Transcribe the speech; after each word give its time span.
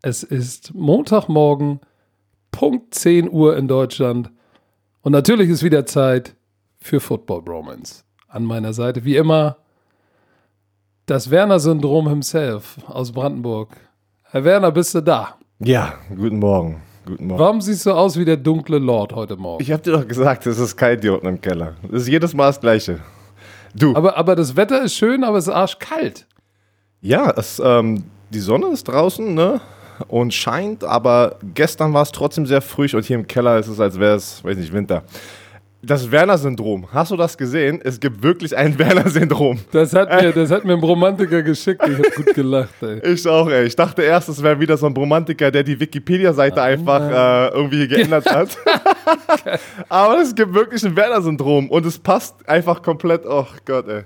Es 0.00 0.22
ist 0.22 0.74
Montagmorgen, 0.74 1.80
Punkt 2.50 2.94
10 2.94 3.30
Uhr 3.30 3.58
in 3.58 3.68
Deutschland. 3.68 4.30
Und 5.02 5.12
natürlich 5.12 5.50
ist 5.50 5.62
wieder 5.62 5.84
Zeit 5.84 6.34
für 6.78 7.00
Football 7.00 7.42
Bromance. 7.42 8.04
An 8.26 8.44
meiner 8.44 8.72
Seite, 8.72 9.04
wie 9.04 9.16
immer, 9.16 9.58
das 11.04 11.30
Werner-Syndrom 11.30 12.08
himself 12.08 12.78
aus 12.86 13.12
Brandenburg. 13.12 13.76
Herr 14.22 14.44
Werner, 14.44 14.72
bist 14.72 14.94
du 14.94 15.02
da? 15.02 15.36
Ja, 15.58 15.96
guten 16.08 16.38
Morgen. 16.38 16.80
Guten 17.04 17.26
Morgen. 17.26 17.38
Warum 17.38 17.60
siehst 17.60 17.84
du 17.84 17.92
aus 17.92 18.16
wie 18.18 18.24
der 18.24 18.38
dunkle 18.38 18.78
Lord 18.78 19.12
heute 19.12 19.36
Morgen? 19.36 19.62
Ich 19.62 19.70
habe 19.70 19.82
dir 19.82 19.92
doch 19.92 20.08
gesagt, 20.08 20.46
es 20.46 20.58
ist 20.58 20.74
kalt 20.74 21.02
hier 21.02 21.12
unten 21.12 21.26
im 21.26 21.40
Keller. 21.42 21.74
Es 21.92 22.02
ist 22.02 22.08
jedes 22.08 22.32
Mal 22.32 22.46
das 22.46 22.62
Gleiche. 22.62 23.00
Du. 23.74 23.94
Aber, 23.94 24.16
aber 24.16 24.36
das 24.36 24.56
Wetter 24.56 24.82
ist 24.82 24.94
schön, 24.94 25.22
aber 25.22 25.36
es 25.36 25.48
ist 25.48 25.52
arschkalt. 25.52 26.26
Ja, 27.04 27.30
es, 27.36 27.60
ähm, 27.62 28.02
die 28.30 28.38
Sonne 28.40 28.68
ist 28.68 28.84
draußen, 28.84 29.34
ne? 29.34 29.60
Und 30.08 30.32
scheint, 30.32 30.82
aber 30.82 31.36
gestern 31.54 31.92
war 31.92 32.00
es 32.02 32.10
trotzdem 32.10 32.46
sehr 32.46 32.62
früh 32.62 32.88
und 32.94 33.04
hier 33.04 33.16
im 33.16 33.26
Keller 33.26 33.58
ist 33.58 33.68
es, 33.68 33.78
als 33.78 34.00
wäre 34.00 34.16
es, 34.16 34.42
weiß 34.42 34.56
nicht, 34.56 34.72
Winter. 34.72 35.04
Das 35.82 36.10
Werner-Syndrom. 36.10 36.88
Hast 36.90 37.10
du 37.10 37.16
das 37.16 37.36
gesehen? 37.36 37.78
Es 37.84 38.00
gibt 38.00 38.22
wirklich 38.22 38.56
ein 38.56 38.78
Werner-Syndrom. 38.78 39.58
Das 39.70 39.92
hat 39.92 40.08
mir, 40.10 40.32
das 40.32 40.50
hat 40.50 40.64
mir 40.64 40.72
ein 40.72 40.80
Bromantiker 40.80 41.42
geschickt. 41.42 41.82
Ich 41.86 41.94
habe 41.94 42.10
gut 42.10 42.34
gelacht, 42.34 42.82
ey. 42.82 43.00
Ich 43.12 43.28
auch, 43.28 43.50
ey. 43.50 43.66
Ich 43.66 43.76
dachte 43.76 44.00
erst, 44.00 44.30
es 44.30 44.42
wäre 44.42 44.58
wieder 44.58 44.78
so 44.78 44.86
ein 44.86 44.94
Bromantiker, 44.94 45.50
der 45.50 45.62
die 45.62 45.78
Wikipedia-Seite 45.78 46.62
einfach 46.62 47.02
äh, 47.02 47.48
irgendwie 47.48 47.86
geändert 47.86 48.34
hat. 48.34 48.56
Aber 49.90 50.22
es 50.22 50.34
gibt 50.34 50.54
wirklich 50.54 50.82
ein 50.82 50.96
Werner-Syndrom 50.96 51.68
und 51.68 51.84
es 51.84 51.98
passt 51.98 52.48
einfach 52.48 52.80
komplett. 52.80 53.26
Oh 53.26 53.46
Gott, 53.66 53.86
ey. 53.88 54.04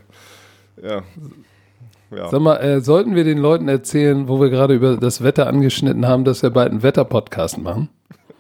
Ja. 0.83 1.03
Ja. 2.11 2.29
Sag 2.29 2.41
mal, 2.41 2.57
äh, 2.57 2.81
sollten 2.81 3.15
wir 3.15 3.25
den 3.25 3.39
Leuten 3.39 3.69
erzählen, 3.69 4.29
wo 4.29 4.41
wir 4.41 4.49
gerade 4.49 4.75
über 4.75 4.97
das 4.97 5.23
Wetter 5.23 5.47
angeschnitten 5.47 6.07
haben, 6.07 6.25
dass 6.25 6.43
wir 6.43 6.51
bald 6.51 6.71
einen 6.71 6.83
Wetter-Podcast 6.83 7.59
machen? 7.59 7.91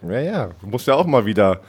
Ja, 0.02 0.20
ja. 0.20 0.48
Du 0.60 0.68
musst 0.68 0.86
ja 0.86 0.94
auch 0.94 1.06
mal 1.06 1.26
wieder 1.26 1.60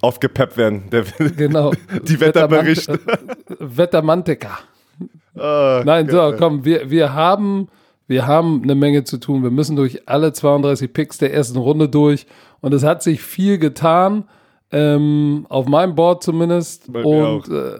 aufgepeppt 0.00 0.56
werden. 0.56 0.84
Der, 0.90 1.04
genau. 1.36 1.72
Die 2.02 2.20
Wetterberichte. 2.20 2.98
Wettermantika. 3.58 4.60
Oh, 5.36 5.82
Nein, 5.84 6.08
so, 6.08 6.34
komm, 6.38 6.64
wir, 6.64 6.90
wir 6.90 7.12
haben. 7.14 7.68
Wir 8.06 8.26
haben 8.26 8.64
eine 8.64 8.74
Menge 8.74 9.04
zu 9.04 9.18
tun. 9.18 9.44
Wir 9.44 9.52
müssen 9.52 9.76
durch 9.76 10.08
alle 10.08 10.32
32 10.32 10.92
Picks 10.92 11.18
der 11.18 11.32
ersten 11.32 11.58
Runde 11.58 11.88
durch. 11.88 12.26
Und 12.60 12.74
es 12.74 12.82
hat 12.82 13.04
sich 13.04 13.22
viel 13.22 13.58
getan. 13.58 14.24
Ähm, 14.72 15.46
auf 15.48 15.66
meinem 15.66 15.94
Board 15.94 16.24
zumindest. 16.24 16.92
Bei 16.92 17.04
und 17.04 17.48
äh, 17.48 17.78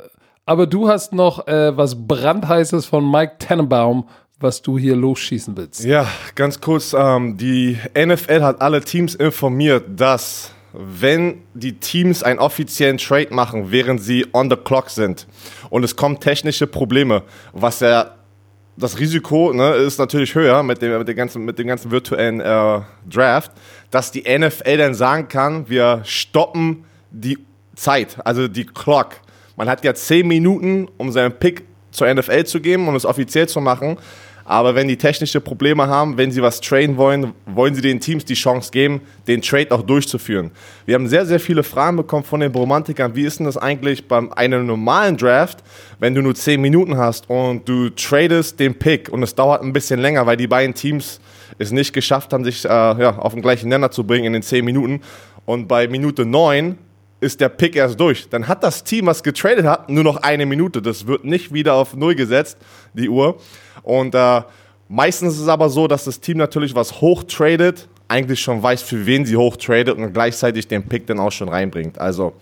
aber 0.51 0.67
du 0.67 0.89
hast 0.89 1.12
noch 1.12 1.47
äh, 1.47 1.77
was 1.77 2.09
brandheißes 2.09 2.84
von 2.84 3.09
Mike 3.09 3.34
Tannenbaum, 3.39 4.09
was 4.41 4.62
du 4.62 4.77
hier 4.79 4.97
losschießen 4.97 5.56
willst. 5.56 5.84
Ja, 5.84 6.09
ganz 6.34 6.61
kurz. 6.61 6.93
Ähm, 6.93 7.37
die 7.37 7.79
NFL 7.97 8.43
hat 8.43 8.61
alle 8.61 8.81
Teams 8.81 9.15
informiert, 9.15 9.84
dass 9.95 10.51
wenn 10.73 11.43
die 11.55 11.75
Teams 11.75 12.25
einen 12.25 12.41
offiziellen 12.41 12.98
Trade 12.98 13.33
machen, 13.33 13.71
während 13.71 14.03
sie 14.03 14.27
on 14.33 14.51
the 14.51 14.56
clock 14.56 14.91
sind 14.91 15.28
und 15.71 15.84
es 15.84 15.95
kommen 15.95 16.19
technische 16.19 16.67
Probleme, 16.67 17.23
was 17.53 17.78
ja 17.78 18.17
das 18.77 18.98
Risiko 18.98 19.53
ne, 19.53 19.75
ist 19.75 20.01
natürlich 20.01 20.34
höher 20.34 20.65
mit 20.65 20.83
dem, 20.83 20.98
mit 20.98 21.06
dem 21.06 21.17
ganzen, 21.17 21.45
mit 21.45 21.61
dem 21.61 21.69
ganzen 21.69 21.93
virtuellen 21.93 22.41
äh, 22.41 22.81
Draft, 23.09 23.53
dass 23.93 24.11
die 24.11 24.23
NFL 24.23 24.78
dann 24.78 24.95
sagen 24.95 25.28
kann, 25.28 25.69
wir 25.69 26.01
stoppen 26.05 26.87
die 27.12 27.39
Zeit, 27.77 28.19
also 28.25 28.48
die 28.48 28.67
Clock. 28.67 29.21
Man 29.61 29.69
hat 29.69 29.84
ja 29.84 29.92
zehn 29.92 30.27
Minuten, 30.27 30.89
um 30.97 31.12
seinen 31.12 31.33
Pick 31.33 31.64
zur 31.91 32.11
NFL 32.14 32.44
zu 32.44 32.62
geben 32.62 32.89
und 32.89 32.97
es 32.97 33.05
offiziell 33.05 33.47
zu 33.47 33.61
machen. 33.61 33.98
Aber 34.47 34.75
wenn 34.75 34.89
die 34.89 34.97
technische 34.97 35.39
Probleme 35.42 35.86
haben, 35.86 36.16
wenn 36.16 36.30
sie 36.30 36.41
was 36.41 36.62
traden 36.62 36.97
wollen, 36.97 37.34
wollen 37.44 37.75
sie 37.75 37.83
den 37.83 38.00
Teams 38.00 38.25
die 38.25 38.33
Chance 38.33 38.71
geben, 38.72 39.03
den 39.28 39.43
Trade 39.43 39.71
auch 39.72 39.82
durchzuführen. 39.82 40.50
Wir 40.87 40.94
haben 40.94 41.06
sehr, 41.09 41.26
sehr 41.26 41.38
viele 41.38 41.62
Fragen 41.62 41.98
bekommen 41.98 42.25
von 42.25 42.41
den 42.41 42.53
Romantikern. 42.53 43.15
Wie 43.15 43.25
ist 43.25 43.38
denn 43.38 43.44
das 43.44 43.59
eigentlich 43.59 44.09
bei 44.09 44.22
einem 44.32 44.65
normalen 44.65 45.19
Draft, 45.19 45.59
wenn 45.98 46.15
du 46.15 46.22
nur 46.22 46.34
zehn 46.34 46.62
Minuten 46.62 46.97
hast 46.97 47.28
und 47.28 47.69
du 47.69 47.91
tradest 47.91 48.59
den 48.60 48.75
Pick 48.78 49.10
und 49.10 49.22
es 49.22 49.34
dauert 49.34 49.60
ein 49.60 49.75
bisschen 49.75 50.00
länger, 50.00 50.25
weil 50.25 50.38
die 50.38 50.47
beiden 50.47 50.75
Teams 50.75 51.21
es 51.59 51.71
nicht 51.71 51.92
geschafft 51.92 52.32
haben, 52.32 52.44
sich 52.44 52.65
äh, 52.65 52.69
ja, 52.69 53.19
auf 53.19 53.34
den 53.34 53.42
gleichen 53.42 53.69
Nenner 53.69 53.91
zu 53.91 54.04
bringen 54.04 54.25
in 54.25 54.32
den 54.32 54.42
zehn 54.42 54.65
Minuten. 54.65 55.03
Und 55.44 55.69
bei 55.69 55.87
Minute 55.87 56.25
neun 56.25 56.78
ist 57.20 57.41
der 57.41 57.48
Pick 57.48 57.76
erst 57.76 58.00
durch. 58.00 58.28
Dann 58.28 58.48
hat 58.48 58.62
das 58.62 58.82
Team, 58.82 59.06
was 59.06 59.22
getradet 59.22 59.66
hat, 59.66 59.91
nur 59.91 60.04
noch 60.04 60.16
eine 60.16 60.47
Minute. 60.47 60.81
Das 60.81 61.06
wird 61.06 61.25
nicht 61.25 61.53
wieder 61.53 61.75
auf 61.75 61.94
Null 61.94 62.14
gesetzt, 62.14 62.58
die 62.94 63.08
Uhr. 63.08 63.36
Und 63.82 64.14
äh, 64.14 64.42
meistens 64.88 65.34
ist 65.34 65.41
es 65.41 65.48
aber 65.48 65.69
so, 65.69 65.86
dass 65.86 66.04
das 66.04 66.20
Team 66.20 66.38
natürlich 66.38 66.75
was 66.75 67.00
hochtradet, 67.00 67.88
eigentlich 68.09 68.41
schon 68.41 68.62
weiß, 68.62 68.82
für 68.82 69.06
wen 69.06 69.25
sie 69.25 69.36
hochtradet 69.36 69.97
und 69.97 70.12
gleichzeitig 70.12 70.66
den 70.66 70.82
Pick 70.82 71.06
dann 71.06 71.20
auch 71.20 71.32
schon 71.32 71.48
reinbringt. 71.48 71.98
Also, 71.98 72.32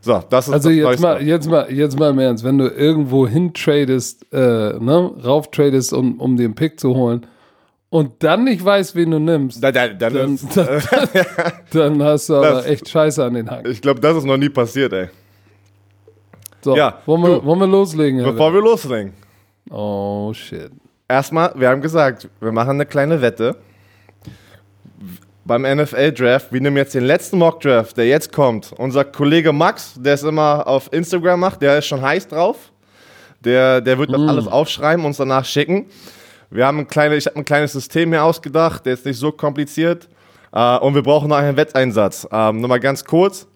so, 0.00 0.22
das 0.28 0.48
ist 0.48 0.54
Also 0.54 0.68
das 0.68 0.76
jetzt 0.76 1.00
mal, 1.00 1.22
jetzt 1.22 1.48
mal, 1.48 1.72
jetzt 1.72 1.98
mal 1.98 2.10
im 2.10 2.18
Ernst, 2.18 2.44
wenn 2.44 2.58
du 2.58 2.68
irgendwo 2.68 3.26
hin 3.26 3.52
tradest, 3.54 4.26
äh, 4.32 4.38
ne, 4.38 5.10
rauf 5.24 5.50
tradest, 5.50 5.92
um, 5.92 6.20
um 6.20 6.36
den 6.36 6.54
Pick 6.54 6.78
zu 6.78 6.94
holen, 6.94 7.26
und 7.90 8.22
dann 8.22 8.44
nicht 8.44 8.64
weißt, 8.64 8.94
wen 8.94 9.10
du 9.10 9.18
nimmst, 9.18 9.62
dann, 9.62 9.72
dann, 9.72 9.98
dann, 9.98 10.38
dann, 11.72 12.02
hast 12.02 12.28
du 12.28 12.36
aber 12.36 12.50
das, 12.50 12.66
echt 12.66 12.88
Scheiße 12.88 13.24
an 13.24 13.34
den 13.34 13.50
Haken. 13.50 13.70
Ich 13.70 13.80
glaube, 13.80 14.00
das 14.00 14.18
ist 14.18 14.24
noch 14.24 14.36
nie 14.36 14.50
passiert, 14.50 14.92
ey. 14.92 15.08
So, 16.60 16.76
ja, 16.76 16.98
wollen, 17.06 17.22
wir, 17.22 17.44
wollen 17.44 17.60
wir 17.60 17.66
loslegen? 17.66 18.22
Bevor 18.22 18.52
wir 18.52 18.60
loslegen. 18.60 19.14
Oh, 19.70 20.32
shit. 20.34 20.70
Erstmal, 21.08 21.52
wir 21.54 21.68
haben 21.68 21.80
gesagt, 21.80 22.28
wir 22.40 22.52
machen 22.52 22.70
eine 22.70 22.84
kleine 22.84 23.22
Wette. 23.22 23.56
Beim 25.44 25.62
NFL-Draft, 25.62 26.52
wir 26.52 26.60
nehmen 26.60 26.76
jetzt 26.76 26.94
den 26.94 27.04
letzten 27.04 27.38
Mock-Draft, 27.38 27.96
der 27.96 28.06
jetzt 28.06 28.32
kommt. 28.32 28.74
Unser 28.76 29.04
Kollege 29.04 29.50
Max, 29.52 29.94
der 29.96 30.14
es 30.14 30.22
immer 30.22 30.66
auf 30.66 30.92
Instagram 30.92 31.40
macht, 31.40 31.62
der 31.62 31.78
ist 31.78 31.86
schon 31.86 32.02
heiß 32.02 32.28
drauf. 32.28 32.70
Der, 33.40 33.80
der 33.80 33.98
wird 33.98 34.12
das 34.12 34.20
mm. 34.20 34.28
alles 34.28 34.46
aufschreiben 34.46 35.04
und 35.04 35.10
uns 35.10 35.16
danach 35.16 35.46
schicken. 35.46 35.86
Wir 36.50 36.66
haben 36.66 36.78
ein 36.78 36.88
kleine, 36.88 37.16
ich 37.16 37.26
habe 37.26 37.36
ein 37.36 37.44
kleines 37.44 37.72
System 37.72 38.10
hier 38.10 38.24
ausgedacht, 38.24 38.86
der 38.86 38.94
ist 38.94 39.04
nicht 39.04 39.18
so 39.18 39.32
kompliziert. 39.32 40.08
Uh, 40.50 40.78
und 40.80 40.94
wir 40.94 41.02
brauchen 41.02 41.28
noch 41.28 41.36
einen 41.36 41.58
Wetteinsatz. 41.58 42.26
Ähm, 42.32 42.60
nur 42.60 42.68
mal 42.68 42.80
ganz 42.80 43.04
kurz. 43.04 43.46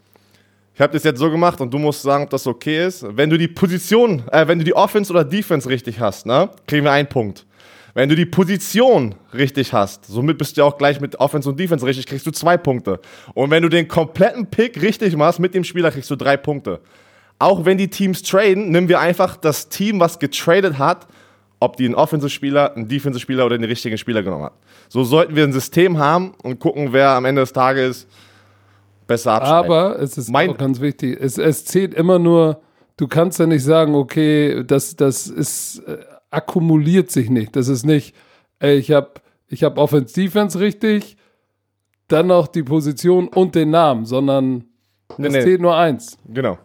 Ich 0.75 0.81
habe 0.81 0.93
das 0.93 1.05
jetzt 1.05 1.19
so 1.19 1.31
gemacht 1.31 1.59
und 1.61 1.73
du 1.73 1.79
musst 1.79 2.03
sagen, 2.03 2.25
ob 2.25 2.31
das 2.31 2.47
okay 2.47 2.87
ist. 2.87 3.05
Wenn 3.09 3.31
du 3.31 3.39
die 3.39 3.49
Position, 3.49 4.23
äh, 4.31 4.47
wenn 4.47 4.59
du 4.59 4.65
die 4.65 4.75
Offense 4.75 5.11
oder 5.11 5.25
Defense 5.25 5.69
richtig 5.69 6.01
hast, 6.01 6.27
ne, 6.27 6.51
kriegen 6.67 6.85
wir 6.85 6.93
einen 6.93 7.09
Punkt. 7.09 7.47
Wenn 7.95 8.09
du 8.09 8.17
die 8.17 8.27
Position 8.27 9.15
richtig 9.35 9.73
hast, 9.73 10.07
somit 10.07 10.39
bist 10.39 10.57
du 10.57 10.65
auch 10.65 10.79
gleich 10.79 11.01
mit 11.01 11.21
Offense 11.21 11.49
und 11.49 11.61
Defense 11.61 11.85
richtig, 11.85 12.07
kriegst 12.07 12.27
du 12.27 12.31
zwei 12.31 12.57
Punkte. 12.57 13.01
Und 13.35 13.51
wenn 13.51 13.63
du 13.63 13.69
den 13.69 13.87
kompletten 13.87 14.47
Pick 14.47 14.81
richtig 14.81 15.15
machst 15.17 15.41
mit 15.41 15.55
dem 15.55 15.65
Spieler, 15.65 15.91
kriegst 15.91 16.11
du 16.11 16.17
drei 16.17 16.39
Punkte. 16.39 16.81
Auch 17.39 17.67
wenn 17.67 17.77
die 17.77 17.89
Teams 17.89 18.23
traden, 18.23 18.71
nehmen 18.71 18.89
wir 18.89 19.01
einfach 19.01 19.37
das 19.37 19.69
Team, 19.69 20.01
was 20.01 20.19
getradet 20.19 20.79
hat, 20.79 21.07
ob 21.63 21.77
die 21.77 21.85
einen 21.85 21.95
Offensive-Spieler, 21.95 22.75
einen 22.75 22.89
Defensive-Spieler 22.89 23.47
oder 23.47 23.57
den 23.57 23.65
richtigen 23.65 23.97
Spieler 23.97 24.23
genommen 24.23 24.47
hat. 24.47 24.55
So 24.89 25.05
sollten 25.05 25.37
wir 25.37 25.45
ein 25.45 25.53
System 25.53 25.99
haben 25.99 26.35
und 26.43 26.59
gucken, 26.59 26.93
wer 26.93 27.11
am 27.11 27.25
Ende 27.25 27.43
des 27.43 27.53
Tages 27.53 28.09
besser 29.07 29.35
abschneidet. 29.35 29.71
Aber 29.71 29.99
es 30.01 30.19
ist 30.19 30.31
mein 30.31 30.51
auch 30.51 30.59
ganz 30.59 30.81
wichtig, 30.81 31.17
es, 31.21 31.39
es 31.39 31.65
zählt 31.65 31.95
immer 31.95 32.19
nur, 32.19 32.61
du 32.97 33.07
kannst 33.07 33.39
ja 33.39 33.47
nicht 33.47 33.63
sagen, 33.63 33.95
okay, 33.95 34.65
das, 34.67 34.97
das 34.97 35.29
ist, 35.29 35.79
äh, 35.87 35.99
akkumuliert 36.31 37.13
sich 37.13 37.31
nicht. 37.31 37.55
Das 37.55 37.69
ist 37.69 37.85
nicht, 37.85 38.15
ey, 38.59 38.77
ich 38.77 38.91
habe 38.91 39.13
ich 39.47 39.63
hab 39.63 39.79
Offense-Defense 39.79 40.59
richtig, 40.59 41.17
dann 42.09 42.27
noch 42.27 42.49
die 42.49 42.65
Position 42.65 43.29
und 43.29 43.55
den 43.55 43.71
Namen, 43.71 44.05
sondern 44.05 44.65
nee, 45.17 45.29
es 45.29 45.33
nee. 45.33 45.43
zählt 45.43 45.61
nur 45.61 45.77
eins. 45.77 46.19
Genau. 46.27 46.59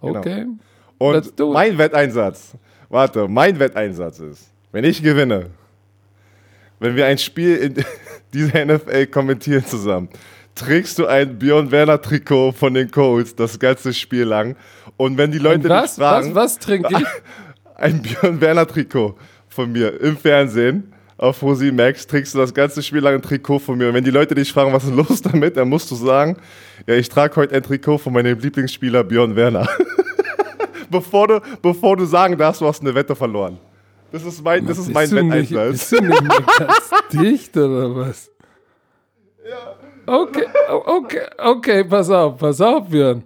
Okay. 0.00 0.44
Genau. 0.44 0.58
Und 0.98 1.38
mein 1.52 1.78
Wetteinsatz 1.78 2.54
Warte, 2.88 3.26
mein 3.28 3.58
Wetteinsatz 3.58 4.20
ist, 4.20 4.50
wenn 4.72 4.84
ich 4.84 5.02
gewinne, 5.02 5.50
wenn 6.78 6.94
wir 6.94 7.06
ein 7.06 7.18
Spiel 7.18 7.56
in 7.56 7.74
dieser 8.32 8.64
NFL 8.64 9.06
kommentieren 9.06 9.64
zusammen, 9.64 10.08
trägst 10.54 10.98
du 10.98 11.06
ein 11.06 11.38
Björn 11.38 11.70
Werner 11.70 12.00
Trikot 12.00 12.52
von 12.52 12.74
den 12.74 12.90
Colts 12.90 13.34
das 13.34 13.58
ganze 13.58 13.92
Spiel 13.92 14.24
lang. 14.24 14.56
Und 14.96 15.18
wenn 15.18 15.30
die 15.30 15.38
Leute 15.38 15.68
was, 15.68 15.94
dich 15.94 16.02
fragen, 16.02 16.34
was, 16.34 16.54
was 16.54 16.58
trinke 16.58 16.88
ich? 16.92 17.06
Ein 17.78 18.00
Björn 18.00 18.40
Werner 18.40 18.66
Trikot 18.66 19.18
von 19.48 19.70
mir 19.70 20.00
im 20.00 20.16
Fernsehen 20.16 20.94
auf 21.18 21.42
Rosi 21.42 21.72
Max 21.72 22.06
trägst 22.06 22.34
du 22.34 22.38
das 22.38 22.52
ganze 22.52 22.82
Spiel 22.82 23.00
lang 23.00 23.14
ein 23.14 23.22
Trikot 23.22 23.58
von 23.58 23.78
mir. 23.78 23.88
Und 23.88 23.94
wenn 23.94 24.04
die 24.04 24.10
Leute 24.10 24.34
dich 24.34 24.52
fragen, 24.52 24.72
was 24.72 24.84
ist 24.84 24.94
los 24.94 25.22
damit, 25.22 25.56
dann 25.56 25.68
musst 25.68 25.90
du 25.90 25.94
sagen, 25.94 26.36
ja, 26.86 26.94
ich 26.94 27.08
trage 27.08 27.36
heute 27.36 27.54
ein 27.54 27.62
Trikot 27.62 27.98
von 27.98 28.12
meinem 28.12 28.38
Lieblingsspieler 28.38 29.02
Björn 29.04 29.34
Werner. 29.34 29.68
Bevor, 30.90 31.28
du, 31.28 31.40
bevor 31.62 31.96
du 31.96 32.04
sagen 32.04 32.36
darfst, 32.36 32.60
du 32.60 32.66
hast 32.66 32.80
eine 32.80 32.94
Wette 32.94 33.14
verloren. 33.14 33.58
Das 34.12 34.24
ist 34.24 34.42
mein, 34.42 34.66
das 34.66 34.78
ist 34.78 34.92
mein 34.92 35.10
Wetteinsatz. 35.10 35.70
Bist 35.70 35.92
du 35.92 36.00
nicht 36.04 36.22
mehr 36.22 36.44
ganz 36.58 36.90
dicht 37.12 37.56
oder 37.56 37.94
was? 37.94 38.30
Ja. 39.48 39.76
Okay, 40.06 40.46
okay, 40.68 41.26
okay, 41.38 41.84
pass 41.84 42.10
auf, 42.10 42.38
pass 42.38 42.60
auf, 42.60 42.88
Björn. 42.88 43.24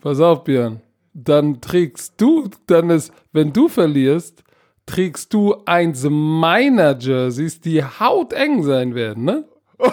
Pass 0.00 0.20
auf, 0.20 0.44
Björn. 0.44 0.80
Dann 1.12 1.60
trägst 1.60 2.14
du, 2.18 2.48
dann 2.66 2.90
ist, 2.90 3.12
wenn 3.32 3.52
du 3.52 3.68
verlierst, 3.68 4.44
trägst 4.86 5.34
du 5.34 5.56
eins 5.66 6.06
meiner 6.08 6.96
Jerseys, 6.96 7.60
die 7.60 7.82
hauteng 7.82 8.62
sein 8.62 8.94
werden, 8.94 9.24
ne? 9.24 9.44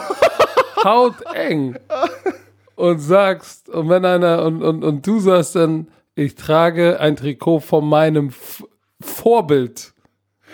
hauteng. 0.83 1.77
Und 2.75 2.99
sagst, 2.99 3.69
und 3.69 3.89
wenn 3.89 4.05
einer, 4.05 4.43
und, 4.45 4.61
und, 4.61 4.83
und 4.83 5.07
du 5.07 5.19
sagst 5.19 5.55
dann, 5.55 5.87
ich 6.15 6.35
trage 6.35 6.99
ein 6.99 7.15
Trikot 7.15 7.59
von 7.59 7.87
meinem 7.87 8.29
F 8.29 8.63
Vorbild. 9.01 9.93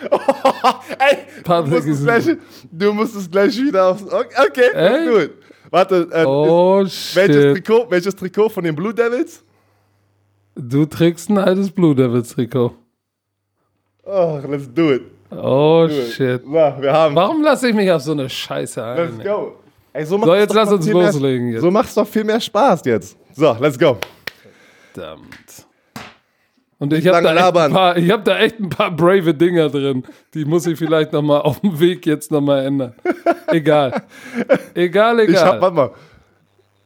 Ey, 0.00 1.18
du 1.44 1.70
musst, 1.70 1.86
es 1.86 2.02
gleich, 2.02 2.24
du 2.72 2.92
musst 2.92 3.14
es 3.14 3.30
gleich 3.30 3.56
wieder 3.56 3.88
aufs. 3.88 4.02
Okay, 4.02 4.70
okay 4.74 5.06
gut. 5.06 5.30
Warte, 5.70 6.08
äh, 6.10 6.24
oh, 6.24 6.82
ist, 6.84 7.14
welches, 7.14 7.52
Trikot, 7.52 7.90
welches 7.90 8.16
Trikot 8.16 8.48
von 8.48 8.64
den 8.64 8.74
Blue 8.74 8.92
Devils? 8.92 9.44
Du 10.56 10.84
trägst 10.84 11.30
ein 11.30 11.38
altes 11.38 11.70
Blue 11.70 11.94
Devils 11.94 12.30
Trikot. 12.30 12.74
Oh, 14.04 14.40
let's 14.48 14.72
do 14.72 14.92
it. 14.92 15.02
Oh 15.30 15.86
do 15.86 15.94
shit. 16.10 16.40
It. 16.40 16.44
So, 16.44 16.52
wir 16.52 16.92
haben. 16.92 17.14
Warum 17.14 17.42
lasse 17.42 17.68
ich 17.68 17.74
mich 17.74 17.90
auf 17.92 18.02
so 18.02 18.12
eine 18.12 18.28
Scheiße 18.28 18.82
ein? 18.82 18.96
Let's 18.96 19.24
go. 19.24 19.56
Ey, 19.92 20.04
so, 20.04 20.18
so 20.18 20.34
jetzt 20.34 20.54
lass 20.54 20.72
uns 20.72 20.88
loslegen. 20.88 21.46
Mehr, 21.46 21.54
jetzt. 21.54 21.62
So 21.62 21.70
macht 21.70 21.88
es 21.88 21.94
doch 21.94 22.06
viel 22.06 22.24
mehr 22.24 22.40
Spaß 22.40 22.82
jetzt. 22.86 23.16
So, 23.34 23.56
let's 23.60 23.78
go. 23.78 23.98
Verdammt. 24.92 25.66
Und 26.78 26.94
ich 26.94 27.06
habe 27.06 27.22
da, 27.22 27.74
hab 27.74 28.24
da 28.24 28.38
echt 28.38 28.58
ein 28.58 28.70
paar 28.70 28.90
brave 28.90 29.34
Dinger 29.34 29.68
drin. 29.68 30.02
Die 30.32 30.46
muss 30.46 30.66
ich 30.66 30.78
vielleicht 30.78 31.12
nochmal 31.12 31.42
auf 31.42 31.60
dem 31.60 31.78
Weg 31.78 32.06
jetzt 32.06 32.32
nochmal 32.32 32.64
ändern. 32.64 32.94
Egal. 33.48 34.02
Egal, 34.74 35.20
egal. 35.20 35.34
Ich 35.34 35.36
hab, 35.36 35.60
warte 35.60 35.76
mal. 35.76 35.90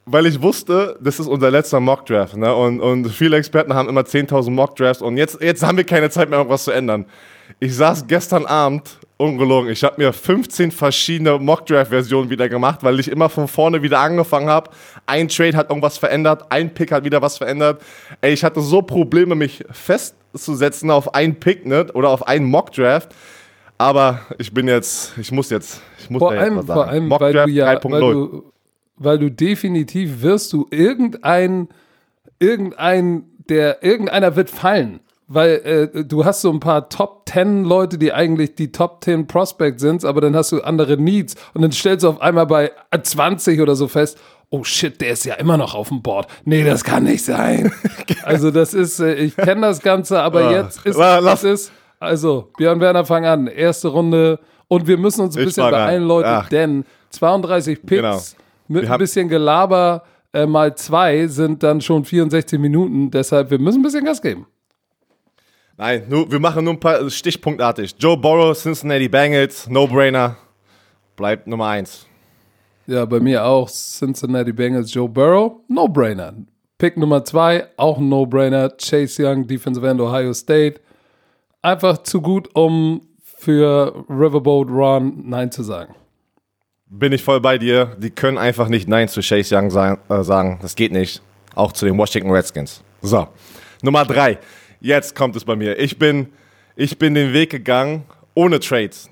Weil 0.07 0.27
ich 0.27 0.43
wusste, 0.43 0.99
das 1.01 1.21
ist 1.21 1.29
unser 1.29 1.51
letzter 1.51 1.79
Mockdraft. 1.79 2.37
Ne? 2.37 2.53
Und, 2.53 2.81
und 2.81 3.09
viele 3.09 3.37
Experten 3.37 3.73
haben 3.73 3.89
immer 3.89 4.01
10.000 4.01 4.51
Mockdrafts. 4.51 5.01
Und 5.01 5.17
jetzt, 5.17 5.41
jetzt 5.41 5.63
haben 5.63 5.77
wir 5.77 5.85
keine 5.85 6.11
Zeit 6.11 6.29
mehr, 6.29 6.39
irgendwas 6.39 6.65
zu 6.65 6.73
ändern. 6.73 7.07
Ich 7.61 7.75
saß 7.77 8.07
gestern 8.07 8.47
Abend 8.47 8.99
ungelogen. 9.17 9.71
Ich 9.71 9.85
habe 9.85 10.03
mir 10.03 10.13
15 10.13 10.71
verschiedene 10.71 11.39
Mockdraft-Versionen 11.39 12.31
wieder 12.31 12.49
gemacht, 12.49 12.83
weil 12.83 12.99
ich 12.99 13.11
immer 13.11 13.29
von 13.29 13.49
vorne 13.49 13.83
wieder 13.83 14.01
angefangen 14.01 14.49
habe. 14.49 14.71
Ein 15.07 15.29
Trade 15.29 15.57
hat 15.57 15.71
irgendwas 15.71 15.99
verändert, 15.99 16.45
ein 16.51 16.75
Pick 16.75 16.93
hat 16.93 17.05
wieder 17.05 17.23
was 17.23 17.39
verändert. 17.39 17.81
Ey, 18.21 18.33
ich 18.33 18.45
hatte 18.45 18.61
so 18.61 18.83
Probleme, 18.83 19.35
mich 19.35 19.65
festzusetzen 19.71 20.91
auf 20.91 21.15
einen 21.15 21.37
Pick 21.37 21.65
ne? 21.67 21.87
oder 21.95 22.11
auf 22.11 22.27
einen 22.27 22.47
Mockdraft. 22.47 23.15
Aber 23.79 24.21
ich 24.39 24.53
bin 24.53 24.69
jetzt, 24.69 25.17
ich 25.19 25.33
muss 25.33 25.51
jetzt, 25.51 25.81
ich 25.99 26.09
muss 26.09 26.21
vor 26.21 26.33
allem, 26.33 26.57
jetzt 26.57 26.67
vor 26.67 26.87
allem, 26.87 27.11
weil 27.11 27.33
du 27.33 27.51
ja, 27.51 27.79
weil 27.83 28.01
du, 28.01 28.53
weil 28.97 29.19
du 29.19 29.31
definitiv 29.31 30.23
wirst 30.23 30.53
du 30.53 30.67
irgendein, 30.71 31.69
irgendein, 32.39 33.25
der, 33.49 33.83
irgendeiner 33.83 34.37
wird 34.37 34.51
fallen 34.51 35.01
weil 35.27 35.91
äh, 35.95 36.05
du 36.05 36.25
hast 36.25 36.43
so 36.43 36.51
ein 36.51 36.61
paar 36.61 36.89
Top 36.89 37.29
10 37.29 37.65
Leute, 37.65 37.99
die 37.99 38.13
eigentlich 38.13 38.55
die 38.55 38.73
Top 38.73 39.03
10 39.03 39.27
Prospect 39.27 39.81
sind, 39.81 40.05
aber 40.05 40.21
dann 40.21 40.37
hast 40.37 40.53
du 40.53 40.61
andere 40.61 40.97
Needs 40.97 41.35
und 41.55 41.63
dann 41.63 41.73
stellst 41.73 42.05
du 42.05 42.11
auf 42.11 42.21
einmal 42.21 42.47
bei 42.47 42.73
20 43.01 43.61
oder 43.61 43.75
so 43.75 43.89
fest, 43.89 44.19
oh 44.51 44.63
shit, 44.63 45.01
der 45.01 45.11
ist 45.11 45.25
ja 45.25 45.35
immer 45.35 45.57
noch 45.57 45.75
auf 45.75 45.89
dem 45.89 46.03
Board. 46.03 46.29
Nee, 46.45 46.65
das 46.65 46.85
kann 46.85 47.05
nicht 47.05 47.25
sein. 47.25 47.73
also 48.23 48.51
das 48.51 48.75
ist, 48.75 49.01
äh, 49.01 49.15
ich 49.15 49.37
kenne 49.37 49.63
das 49.63 49.81
Ganze, 49.81 50.21
aber 50.21 50.43
ja. 50.43 50.63
jetzt 50.63 50.85
ist 50.85 50.97
es 50.99 51.45
ist, 51.45 51.73
also 51.99 52.51
Björn 52.57 52.81
Werner, 52.81 53.05
fang 53.05 53.25
an, 53.25 53.47
erste 53.47 53.89
Runde 53.89 54.39
und 54.69 54.87
wir 54.87 54.99
müssen 54.99 55.23
uns 55.23 55.37
ein 55.37 55.45
bisschen 55.45 55.71
beeilen, 55.71 56.05
Leute, 56.05 56.29
Ach. 56.29 56.49
denn 56.49 56.85
32 57.11 57.83
Picks 57.83 57.97
genau. 57.97 58.21
mit 58.69 58.91
ein 58.91 58.99
bisschen 58.99 59.29
Gelaber 59.29 60.03
äh, 60.35 60.47
mal 60.47 60.75
zwei 60.75 61.29
sind 61.29 61.63
dann 61.63 61.81
schon 61.81 62.05
64 62.05 62.59
Minuten, 62.59 63.11
deshalb 63.11 63.51
wir 63.51 63.59
müssen 63.59 63.81
ein 63.81 63.83
bisschen 63.83 64.05
Gas 64.05 64.21
geben. 64.21 64.47
Nein, 65.77 66.05
nur, 66.09 66.31
wir 66.31 66.39
machen 66.39 66.65
nur 66.65 66.75
ein 66.75 66.81
paar 66.81 67.09
stichpunktartig. 67.11 67.97
Joe 67.99 68.17
Burrow, 68.17 68.57
Cincinnati 68.57 69.09
Bengals, 69.09 69.69
No-Brainer. 69.69 70.37
Bleibt 71.17 71.47
Nummer 71.47 71.69
eins. 71.69 72.07
Ja, 72.87 73.05
bei 73.05 73.19
mir 73.19 73.45
auch 73.45 73.69
Cincinnati 73.69 74.53
Bengals, 74.53 74.93
Joe 74.93 75.09
Burrow, 75.09 75.61
No-Brainer. 75.69 76.35
Pick 76.79 76.97
Nummer 76.97 77.25
zwei, 77.25 77.67
auch 77.77 77.99
ein 77.99 78.09
No-Brainer. 78.09 78.71
Chase 78.71 79.27
Young, 79.27 79.47
Defensive 79.47 79.89
End, 79.89 80.01
Ohio 80.01 80.33
State. 80.33 80.81
Einfach 81.63 81.99
zu 82.03 82.21
gut, 82.21 82.49
um 82.55 83.01
für 83.23 84.05
Riverboat 84.09 84.69
Run 84.69 85.29
Nein 85.29 85.51
zu 85.51 85.63
sagen. 85.63 85.95
Bin 86.87 87.13
ich 87.13 87.23
voll 87.25 87.41
bei 87.41 87.59
dir. 87.59 87.97
Die 87.99 88.11
können 88.11 88.39
einfach 88.39 88.69
nicht 88.69 88.89
Nein 88.89 89.09
zu 89.09 89.21
Chase 89.23 89.57
Young 89.57 89.71
sagen. 89.71 90.01
Äh, 90.09 90.23
sagen. 90.23 90.59
Das 90.63 90.77
geht 90.77 90.93
nicht. 90.93 91.23
Auch 91.55 91.73
zu 91.73 91.87
den 91.87 91.97
Washington 91.99 92.31
Redskins. 92.31 92.83
So. 93.03 93.29
Nummer 93.83 94.05
drei. 94.05 94.39
Jetzt 94.85 95.17
kommt 95.17 95.35
es 95.35 95.47
bei 95.47 95.57
mir. 95.57 95.79
Ich 95.79 95.99
bin, 95.99 96.31
ich 96.77 96.99
bin 96.99 97.15
den 97.15 97.33
Weg 97.33 97.49
gegangen 97.49 98.05
ohne 98.35 98.61
Trades. 98.61 99.09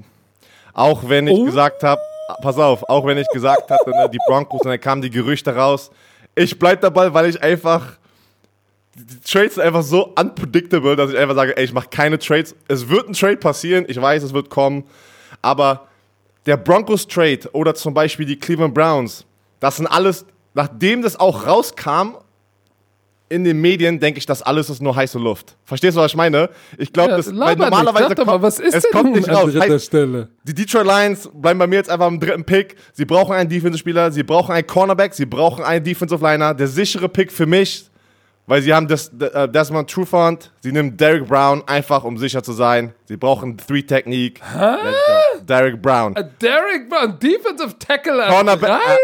Auch 0.75 1.09
wenn 1.09 1.27
ich 1.27 1.39
oh. 1.39 1.47
gesagt 1.47 1.83
habe, 1.83 1.99
pass 2.43 2.59
auf, 2.59 2.83
auch 2.91 3.07
wenn 3.07 3.17
ich 3.17 3.27
gesagt 3.33 3.71
hatte, 3.71 3.89
ne, 3.89 4.07
die 4.13 4.19
Broncos, 4.29 4.61
und 4.61 4.69
dann 4.69 4.79
kamen 4.79 5.01
die 5.01 5.09
Gerüchte 5.09 5.57
raus. 5.57 5.91
Ich 6.35 6.59
bleib 6.59 6.83
dabei, 6.83 7.15
weil 7.15 7.31
ich 7.31 7.43
einfach 7.43 7.97
die 8.95 9.21
Trades 9.21 9.55
sind 9.55 9.65
einfach 9.65 9.83
so 9.83 10.09
unpredictable, 10.09 10.95
dass 10.95 11.11
ich 11.11 11.17
einfach 11.17 11.37
sage, 11.37 11.57
ey, 11.57 11.65
ich 11.65 11.73
mache 11.73 11.89
keine 11.89 12.19
Trades. 12.19 12.55
Es 12.69 12.91
wird 12.91 13.09
ein 13.09 13.15
Trade 13.15 13.39
passieren, 13.39 13.87
ich 13.89 13.99
weiß, 13.99 14.25
es 14.25 14.35
wird 14.35 14.51
kommen, 14.51 14.85
aber 15.41 15.89
der 16.45 16.59
Broncos 16.59 17.07
Trade 17.07 17.49
oder 17.53 17.75
zum 17.75 17.95
Beispiel 17.95 18.27
die 18.27 18.39
Cleveland 18.39 18.75
Browns, 18.75 19.25
das 19.59 19.79
sind 19.79 19.87
alles, 19.87 20.27
nachdem 20.53 21.01
das 21.01 21.19
auch 21.19 21.47
rauskam 21.47 22.17
in 23.33 23.45
den 23.45 23.61
Medien 23.63 23.99
denke 23.99 24.19
ich, 24.19 24.27
das 24.27 24.43
alles 24.43 24.69
ist 24.69 24.83
nur 24.83 24.95
heiße 24.95 25.19
Luft. 25.19 25.57
Verstehst 25.65 25.97
du, 25.97 26.03
was 26.03 26.13
ich 26.13 26.17
meine? 26.17 26.51
Ich 26.77 26.93
glaube, 26.93 27.13
ja, 27.13 27.17
das 27.17 27.33
normalerweise 27.33 28.09
nicht. 28.09 28.17
Kommt, 28.19 28.43
was 28.43 28.61
ist 28.61 28.75
es 28.75 28.85
kommt 28.93 29.17
nicht 29.17 29.29
raus. 29.29 29.51
Dritter 29.53 29.79
Stelle? 29.79 30.29
Die 30.45 30.53
Detroit 30.53 30.87
Lions 30.87 31.31
bleiben 31.33 31.59
bei 31.59 31.67
mir 31.67 31.77
jetzt 31.77 31.91
einfach 31.91 32.07
am 32.07 32.21
dritten 32.21 32.45
Pick. 32.45 32.77
Sie 32.93 33.07
brauchen 33.07 33.33
einen 33.35 33.49
Defensive-Spieler, 33.49 34.13
sie 34.13 34.23
brauchen 34.23 34.53
einen 34.53 34.67
Cornerback, 34.67 35.15
sie 35.15 35.25
brauchen 35.25 35.65
einen 35.65 35.83
Defensive-Liner. 35.83 36.53
Der 36.53 36.69
sichere 36.69 37.09
Pick 37.09 37.33
für 37.33 37.47
mich, 37.47 37.87
weil 38.47 38.61
sie 38.61 38.75
haben 38.75 38.87
das, 38.87 39.11
uh, 39.11 39.47
Desmond 39.47 39.89
Trufant, 39.91 40.51
sie 40.61 40.71
nehmen 40.71 40.95
Derek 40.95 41.27
Brown 41.27 41.63
einfach, 41.67 42.05
um 42.05 42.19
sicher 42.19 42.43
zu 42.43 42.53
sein. 42.53 42.93
Sie 43.07 43.17
brauchen 43.17 43.57
Three-Technique. 43.57 44.43
Derek 45.49 45.81
Brown. 45.81 46.15
A 46.19 46.23
Derek 46.23 46.91
Brown, 46.91 47.19
Defensive 47.19 47.79
Tackle 47.79 48.27
Cornerback. 48.29 48.99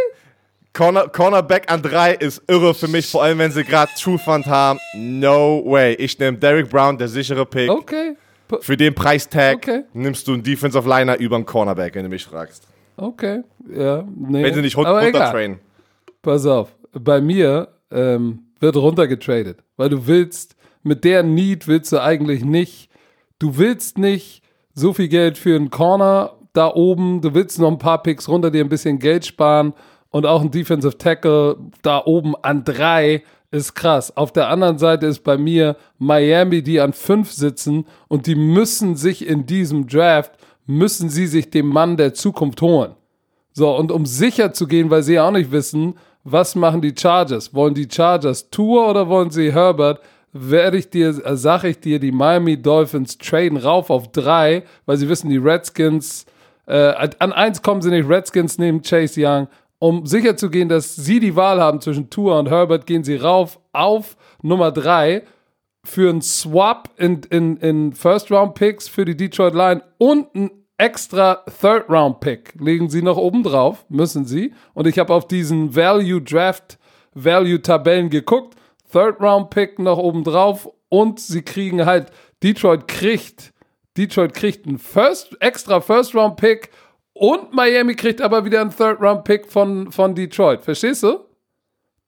Corner, 0.73 1.09
Cornerback 1.09 1.70
an 1.70 1.82
drei 1.82 2.15
ist 2.15 2.43
irre 2.47 2.75
für 2.75 2.88
mich, 2.88 3.11
vor 3.11 3.23
allem 3.23 3.38
wenn 3.38 3.50
sie 3.50 3.65
gerade 3.65 3.91
True 3.99 4.19
Fund 4.19 4.47
haben. 4.47 4.79
No 4.94 5.62
way. 5.65 5.94
Ich 5.94 6.19
nehme 6.19 6.38
Derek 6.38 6.69
Brown, 6.70 6.97
der 6.99 7.09
sichere 7.09 7.47
Pick. 7.47 7.70
Okay. 7.70 8.17
Für 8.61 8.76
den 8.76 8.95
Preistag 8.95 9.57
okay. 9.57 9.85
nimmst 9.92 10.26
du 10.26 10.33
einen 10.33 10.42
Defensive 10.42 10.88
Liner 10.88 11.19
über 11.19 11.37
einen 11.37 11.45
Cornerback, 11.45 11.95
wenn 11.95 12.04
du 12.04 12.09
mich 12.09 12.25
fragst. 12.25 12.66
Okay. 12.97 13.42
Ja, 13.71 14.04
nee. 14.16 14.42
Wenn 14.42 14.54
sie 14.54 14.62
nicht 14.62 14.76
runter, 14.76 15.00
runtertrainen. 15.02 15.59
Pass 16.23 16.47
auf. 16.47 16.75
Bei 16.92 17.21
mir 17.21 17.69
ähm, 17.90 18.45
wird 18.61 18.76
runtergetradet, 18.76 19.62
weil 19.76 19.88
du 19.90 20.07
willst, 20.07 20.57
mit 20.83 21.04
der 21.04 21.23
Need 21.23 21.69
willst 21.69 21.92
du 21.92 22.02
eigentlich 22.02 22.45
nicht, 22.45 22.90
du 23.38 23.59
willst 23.59 23.99
nicht 23.99 24.42
so 24.75 24.92
viel 24.92 25.09
Geld 25.09 25.38
für 25.38 25.54
einen 25.54 25.71
Corner 25.71 26.35
da 26.52 26.73
oben, 26.75 27.21
du 27.21 27.35
willst 27.35 27.59
noch 27.59 27.71
ein 27.71 27.78
paar 27.78 28.02
Picks 28.02 28.28
runter, 28.28 28.50
dir 28.50 28.64
ein 28.64 28.69
bisschen 28.69 28.99
Geld 28.99 29.26
sparen 29.26 29.75
und 30.11 30.27
auch 30.27 30.43
ein 30.43 30.50
Defensive 30.50 30.97
Tackle 30.99 31.57
da 31.83 32.03
oben 32.05 32.35
an 32.43 32.65
drei 32.65 33.23
ist 33.50 33.75
krass. 33.75 34.15
Auf 34.17 34.33
der 34.33 34.49
anderen 34.49 34.79
Seite 34.79 35.07
ist 35.07 35.25
bei 35.25 35.38
mir 35.38 35.77
Miami, 35.99 36.62
die 36.62 36.81
an 36.81 36.93
fünf 36.93 37.33
sitzen 37.33 37.87
und 38.09 38.27
die 38.27 38.35
müssen 38.35 38.97
sich 38.97 39.27
in 39.27 39.47
diesem 39.47 39.87
Draft, 39.87 40.33
müssen 40.67 41.09
sie 41.09 41.27
sich 41.27 41.50
den 41.50 41.67
Mann 41.67 41.97
der 41.97 42.15
Zukunft 42.15 42.61
holen. 42.61 42.95
So, 43.53 43.75
und 43.75 43.91
um 43.91 44.07
sicher 44.07 44.53
zu 44.53 44.67
gehen, 44.67 44.91
weil 44.91 45.03
sie 45.03 45.15
ja 45.15 45.27
auch 45.27 45.33
nicht 45.33 45.50
wissen, 45.50 45.95
was 46.25 46.55
machen 46.55 46.83
die 46.83 46.95
Chargers? 46.97 47.55
Wollen 47.55 47.75
die 47.75 47.88
Chargers 47.91 48.50
Tour 48.50 48.88
oder 48.88 49.09
wollen 49.09 49.31
sie 49.31 49.53
Herbert? 49.53 50.00
Werde 50.33 50.77
ich 50.77 50.91
dir, 50.91 51.09
äh, 51.09 51.37
sage 51.37 51.69
ich 51.69 51.81
dir, 51.81 51.99
die 51.99 52.12
Miami 52.12 52.61
Dolphins 52.61 53.17
traden 53.17 53.57
rauf 53.57 53.88
auf 53.88 54.12
drei, 54.12 54.62
weil 54.85 54.99
sie 54.99 55.09
wissen, 55.09 55.31
die 55.31 55.38
Redskins, 55.38 56.27
äh, 56.67 57.09
an 57.19 57.33
eins 57.33 57.62
kommen 57.62 57.81
sie 57.81 57.88
nicht, 57.91 58.09
Redskins 58.09 58.59
nehmen 58.59 58.83
Chase 58.83 59.21
Young 59.25 59.49
um 59.78 60.06
sicher 60.06 60.37
zu 60.37 60.50
gehen, 60.50 60.68
dass 60.68 60.97
sie 60.97 61.20
die 61.20 61.37
Wahl 61.37 61.61
haben 61.61 61.80
zwischen 61.80 62.11
Tua 62.11 62.37
und 62.38 62.50
Herbert, 62.50 62.87
gehen 62.87 63.04
sie 63.04 63.16
rauf 63.16 63.58
auf 63.73 64.16
Nummer 64.42 64.73
3 64.73 65.23
für 65.85 66.11
einen 66.11 66.23
Swap 66.23 66.90
in, 66.97 67.20
in, 67.30 67.56
in 67.58 67.92
First-Round-Picks 67.92 68.88
für 68.88 69.04
die 69.04 69.16
Detroit 69.16 69.54
Line 69.54 69.82
und 69.99 70.35
einen 70.35 70.50
extra 70.76 71.44
Third-Round-Pick. 71.61 72.54
Legen 72.61 72.90
sie 72.90 73.02
noch 73.02 73.16
oben 73.16 73.42
drauf, 73.42 73.85
müssen 73.88 74.25
sie. 74.25 74.54
Und 74.75 74.87
ich 74.87 74.97
habe 74.99 75.14
auf 75.14 75.26
diesen 75.26 75.75
Value-Draft-Value-Tabellen 75.75 78.11
geguckt. 78.11 78.56
Third-Round-Pick 78.92 79.78
noch 79.78 79.99
oben 79.99 80.25
drauf 80.25 80.68
und 80.88 81.20
sie 81.20 81.42
kriegen 81.42 81.85
halt, 81.85 82.11
Detroit 82.42 82.88
kriegt, 82.88 83.52
Detroit 83.97 84.35
kriegt 84.35 84.66
einen 84.66 84.78
First, 84.78 85.37
extra 85.40 85.80
First-Round-Pick 85.80 86.70
und 87.18 87.52
Miami 87.52 87.94
kriegt 87.94 88.20
aber 88.20 88.44
wieder 88.44 88.60
einen 88.60 88.70
Third-Round-Pick 88.70 89.50
von, 89.50 89.90
von 89.90 90.14
Detroit. 90.14 90.62
Verstehst 90.62 91.02
du? 91.02 91.20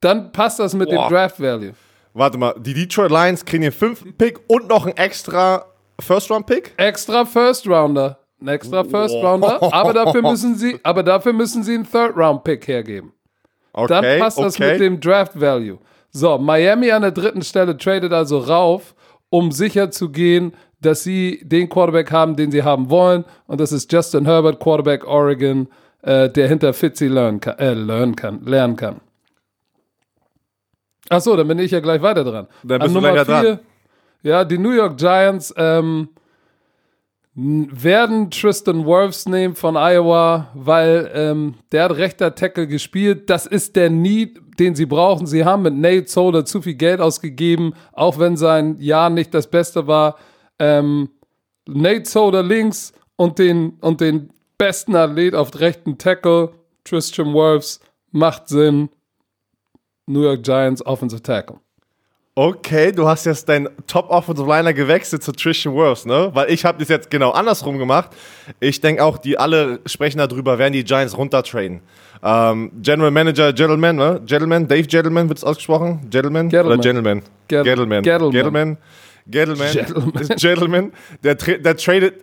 Dann 0.01 0.33
passt 0.33 0.61
das 0.61 0.75
mit 0.75 0.89
Boah. 0.89 1.09
dem 1.09 1.13
Draft-Value. 1.13 1.75
Warte 2.15 2.39
mal, 2.39 2.55
die 2.59 2.75
Detroit 2.75 3.11
Lions 3.11 3.45
kriegen 3.45 3.63
den 3.63 3.73
fünften 3.73 4.17
Pick 4.17 4.41
und 4.47 4.69
noch 4.69 4.87
einen 4.87 4.97
extra 4.97 5.67
First-Round-Pick? 6.01 6.75
Extra 6.77 7.25
First-Rounder. 7.25 8.19
Ein 8.41 8.49
extra 8.49 8.85
First-Rounder. 8.85 9.73
Aber 9.73 9.93
dafür 9.93 10.23
müssen 10.23 10.55
sie, 10.55 10.79
aber 10.83 11.03
dafür 11.03 11.33
müssen 11.33 11.63
sie 11.63 11.75
einen 11.75 11.91
Third-Round-Pick 11.91 12.69
hergeben. 12.69 13.13
Okay, 13.73 13.89
Dann 13.89 14.19
passt 14.21 14.39
okay. 14.39 14.47
das 14.47 14.59
mit 14.59 14.81
dem 14.81 15.01
Draft-Value. 15.01 15.79
So, 16.11 16.39
Miami 16.39 16.91
an 16.91 17.03
der 17.03 17.13
dritten 17.13 17.43
Stelle 17.43 17.77
tradet 17.77 18.13
also 18.13 18.39
rauf, 18.39 18.95
um 19.29 19.53
sicher 19.53 19.91
zu 19.91 20.11
gehen, 20.11 20.55
dass 20.81 21.03
sie 21.03 21.41
den 21.45 21.69
Quarterback 21.69 22.11
haben, 22.11 22.37
den 22.37 22.51
sie 22.51 22.63
haben 22.63 22.91
wollen. 22.91 23.25
Und 23.47 23.61
das 23.61 23.73
ist 23.73 23.93
Justin 23.93 24.27
Herbert, 24.27 24.61
Quarterback 24.61 25.07
Oregon, 25.07 25.69
äh, 26.03 26.29
der 26.31 26.49
hinter 26.49 26.73
Fitzy 26.73 27.07
lernen 27.07 27.41
kann, 27.41 27.59
äh, 27.59 27.75
lernen 27.75 28.17
kann, 28.17 28.45
lernen 28.45 28.77
kann. 28.77 29.01
Ach 31.09 31.21
so, 31.21 31.37
dann 31.37 31.49
bin 31.49 31.59
ich 31.59 31.73
ja 31.73 31.81
gleich 31.81 32.01
weiter 32.03 32.25
dran. 32.25 32.47
Dann 32.63 32.79
bist 32.79 32.89
An 32.89 32.95
du 32.95 33.01
Nummer 33.01 33.25
vier, 33.25 33.25
dran. 33.25 33.59
Ja, 34.23 34.45
die 34.45 34.59
New 34.59 34.71
York 34.71 34.97
Giants 34.97 35.53
ähm, 35.57 36.09
werden 37.35 38.31
Tristan 38.31 38.87
Wirfs 38.87 39.27
nehmen 39.27 39.55
von 39.55 39.77
Iowa, 39.77 40.49
weil 40.55 41.11
ähm, 41.15 41.55
der 41.73 41.85
hat 41.85 41.97
rechter 41.97 42.35
Tackle 42.35 42.67
gespielt. 42.67 43.29
Das 43.29 43.47
ist 43.47 43.77
der 43.77 43.91
Need, 43.91 44.41
den 44.59 44.75
sie 44.75 44.87
brauchen. 44.87 45.27
Sie 45.27 45.45
haben 45.45 45.63
mit 45.63 45.75
Nate 45.75 46.09
Solder 46.09 46.45
zu 46.45 46.63
viel 46.63 46.75
Geld 46.75 47.01
ausgegeben, 47.01 47.75
auch 47.93 48.19
wenn 48.19 48.37
sein 48.37 48.77
Jahr 48.79 49.11
nicht 49.11 49.35
das 49.35 49.49
Beste 49.49 49.87
war. 49.87 50.17
Ähm, 50.61 51.09
Nate 51.67 52.09
Solder 52.09 52.43
links 52.43 52.93
und 53.17 53.39
den, 53.39 53.71
und 53.81 54.01
den 54.01 54.31
besten 54.59 54.95
Athlet 54.95 55.35
auf 55.35 55.59
rechten 55.59 55.99
Tackle, 55.99 56.51
Tristan 56.85 57.35
Wirfs, 57.35 57.81
macht 58.13 58.49
Sinn. 58.49 58.91
New 60.07 60.23
York 60.23 60.43
Giants 60.43 60.85
Offensive 60.85 61.23
Tackle. 61.23 61.59
Okay, 62.35 62.93
du 62.93 63.07
hast 63.07 63.27
jetzt 63.27 63.49
deinen 63.49 63.69
Top 63.87 64.09
Offensive 64.09 64.49
Liner 64.49 64.73
gewechselt 64.73 65.23
zu 65.23 65.33
Tristan 65.33 65.75
Wirfs, 65.75 66.07
ne? 66.07 66.31
Weil 66.33 66.51
ich 66.51 66.65
habe 66.65 66.79
das 66.79 66.89
jetzt 66.89 67.11
genau 67.11 67.31
andersrum 67.31 67.79
gemacht. 67.79 68.11
Ich 68.61 68.81
denke 68.81 69.05
auch, 69.05 69.19
die 69.19 69.39
alle 69.39 69.81
sprechen 69.87 70.19
darüber, 70.19 70.59
werden 70.59 70.73
die 70.73 70.85
Giants 70.85 71.17
runtertrainen. 71.17 71.81
Ähm, 72.23 72.71
General 72.83 73.11
Manager 73.11 73.53
Gentleman, 73.53 73.97
ne? 73.97 74.21
Gentleman, 74.25 74.67
Dave 74.67 74.85
Gentleman 74.85 75.29
wird 75.29 75.39
es 75.39 75.45
ausgesprochen? 75.45 76.09
Gentleman? 76.11 76.49
Gettleman. 76.49 76.79
Oder 76.79 76.83
Gentleman? 76.83 77.23
Gettleman. 77.49 78.03
Gettleman. 78.03 78.79
Gettleman. 79.31 79.73
Gettleman. 79.73 80.29
Gentleman. 80.37 80.93
Der, 81.23 81.35
der 81.35 81.77
tradet 81.77 82.15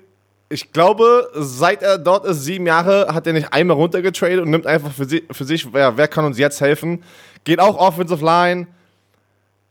ich 0.49 0.71
glaube, 0.71 1.29
seit 1.35 1.83
er 1.83 1.97
dort 1.97 2.25
ist, 2.25 2.43
sieben 2.43 2.67
Jahre, 2.67 3.07
hat 3.13 3.27
er 3.27 3.33
nicht 3.33 3.51
einmal 3.51 3.75
runtergetradet 3.75 4.39
und 4.39 4.49
nimmt 4.49 4.65
einfach 4.65 4.91
für, 4.91 5.05
sie, 5.05 5.23
für 5.29 5.43
sich, 5.43 5.73
wer, 5.73 5.97
wer 5.97 6.07
kann 6.07 6.25
uns 6.25 6.37
jetzt 6.37 6.61
helfen? 6.61 7.03
Geht 7.43 7.59
auch 7.59 7.77
Offensive 7.77 8.23
Line. 8.23 8.67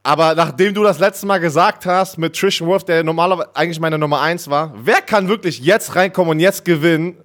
Aber 0.03 0.35
nachdem 0.35 0.75
du 0.75 0.83
das 0.83 0.99
letzte 0.99 1.27
Mal 1.27 1.39
gesagt 1.39 1.87
hast, 1.87 2.19
mit 2.19 2.37
Trish 2.37 2.61
Worth, 2.61 2.89
der 2.89 3.03
normalerweise 3.03 3.49
eigentlich 3.55 3.81
meine 3.81 3.99
Nummer 3.99 4.21
1 4.21 4.49
war, 4.49 4.73
wer 4.77 5.01
kann 5.01 5.29
wirklich 5.29 5.59
jetzt 5.61 5.97
reinkommen 5.97 6.33
und 6.33 6.41
jetzt 6.41 6.65
gewinnen 6.65 7.17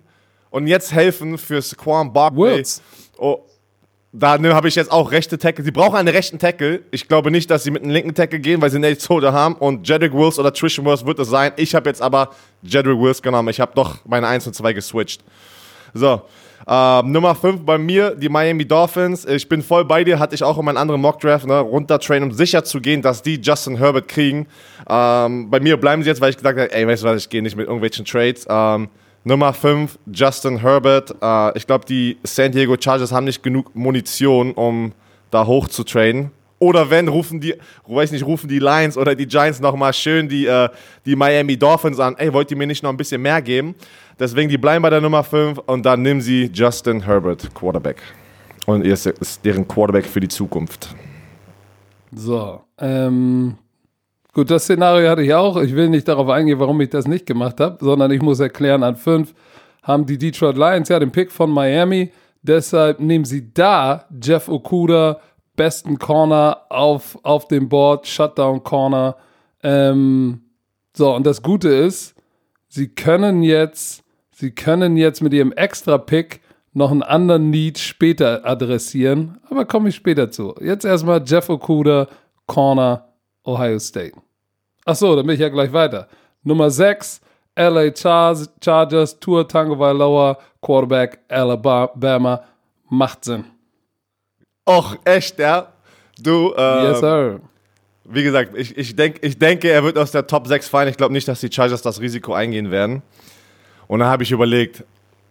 und 0.49 0.67
jetzt 0.67 0.91
helfen 0.91 1.37
für 1.37 1.61
Saquon 1.61 2.11
Barkley? 2.11 2.63
Oh, 3.17 3.45
da 4.13 4.37
ne, 4.37 4.53
habe 4.53 4.67
ich 4.67 4.75
jetzt 4.75 4.91
auch 4.91 5.11
rechte 5.11 5.37
Tackle. 5.37 5.63
Sie 5.63 5.71
brauchen 5.71 5.95
einen 5.95 6.09
rechten 6.09 6.37
Tackle. 6.37 6.81
Ich 6.91 7.07
glaube 7.07 7.31
nicht, 7.31 7.49
dass 7.49 7.63
sie 7.63 7.71
mit 7.71 7.83
einem 7.83 7.91
linken 7.91 8.13
Tackle 8.13 8.39
gehen, 8.39 8.61
weil 8.61 8.69
sie 8.69 8.79
Nate 8.79 8.99
Soda 8.99 9.31
haben. 9.31 9.55
Und 9.55 9.87
Jedrick 9.87 10.13
Wills 10.13 10.37
oder 10.37 10.53
Trishan 10.53 10.85
Wills 10.85 11.05
wird 11.05 11.19
es 11.19 11.29
sein. 11.29 11.53
Ich 11.55 11.73
habe 11.75 11.89
jetzt 11.89 12.01
aber 12.01 12.31
Jedrick 12.61 12.99
Wills 12.99 13.21
genommen. 13.21 13.49
Ich 13.49 13.61
habe 13.61 13.71
doch 13.73 13.99
meine 14.05 14.27
1 14.27 14.47
und 14.47 14.53
2 14.53 14.73
geswitcht. 14.73 15.23
So. 15.93 16.21
Ähm, 16.67 17.11
Nummer 17.11 17.33
5 17.33 17.65
bei 17.65 17.77
mir, 17.77 18.11
die 18.11 18.29
Miami 18.29 18.65
Dolphins. 18.65 19.25
Ich 19.25 19.47
bin 19.49 19.63
voll 19.63 19.85
bei 19.85 20.03
dir, 20.03 20.19
hatte 20.19 20.35
ich 20.35 20.43
auch 20.43 20.57
in 20.59 20.65
meinem 20.65 20.77
anderen 20.77 21.01
Mockdraft, 21.01 21.47
ne, 21.47 21.59
runtertrainen, 21.59 22.29
um 22.29 22.35
sicher 22.35 22.63
zu 22.63 22.79
gehen, 22.81 23.01
dass 23.01 23.23
die 23.23 23.39
Justin 23.41 23.77
Herbert 23.77 24.07
kriegen. 24.07 24.45
Ähm, 24.87 25.49
bei 25.49 25.59
mir 25.59 25.77
bleiben 25.77 26.03
sie 26.03 26.09
jetzt, 26.09 26.21
weil 26.21 26.29
ich 26.29 26.37
gesagt 26.37 26.59
habe, 26.59 26.71
ey, 26.71 26.87
weißt 26.87 27.03
du 27.03 27.07
was, 27.07 27.23
ich 27.23 27.29
gehe 27.29 27.41
nicht 27.41 27.55
mit 27.55 27.65
irgendwelchen 27.65 28.05
Trades. 28.05 28.45
Ähm, 28.47 28.89
Nummer 29.23 29.53
5, 29.53 29.99
Justin 30.11 30.57
Herbert. 30.57 31.15
Äh, 31.21 31.57
ich 31.57 31.67
glaube, 31.67 31.85
die 31.85 32.17
San 32.23 32.51
Diego 32.51 32.75
Chargers 32.79 33.11
haben 33.11 33.25
nicht 33.25 33.43
genug 33.43 33.75
Munition, 33.75 34.51
um 34.53 34.93
da 35.29 35.45
hoch 35.45 35.67
zu 35.67 35.83
traden. 35.83 36.31
Oder 36.57 36.91
wenn, 36.91 37.07
rufen 37.07 37.39
die, 37.39 37.55
weiß 37.87 38.11
nicht, 38.11 38.23
rufen 38.23 38.47
die 38.47 38.59
Lions 38.59 38.95
oder 38.95 39.15
die 39.15 39.25
Giants 39.25 39.59
nochmal 39.59 39.93
schön 39.93 40.29
die, 40.29 40.45
äh, 40.45 40.69
die 41.05 41.15
Miami 41.15 41.57
Dolphins 41.57 41.99
an. 41.99 42.15
Ey, 42.17 42.31
wollt 42.31 42.51
ihr 42.51 42.57
mir 42.57 42.67
nicht 42.67 42.83
noch 42.83 42.91
ein 42.91 42.97
bisschen 42.97 43.21
mehr 43.21 43.41
geben? 43.41 43.73
Deswegen, 44.19 44.47
die 44.47 44.59
bleiben 44.59 44.83
bei 44.83 44.91
der 44.91 45.01
Nummer 45.01 45.23
5 45.23 45.57
und 45.65 45.83
dann 45.83 46.03
nehmen 46.03 46.21
sie 46.21 46.51
Justin 46.53 47.03
Herbert, 47.03 47.53
Quarterback. 47.55 47.97
Und 48.67 48.85
er 48.85 48.93
ist 48.93 49.39
deren 49.43 49.67
Quarterback 49.67 50.05
für 50.05 50.19
die 50.19 50.27
Zukunft. 50.27 50.95
So, 52.11 52.61
ähm, 52.77 53.57
Gut, 54.33 54.49
das 54.49 54.63
Szenario 54.63 55.09
hatte 55.09 55.23
ich 55.23 55.33
auch. 55.33 55.57
Ich 55.57 55.75
will 55.75 55.89
nicht 55.89 56.07
darauf 56.07 56.29
eingehen, 56.29 56.59
warum 56.59 56.79
ich 56.79 56.89
das 56.89 57.05
nicht 57.05 57.25
gemacht 57.25 57.59
habe, 57.59 57.77
sondern 57.81 58.11
ich 58.11 58.21
muss 58.21 58.39
erklären, 58.39 58.81
an 58.81 58.95
fünf 58.95 59.33
haben 59.83 60.05
die 60.05 60.17
Detroit 60.17 60.57
Lions 60.57 60.87
ja 60.87 60.99
den 60.99 61.11
Pick 61.11 61.31
von 61.31 61.49
Miami. 61.49 62.11
Deshalb 62.41 63.01
nehmen 63.01 63.25
sie 63.25 63.53
da 63.53 64.05
Jeff 64.21 64.47
Okuda, 64.47 65.19
besten 65.57 65.99
Corner 65.99 66.61
auf, 66.69 67.19
auf 67.23 67.49
dem 67.49 67.67
Board, 67.67 68.07
Shutdown 68.07 68.63
Corner. 68.63 69.17
Ähm, 69.63 70.41
so, 70.95 71.13
und 71.13 71.25
das 71.25 71.43
Gute 71.43 71.67
ist, 71.67 72.15
sie 72.69 72.87
können 72.87 73.43
jetzt, 73.43 74.01
sie 74.31 74.51
können 74.51 74.95
jetzt 74.95 75.21
mit 75.21 75.33
ihrem 75.33 75.51
Extra-Pick 75.51 76.39
noch 76.73 76.91
einen 76.91 77.03
anderen 77.03 77.49
Need 77.49 77.79
später 77.79 78.45
adressieren, 78.45 79.39
aber 79.49 79.65
komme 79.65 79.89
ich 79.89 79.95
später 79.95 80.31
zu. 80.31 80.55
Jetzt 80.61 80.85
erstmal 80.85 81.21
Jeff 81.25 81.49
Okuda, 81.49 82.07
Corner 82.47 83.10
Ohio 83.45 83.79
State. 83.79 84.13
Achso, 84.85 85.15
dann 85.15 85.25
bin 85.25 85.35
ich 85.35 85.41
ja 85.41 85.49
gleich 85.49 85.71
weiter. 85.71 86.07
Nummer 86.43 86.69
6, 86.69 87.21
LA 87.55 87.91
Chargers, 87.95 89.19
Tour 89.19 89.47
Tango 89.47 89.77
Vailoa, 89.77 90.37
Quarterback 90.61 91.19
Alabama. 91.27 92.41
Macht 92.89 93.25
Sinn. 93.25 93.45
Och, 94.67 94.95
echt, 95.05 95.39
ja? 95.39 95.71
Du, 96.19 96.53
äh, 96.55 96.89
Yes, 96.89 96.99
sir. 96.99 97.39
Wie 98.03 98.23
gesagt, 98.23 98.51
ich, 98.55 98.77
ich, 98.77 98.95
denk, 98.95 99.17
ich 99.21 99.37
denke, 99.37 99.69
er 99.69 99.83
wird 99.83 99.97
aus 99.97 100.11
der 100.11 100.27
Top 100.27 100.47
6 100.47 100.67
fallen. 100.67 100.89
Ich 100.89 100.97
glaube 100.97 101.13
nicht, 101.13 101.27
dass 101.27 101.39
die 101.39 101.51
Chargers 101.51 101.81
das 101.81 102.01
Risiko 102.01 102.33
eingehen 102.33 102.69
werden. 102.71 103.01
Und 103.87 103.99
dann 103.99 104.09
habe 104.09 104.23
ich 104.23 104.31
überlegt, 104.31 104.83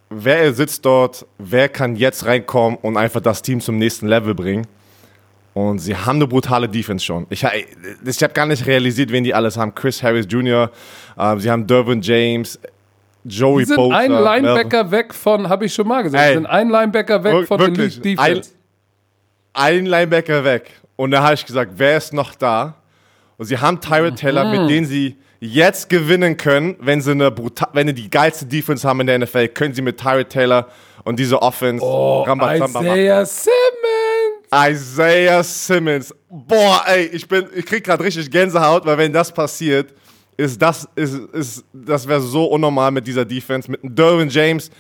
wer 0.08 0.52
sitzt 0.52 0.84
dort, 0.84 1.26
wer 1.38 1.68
kann 1.68 1.96
jetzt 1.96 2.24
reinkommen 2.26 2.78
und 2.80 2.96
einfach 2.96 3.20
das 3.20 3.42
Team 3.42 3.60
zum 3.60 3.78
nächsten 3.78 4.06
Level 4.06 4.34
bringen. 4.34 4.66
Und 5.52 5.78
sie 5.80 5.97
haben 5.97 6.16
eine 6.16 6.26
brutale 6.26 6.69
Defense 6.69 7.04
schon. 7.04 7.26
Ich, 7.28 7.45
ich 7.45 8.23
habe 8.23 8.33
gar 8.33 8.47
nicht 8.47 8.66
realisiert, 8.66 9.11
wen 9.11 9.25
die 9.25 9.35
alles 9.35 9.57
haben. 9.57 9.75
Chris 9.75 10.02
Harris 10.02 10.26
Jr., 10.28 10.71
äh, 11.19 11.37
sie 11.38 11.50
haben 11.50 11.66
Dervin 11.66 12.00
James, 12.00 12.59
Joey 13.25 13.64
sie 13.64 13.69
sind 13.69 13.76
Bosa. 13.76 13.97
ein 13.97 14.12
Linebacker 14.12 14.85
Mel 14.85 14.92
weg 14.92 15.14
von, 15.14 15.49
habe 15.49 15.66
ich 15.66 15.75
schon 15.75 15.87
mal 15.87 16.02
gesagt, 16.02 16.25
sie 16.25 16.35
sind 16.35 16.47
ein 16.47 16.71
Linebacker 16.71 17.23
weg 17.25 17.47
von 17.47 17.59
wirklich, 17.59 18.00
der 18.00 18.14
Defense. 18.16 18.50
Ein, 19.52 19.78
ein 19.78 19.87
Linebacker 19.87 20.45
weg. 20.45 20.71
Und 20.97 21.11
da 21.11 21.23
habe 21.23 21.35
ich 21.35 21.45
gesagt, 21.45 21.73
wer 21.76 21.97
ist 21.97 22.12
noch 22.12 22.35
da? 22.35 22.75
Und 23.37 23.47
sie 23.47 23.59
haben 23.59 23.80
Tyrod 23.80 24.16
Taylor, 24.16 24.45
mhm. 24.45 24.50
mit 24.50 24.71
dem 24.71 24.85
sie 24.85 25.16
jetzt 25.40 25.88
gewinnen 25.88 26.37
können, 26.37 26.76
wenn 26.80 27.00
sie 27.00 27.12
eine 27.12 27.30
brutal, 27.30 27.71
wenn 27.73 27.88
sie 27.88 27.95
die 27.95 28.11
geilste 28.11 28.47
Defense 28.47 28.87
haben 28.87 29.00
in 29.00 29.07
der 29.07 29.19
NFL, 29.19 29.49
können 29.49 29.75
sie 29.75 29.83
mit 29.83 29.99
Tyrod 29.99 30.28
Taylor 30.28 30.69
und 31.04 31.19
diese 31.19 31.40
Offense 31.40 31.85
oh, 31.85 32.25
Isaiah 32.28 33.25
Simmons. 33.25 34.00
Isaiah 34.52 35.42
Simmons. 35.45 36.14
Boah, 36.28 36.83
ey, 36.87 37.07
ich 37.07 37.26
bin, 37.26 37.47
ich 37.54 37.64
krieg 37.64 37.85
gerade 37.85 38.02
richtig 38.02 38.30
Gänsehaut, 38.30 38.85
weil 38.85 38.99
wenn 38.99 39.12
das 39.12 39.33
passiert, 39.33 39.95
ist 40.37 40.61
das, 40.61 40.88
ist, 40.95 41.14
ist, 41.33 41.64
das 41.73 42.07
wäre 42.09 42.21
so 42.21 42.47
unnormal 42.47 42.90
mit 42.90 43.07
dieser 43.07 43.25
Defense, 43.25 43.71
mit 43.71 43.80
Derwin 43.83 44.28
James. 44.28 44.71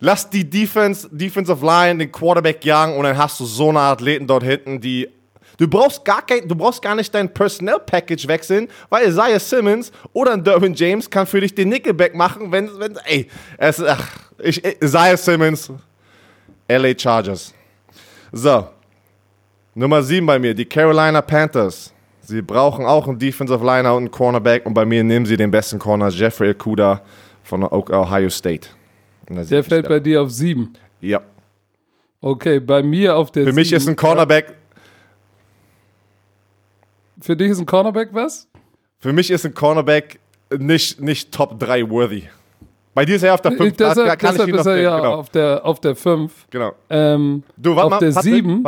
Lass 0.00 0.28
die 0.28 0.48
Defense, 0.48 1.08
Defensive 1.10 1.64
Line, 1.64 1.98
den 1.98 2.10
Quarterback 2.10 2.64
jagen 2.64 2.96
und 2.96 3.04
dann 3.04 3.16
hast 3.16 3.38
du 3.38 3.44
so 3.44 3.68
eine 3.68 3.80
Athleten 3.80 4.26
dort 4.26 4.42
hinten, 4.42 4.80
die 4.80 5.08
Du 5.58 5.68
brauchst 5.68 6.04
gar 6.04 6.24
kein, 6.24 6.48
du 6.48 6.56
brauchst 6.56 6.80
gar 6.80 6.94
nicht 6.94 7.14
dein 7.14 7.32
Personnel 7.32 7.78
Package 7.84 8.26
wechseln, 8.26 8.68
weil 8.88 9.08
Isaiah 9.08 9.38
Simmons 9.38 9.92
oder 10.12 10.32
ein 10.32 10.42
Derwin 10.42 10.74
James 10.74 11.08
kann 11.08 11.26
für 11.26 11.40
dich 11.40 11.54
den 11.54 11.68
Nickelback 11.68 12.14
machen, 12.14 12.50
wenn, 12.50 12.68
wenn, 12.80 12.96
ey, 13.04 13.28
es, 13.58 13.80
ach, 13.80 14.08
ich, 14.38 14.60
Isaiah 14.82 15.16
Simmons, 15.16 15.70
LA 16.68 16.98
Chargers. 16.98 17.54
So, 18.32 18.66
Nummer 19.74 20.02
7 20.02 20.26
bei 20.26 20.38
mir, 20.38 20.52
die 20.52 20.66
Carolina 20.66 21.22
Panthers. 21.22 21.94
Sie 22.20 22.42
brauchen 22.42 22.84
auch 22.84 23.08
einen 23.08 23.18
Defensive 23.18 23.64
Liner 23.64 23.94
und 23.94 24.02
einen 24.02 24.10
Cornerback 24.10 24.66
und 24.66 24.74
bei 24.74 24.84
mir 24.84 25.02
nehmen 25.02 25.24
sie 25.24 25.36
den 25.36 25.50
besten 25.50 25.78
Corner, 25.78 26.08
Jeffrey 26.08 26.50
Okuda 26.50 27.00
von 27.42 27.64
Ohio 27.64 28.28
State. 28.28 28.68
Der 29.28 29.64
fällt 29.64 29.88
bei 29.88 29.98
dir 29.98 30.22
auf 30.22 30.30
7? 30.30 30.74
Ja. 31.00 31.22
Okay, 32.20 32.60
bei 32.60 32.82
mir 32.82 33.16
auf 33.16 33.30
der 33.32 33.46
Für 33.46 33.52
mich 33.52 33.70
7, 33.70 33.78
ist 33.78 33.88
ein 33.88 33.96
Cornerback. 33.96 34.54
Für 37.20 37.34
dich 37.34 37.50
ist 37.50 37.58
ein 37.58 37.66
Cornerback 37.66 38.10
was? 38.12 38.46
Für 38.98 39.12
mich 39.12 39.30
ist 39.30 39.46
ein 39.46 39.54
Cornerback 39.54 40.20
nicht, 40.56 41.00
nicht 41.00 41.32
Top 41.32 41.58
3 41.58 41.88
worthy. 41.88 42.28
Bei 42.94 43.06
dir 43.06 43.16
ist 43.16 43.22
er 43.22 43.32
auf 43.32 43.40
der 43.40 43.52
5. 43.52 43.76
Deshalb, 43.76 44.18
deshalb 44.18 44.48
ist 44.50 44.66
er 44.66 44.76
ja 44.76 44.96
genau. 44.98 45.14
auf 45.14 45.30
der 45.30 45.56
5. 45.56 45.64
Auf 45.64 45.80
der 45.80 45.96
fünf. 45.96 46.46
genau. 46.50 46.72
Ähm, 46.90 47.42
du, 47.56 47.74
warte 47.74 47.86
auf 47.86 47.90
mal, 47.90 47.98
der 48.00 48.12
7. 48.12 48.64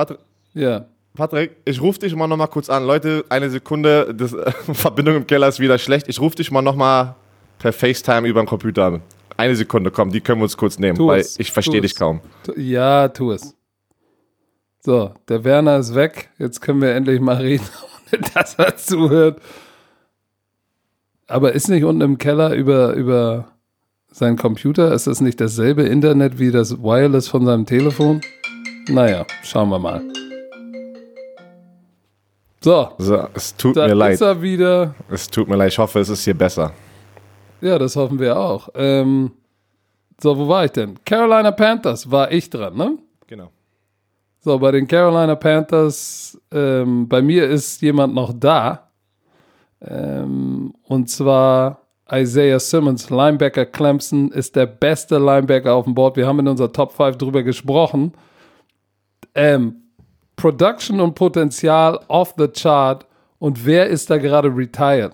Ja. 0.55 0.87
Patrick, 1.17 1.57
ich 1.65 1.81
rufe 1.81 2.01
dich 2.01 2.15
mal 2.17 2.27
noch 2.27 2.37
mal 2.37 2.49
kurz 2.49 2.69
an. 2.69 2.85
Leute, 2.85 3.25
eine 3.29 3.49
Sekunde, 3.49 4.13
die 4.13 4.27
Verbindung 4.75 5.15
im 5.15 5.27
Keller 5.27 5.47
ist 5.47 5.61
wieder 5.61 5.79
schlecht. 5.79 6.09
Ich 6.09 6.21
rufe 6.21 6.35
dich 6.35 6.51
mal 6.51 6.61
noch 6.61 6.75
mal 6.75 7.15
per 7.61 7.73
FaceTime 7.73 8.27
über 8.27 8.43
den 8.43 8.47
Computer. 8.47 9.01
Eine 9.37 9.55
Sekunde, 9.55 9.93
komm, 9.93 10.11
die 10.11 10.21
können 10.21 10.41
wir 10.41 10.45
uns 10.45 10.57
kurz 10.57 10.79
nehmen, 10.79 10.97
tu 10.97 11.07
weil 11.07 11.21
es, 11.21 11.39
ich 11.39 11.53
verstehe 11.53 11.81
dich 11.81 11.95
kaum. 11.95 12.21
Ja, 12.57 13.09
tu 13.09 13.31
es. 13.31 13.55
So, 14.81 15.15
der 15.29 15.45
Werner 15.45 15.79
ist 15.79 15.95
weg. 15.95 16.31
Jetzt 16.39 16.61
können 16.61 16.83
wir 16.83 16.95
endlich 16.95 17.21
mal 17.21 17.37
reden, 17.37 17.67
dass 18.35 18.55
er 18.55 18.77
zuhört. 18.77 19.41
Aber 21.29 21.53
ist 21.53 21.69
nicht 21.69 21.85
unten 21.85 22.03
im 22.03 22.19
Keller 22.19 22.55
über, 22.55 22.93
über 22.95 23.53
seinen 24.11 24.37
Computer, 24.37 24.93
ist 24.93 25.07
das 25.07 25.21
nicht 25.21 25.41
dasselbe 25.41 25.85
Internet 25.85 26.41
wie 26.41 26.51
das 26.51 26.83
Wireless 26.83 27.29
von 27.29 27.47
seinem 27.47 27.67
Telefon? 27.67 28.21
Naja, 28.89 29.25
schauen 29.43 29.71
wir 29.71 29.79
mal. 29.79 30.03
So. 32.65 32.89
so 32.97 33.29
es 33.35 33.55
tut 33.55 33.77
mir 33.77 33.93
leid. 33.93 34.15
Ist 34.15 34.23
er 34.23 34.41
wieder. 34.41 34.95
Es 35.11 35.29
tut 35.29 35.47
mir 35.49 35.57
leid. 35.57 35.69
Ich 35.73 35.79
hoffe, 35.79 36.01
es 36.01 36.09
ist 36.09 36.25
hier 36.25 36.33
besser. 36.33 36.73
Ja, 37.61 37.79
das 37.79 37.95
hoffen 37.95 38.19
wir 38.19 38.39
auch. 38.39 38.71
Ähm, 38.75 39.33
so, 40.19 40.39
wo 40.39 40.49
war 40.49 40.65
ich 40.65 40.71
denn? 40.71 40.99
Carolina 41.05 41.51
Panthers 41.51 42.11
war 42.11 42.33
ich 42.33 42.49
dran, 42.49 42.75
ne? 42.75 42.97
Genau. 43.27 43.51
So, 44.41 44.59
bei 44.59 44.71
den 44.71 44.89
Carolina 44.89 45.35
Panthers, 45.35 46.41
ähm, 46.51 47.07
bei 47.07 47.21
mir 47.21 47.47
ist 47.51 47.83
jemand 47.83 48.15
noch 48.15 48.33
da. 48.35 48.89
Ähm, 49.83 50.73
und 50.85 51.11
zwar 51.11 51.83
Isaiah 52.11 52.61
Simmons, 52.61 53.11
Linebacker 53.11 53.67
Clemson, 53.67 54.31
ist 54.31 54.57
der 54.57 54.67
beste 54.67 55.19
Linebacker 55.19 55.75
auf 55.75 55.85
dem 55.85 55.95
Board. 55.95 56.17
Wir 56.17 56.27
haben 56.27 56.39
in 56.39 56.49
unserer 56.49 56.73
Top 56.73 56.93
5 56.93 57.19
drüber 57.19 57.43
gesprochen. 57.43 58.13
Ähm, 59.35 59.84
Production 60.37 61.01
und 61.01 61.15
Potenzial 61.15 62.01
off 62.09 62.35
the 62.37 62.49
chart. 62.49 63.07
Und 63.39 63.65
wer 63.65 63.87
ist 63.87 64.11
da 64.11 64.19
gerade 64.19 64.49
retired? 64.49 65.13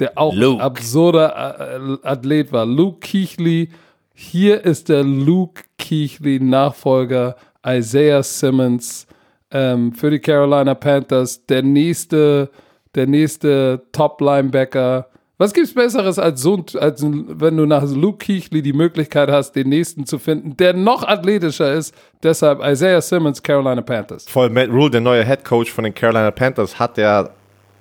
Der 0.00 0.12
auch 0.16 0.34
Luke. 0.34 0.62
absurder 0.62 2.00
äh, 2.02 2.06
Athlet 2.06 2.52
war. 2.52 2.66
Luke 2.66 3.00
Keighley. 3.00 3.68
Hier 4.14 4.64
ist 4.64 4.88
der 4.88 5.04
Luke 5.04 5.62
Keighley 5.78 6.40
Nachfolger 6.40 7.36
Isaiah 7.66 8.22
Simmons 8.22 9.06
ähm, 9.50 9.92
für 9.92 10.10
die 10.10 10.18
Carolina 10.18 10.74
Panthers. 10.74 11.46
Der 11.46 11.62
nächste, 11.62 12.50
der 12.94 13.06
nächste 13.06 13.82
Top-Linebacker 13.92 15.08
was 15.42 15.52
gibt's 15.52 15.74
Besseres 15.74 16.20
als 16.20 16.40
so, 16.40 16.64
als 16.78 17.02
wenn 17.02 17.56
du 17.56 17.66
nach 17.66 17.82
Luke 17.82 18.24
Keighley 18.24 18.62
die 18.62 18.72
Möglichkeit 18.72 19.28
hast, 19.28 19.56
den 19.56 19.70
nächsten 19.70 20.06
zu 20.06 20.20
finden, 20.20 20.56
der 20.56 20.72
noch 20.72 21.02
athletischer 21.02 21.72
ist? 21.72 21.92
Deshalb 22.22 22.60
Isaiah 22.64 23.00
Simmons, 23.00 23.42
Carolina 23.42 23.82
Panthers. 23.82 24.24
Voll 24.28 24.50
Matt 24.50 24.68
Rule, 24.68 24.90
der 24.90 25.00
neue 25.00 25.24
Head 25.24 25.44
Coach 25.44 25.72
von 25.72 25.82
den 25.82 25.92
Carolina 25.92 26.30
Panthers, 26.30 26.78
hat 26.78 26.96
ja 26.96 27.28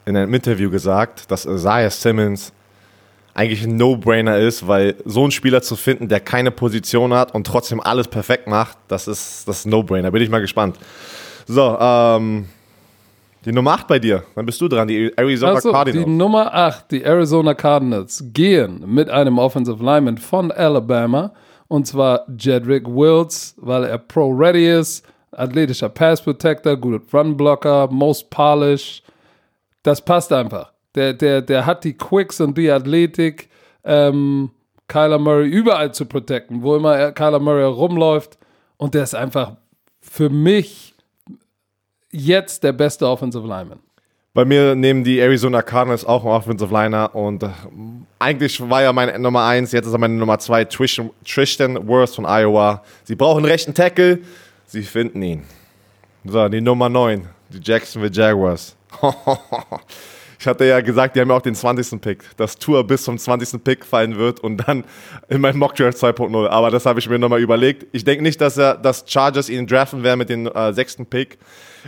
in 0.06 0.18
einem 0.18 0.34
Interview 0.34 0.72
gesagt, 0.72 1.30
dass 1.30 1.46
Isaiah 1.46 1.92
Simmons 1.92 2.52
eigentlich 3.36 3.64
ein 3.64 3.78
No-Brainer 3.78 4.40
ist, 4.40 4.68
weil 4.68 4.96
so 5.06 5.22
einen 5.22 5.32
Spieler 5.32 5.62
zu 5.62 5.76
finden, 5.76 6.10
der 6.10 6.20
keine 6.20 6.50
Position 6.50 7.14
hat 7.14 7.36
und 7.36 7.46
trotzdem 7.46 7.80
alles 7.80 8.08
perfekt 8.08 8.48
macht, 8.48 8.76
das 8.88 9.08
ist 9.08 9.48
das 9.48 9.68
No-Brainer. 9.68 10.10
Bin 10.10 10.24
ich 10.24 10.32
mal 10.32 10.42
gespannt. 10.42 10.78
So, 11.46 11.78
ähm, 11.80 12.48
die 13.46 13.52
Nummer 13.52 13.72
8 13.74 13.88
bei 13.88 14.00
dir, 14.00 14.24
dann 14.36 14.46
bist 14.46 14.62
du 14.62 14.68
dran, 14.68 14.88
die 14.88 15.12
Arizona 15.16 15.54
also, 15.54 15.72
Cardinals. 15.72 16.06
Die 16.06 16.12
Nummer 16.12 16.54
8, 16.54 16.92
die 16.92 17.04
Arizona 17.04 17.54
Cardinals, 17.54 18.24
gehen 18.34 18.84
mit 18.86 19.10
einem 19.10 19.40
Offensive 19.40 19.84
Lineman 19.84 20.18
von 20.18 20.52
Alabama 20.52 21.34
und 21.68 21.88
zwar 21.88 22.26
Jedrick 22.38 22.86
Wills, 22.88 23.56
weil 23.58 23.86
er 23.86 23.98
pro-ready 23.98 24.72
ist, 24.80 25.06
athletischer 25.32 25.90
Pass 25.90 26.22
Protector, 26.22 26.76
guter 26.76 27.02
Run 27.14 27.38
Blocker, 27.38 27.88
most 27.90 28.30
polished. 28.30 29.04
Das 29.84 30.04
passt 30.04 30.32
einfach. 30.34 30.72
Der, 30.96 31.14
der, 31.14 31.42
der 31.42 31.66
hat 31.66 31.84
die 31.84 31.94
Quicks 31.94 32.42
und 32.42 32.58
die 32.58 32.70
Athletik, 32.70 33.50
ähm, 33.84 34.52
Kyler 34.88 35.20
Murray 35.20 35.48
überall 35.48 35.94
zu 35.94 36.06
protecten, 36.06 36.62
wo 36.62 36.76
immer 36.76 37.14
Kyler 37.14 37.40
Murray 37.40 37.64
rumläuft. 37.64 38.38
Und 38.76 38.94
der 38.94 39.04
ist 39.04 39.16
einfach 39.16 39.56
für 40.02 40.30
mich 40.30 40.91
jetzt 42.12 42.64
der 42.64 42.74
beste 42.74 43.08
Offensive 43.08 43.48
Lineman? 43.48 43.80
Bei 44.34 44.46
mir 44.46 44.76
nehmen 44.76 45.04
die 45.04 45.20
Arizona 45.20 45.62
Cardinals 45.62 46.06
auch 46.06 46.24
einen 46.24 46.34
Offensive 46.34 46.74
Liner 46.74 47.14
und 47.14 47.44
äh, 47.44 47.50
eigentlich 48.18 48.62
war 48.62 48.82
er 48.82 48.94
meine 48.94 49.20
Nummer 49.20 49.46
1, 49.46 49.74
jetzt 49.74 49.88
ist 49.88 49.92
er 49.92 50.00
meine 50.00 50.14
Nummer 50.14 50.40
2, 50.40 50.66
Tristan, 50.66 51.10
Tristan 51.26 51.88
Worth 51.88 52.16
von 52.16 52.26
Iowa. 52.26 52.82
Sie 53.04 53.16
brauchen 53.16 53.40
einen 53.40 53.52
rechten 53.52 53.74
Tackle, 53.74 54.20
sie 54.68 54.84
finden 54.84 55.22
ihn. 55.22 55.44
So, 56.24 56.48
die 56.48 56.62
Nummer 56.62 56.88
9, 56.88 57.28
die 57.50 57.60
Jacksonville 57.62 58.14
Jaguars. 58.14 58.78
Ich 60.42 60.48
hatte 60.48 60.66
ja 60.66 60.82
gesagt, 60.82 61.16
die 61.16 61.22
haben 61.22 61.30
ja 61.30 61.36
auch 61.36 61.42
den 61.44 61.54
20. 61.54 62.02
Pick, 62.02 62.24
dass 62.36 62.58
Tour 62.58 62.84
bis 62.84 63.04
zum 63.04 63.16
20. 63.16 63.64
Pick 63.64 63.86
fallen 63.86 64.18
wird 64.18 64.40
und 64.40 64.58
dann 64.68 64.86
in 65.30 65.40
meinem 65.40 65.60
Mockdraft 65.60 66.00
2.0. 66.00 66.48
Aber 66.48 66.72
das 66.72 66.88
habe 66.88 66.98
ich 66.98 67.08
mir 67.08 67.20
nochmal 67.20 67.42
überlegt. 67.42 67.86
Ich 67.92 68.06
denke 68.06 68.24
nicht, 68.24 68.42
dass 68.42 68.58
er, 68.58 68.74
dass 68.74 69.04
Chargers 69.06 69.50
ihn 69.50 69.68
draften 69.68 70.02
werden 70.02 70.18
mit 70.18 70.30
dem 70.30 70.48
äh, 70.48 70.74
sechsten 70.74 71.06
Pick. 71.06 71.38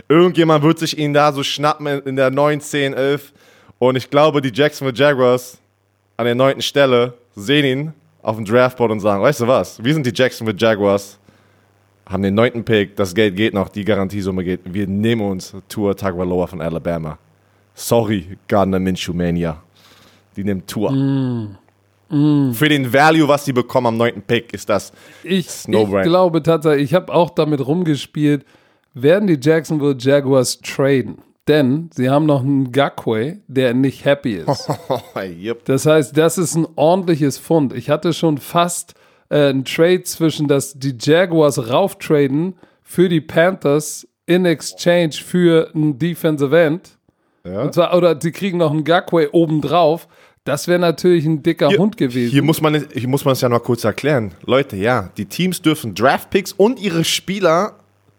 Irgendjemand 0.08 0.62
wird 0.62 0.78
sich 0.78 0.96
ihn 0.96 1.12
da 1.12 1.32
so 1.32 1.42
schnappen 1.42 1.88
in 1.88 2.14
der 2.14 2.30
9, 2.30 2.60
10, 2.60 2.94
11. 2.94 3.32
Und 3.80 3.96
ich 3.96 4.08
glaube, 4.08 4.40
die 4.40 4.52
Jacksonville 4.54 4.96
Jaguars 4.96 5.58
an 6.16 6.26
der 6.26 6.36
neunten 6.36 6.62
Stelle 6.62 7.14
sehen 7.34 7.64
ihn 7.64 7.92
auf 8.22 8.36
dem 8.36 8.44
Draftboard 8.44 8.92
und 8.92 9.00
sagen, 9.00 9.20
weißt 9.20 9.40
du 9.40 9.48
was, 9.48 9.82
wir 9.82 9.92
sind 9.92 10.06
die 10.06 10.12
Jacksonville 10.14 10.56
Jaguars, 10.56 11.18
haben 12.06 12.22
den 12.22 12.34
neunten 12.34 12.64
Pick, 12.64 12.94
das 12.94 13.16
Geld 13.16 13.34
geht 13.34 13.52
noch, 13.52 13.68
die 13.68 13.84
Garantiesumme 13.84 14.44
geht. 14.44 14.60
Wir 14.64 14.86
nehmen 14.86 15.22
uns 15.22 15.52
Tour 15.68 15.96
Tagovailoa 15.96 16.46
von 16.46 16.60
Alabama. 16.60 17.18
Sorry, 17.74 18.38
Gardner 18.48 18.78
Minshew 18.78 19.12
Mania. 19.12 19.62
Die 20.36 20.44
nimmt 20.44 20.68
Tour. 20.68 20.92
Mm. 20.92 21.56
Mm. 22.08 22.52
Für 22.52 22.68
den 22.68 22.92
Value, 22.92 23.26
was 23.28 23.44
sie 23.44 23.52
bekommen 23.52 23.88
am 23.88 23.96
neunten 23.96 24.22
Pick, 24.22 24.52
ist 24.52 24.68
das 24.68 24.92
ich, 25.22 25.48
ich 25.48 26.02
glaube 26.02 26.42
tatsächlich, 26.42 26.90
ich 26.90 26.94
habe 26.94 27.12
auch 27.12 27.30
damit 27.30 27.66
rumgespielt, 27.66 28.44
werden 28.94 29.26
die 29.26 29.38
Jacksonville 29.40 29.96
Jaguars 29.98 30.60
traden. 30.60 31.18
Denn 31.46 31.90
sie 31.92 32.08
haben 32.08 32.24
noch 32.24 32.40
einen 32.40 32.72
Gakwe, 32.72 33.38
der 33.48 33.74
nicht 33.74 34.04
happy 34.06 34.36
ist. 34.36 34.68
yep. 35.16 35.64
Das 35.66 35.84
heißt, 35.84 36.16
das 36.16 36.38
ist 36.38 36.54
ein 36.54 36.66
ordentliches 36.76 37.36
Fund. 37.36 37.74
Ich 37.74 37.90
hatte 37.90 38.14
schon 38.14 38.38
fast 38.38 38.94
äh, 39.28 39.50
einen 39.50 39.66
Trade 39.66 40.04
zwischen, 40.04 40.48
dass 40.48 40.78
die 40.78 40.96
Jaguars 40.98 41.68
rauftraden 41.68 42.54
für 42.82 43.10
die 43.10 43.20
Panthers 43.20 44.08
in 44.24 44.46
exchange 44.46 45.12
für 45.12 45.70
ein 45.74 45.98
Defensive 45.98 46.58
End. 46.58 46.96
Ja. 47.46 47.70
Zwar, 47.70 47.96
oder 47.96 48.14
die 48.14 48.32
kriegen 48.32 48.58
noch 48.58 48.70
einen 48.70 48.84
Gagway 48.84 49.28
obendrauf. 49.32 50.08
Das 50.44 50.68
wäre 50.68 50.78
natürlich 50.78 51.24
ein 51.24 51.42
dicker 51.42 51.68
hier, 51.68 51.78
Hund 51.78 51.96
gewesen. 51.96 52.30
Hier 52.30 52.42
muss 52.42 52.60
man 52.60 52.86
hier 52.92 53.08
muss 53.08 53.24
man 53.24 53.32
es 53.32 53.40
ja 53.40 53.48
noch 53.48 53.62
kurz 53.62 53.84
erklären. 53.84 54.32
Leute, 54.44 54.76
ja, 54.76 55.10
die 55.16 55.26
Teams 55.26 55.62
dürfen 55.62 55.94
Draftpicks 55.94 56.52
und 56.52 56.78
ihre 56.78 57.04
Spieler 57.04 57.76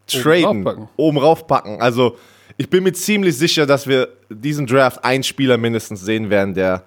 traden, 0.07 0.45
oben 0.45 0.67
raufpacken. 0.67 0.89
oben 0.97 1.17
raufpacken. 1.17 1.81
Also 1.81 2.17
ich 2.57 2.69
bin 2.69 2.83
mir 2.83 2.93
ziemlich 2.93 3.37
sicher, 3.37 3.65
dass 3.65 3.85
wir 3.87 4.09
diesen 4.29 4.65
Draft 4.65 5.03
einen 5.03 5.23
Spieler 5.23 5.57
mindestens 5.57 6.01
sehen 6.01 6.29
werden, 6.29 6.53
der 6.53 6.83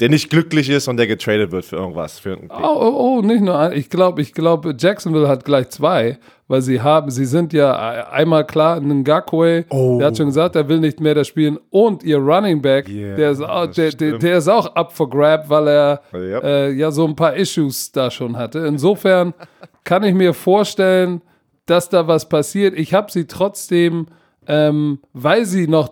der 0.00 0.10
nicht 0.10 0.28
glücklich 0.28 0.68
ist 0.68 0.88
und 0.88 0.98
der 0.98 1.06
getradet 1.06 1.52
wird 1.52 1.64
für 1.64 1.76
irgendwas. 1.76 2.18
Für 2.18 2.36
oh, 2.36 2.54
oh, 2.62 3.18
oh, 3.18 3.22
nicht 3.22 3.40
nur 3.40 3.58
ein. 3.58 3.72
Ich 3.72 3.88
glaube, 3.88 4.20
ich 4.20 4.34
glaube, 4.34 4.74
Jacksonville 4.78 5.26
hat 5.26 5.44
gleich 5.44 5.70
zwei, 5.70 6.18
weil 6.48 6.60
sie 6.60 6.80
haben, 6.80 7.10
sie 7.10 7.24
sind 7.24 7.52
ja 7.52 8.06
einmal 8.10 8.46
klar, 8.46 8.80
Ngakwe, 8.80 9.64
oh. 9.70 9.98
der 9.98 10.08
hat 10.08 10.16
schon 10.16 10.26
gesagt, 10.26 10.54
er 10.54 10.68
will 10.68 10.80
nicht 10.80 11.00
mehr 11.00 11.14
das 11.14 11.28
spielen 11.28 11.58
und 11.70 12.02
ihr 12.02 12.18
Running 12.18 12.60
Back, 12.60 12.88
yeah, 12.88 13.16
der, 13.16 13.30
ist 13.30 13.40
auch, 13.40 13.66
der, 13.66 13.90
der, 13.92 14.18
der, 14.18 14.38
ist 14.38 14.48
auch 14.48 14.66
up 14.74 14.92
for 14.92 15.08
grab, 15.08 15.48
weil 15.48 15.68
er 15.68 16.00
yep. 16.12 16.44
äh, 16.44 16.70
ja 16.72 16.90
so 16.90 17.06
ein 17.06 17.16
paar 17.16 17.34
Issues 17.34 17.90
da 17.90 18.10
schon 18.10 18.36
hatte. 18.36 18.60
Insofern 18.60 19.32
kann 19.84 20.02
ich 20.02 20.14
mir 20.14 20.34
vorstellen, 20.34 21.22
dass 21.64 21.88
da 21.88 22.06
was 22.06 22.28
passiert. 22.28 22.78
Ich 22.78 22.94
habe 22.94 23.10
sie 23.10 23.26
trotzdem, 23.26 24.06
ähm, 24.46 25.00
weil 25.12 25.46
sie 25.46 25.66
noch 25.66 25.90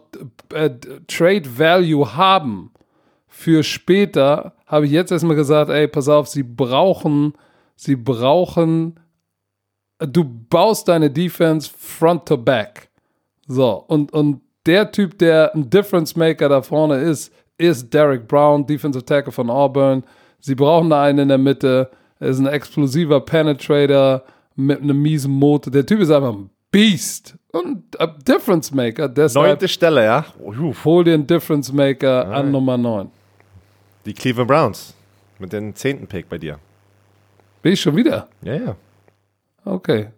äh, 0.53 0.71
Trade 1.09 1.59
Value 1.59 2.17
haben, 2.17 2.71
für 3.37 3.65
später 3.65 4.55
habe 4.65 4.87
ich 4.87 4.93
jetzt 4.93 5.11
erstmal 5.11 5.35
gesagt, 5.35 5.69
ey, 5.69 5.89
pass 5.89 6.09
auf, 6.09 6.29
sie 6.29 6.45
brauchen, 6.45 7.35
sie 7.75 7.97
brauchen, 7.97 9.01
du 9.99 10.25
baust 10.25 10.87
deine 10.87 11.11
Defense 11.11 11.69
front 11.77 12.27
to 12.27 12.39
back. 12.39 12.89
So, 13.47 13.85
und, 13.89 14.13
und 14.13 14.41
der 14.67 14.91
Typ, 14.93 15.19
der 15.19 15.53
ein 15.55 15.69
Difference 15.69 16.17
Maker 16.17 16.49
da 16.49 16.63
vorne 16.63 16.99
ist, 17.01 17.33
ist 17.59 17.93
Derek 17.93 18.27
Brown, 18.29 18.67
Defensive 18.67 19.05
Tackle 19.05 19.33
von 19.33 19.51
Auburn. 19.51 20.05
Sie 20.39 20.55
brauchen 20.55 20.89
da 20.91 21.03
einen 21.03 21.19
in 21.19 21.29
der 21.29 21.39
Mitte. 21.39 21.91
Er 22.21 22.29
ist 22.29 22.39
ein 22.39 22.47
explosiver 22.47 23.21
Penetrator 23.21 24.23
mit 24.55 24.81
einem 24.81 25.03
miesen 25.03 25.33
Motor. 25.33 25.73
Der 25.73 25.85
Typ 25.85 26.01
ist 26.01 26.11
einfach 26.11 26.33
ein 26.33 26.51
Beast 26.71 27.37
und 27.53 28.01
ein 28.01 28.15
Difference 28.27 28.73
Maker. 28.73 29.09
Deshalb 29.09 29.47
Neunte 29.49 29.69
Stelle, 29.69 30.05
ja. 30.05 30.25
Hol 30.85 31.05
dir 31.05 31.15
einen 31.15 31.27
Difference 31.27 31.73
Maker 31.73 32.29
an 32.29 32.51
Nummer 32.53 32.79
9. 32.79 33.11
Die 34.07 34.15
Cleveland 34.15 34.49
Browns 34.49 34.95
mit 35.39 35.53
dem 35.53 35.75
zehnten 35.75 36.07
Pick 36.07 36.29
bei 36.29 36.39
dir. 36.39 36.59
Bin 37.63 37.73
ich 37.73 37.81
schon 37.81 37.97
wieder? 37.97 38.29
Ja, 38.43 38.55
ja. 38.55 38.77
Okay. 39.65 40.09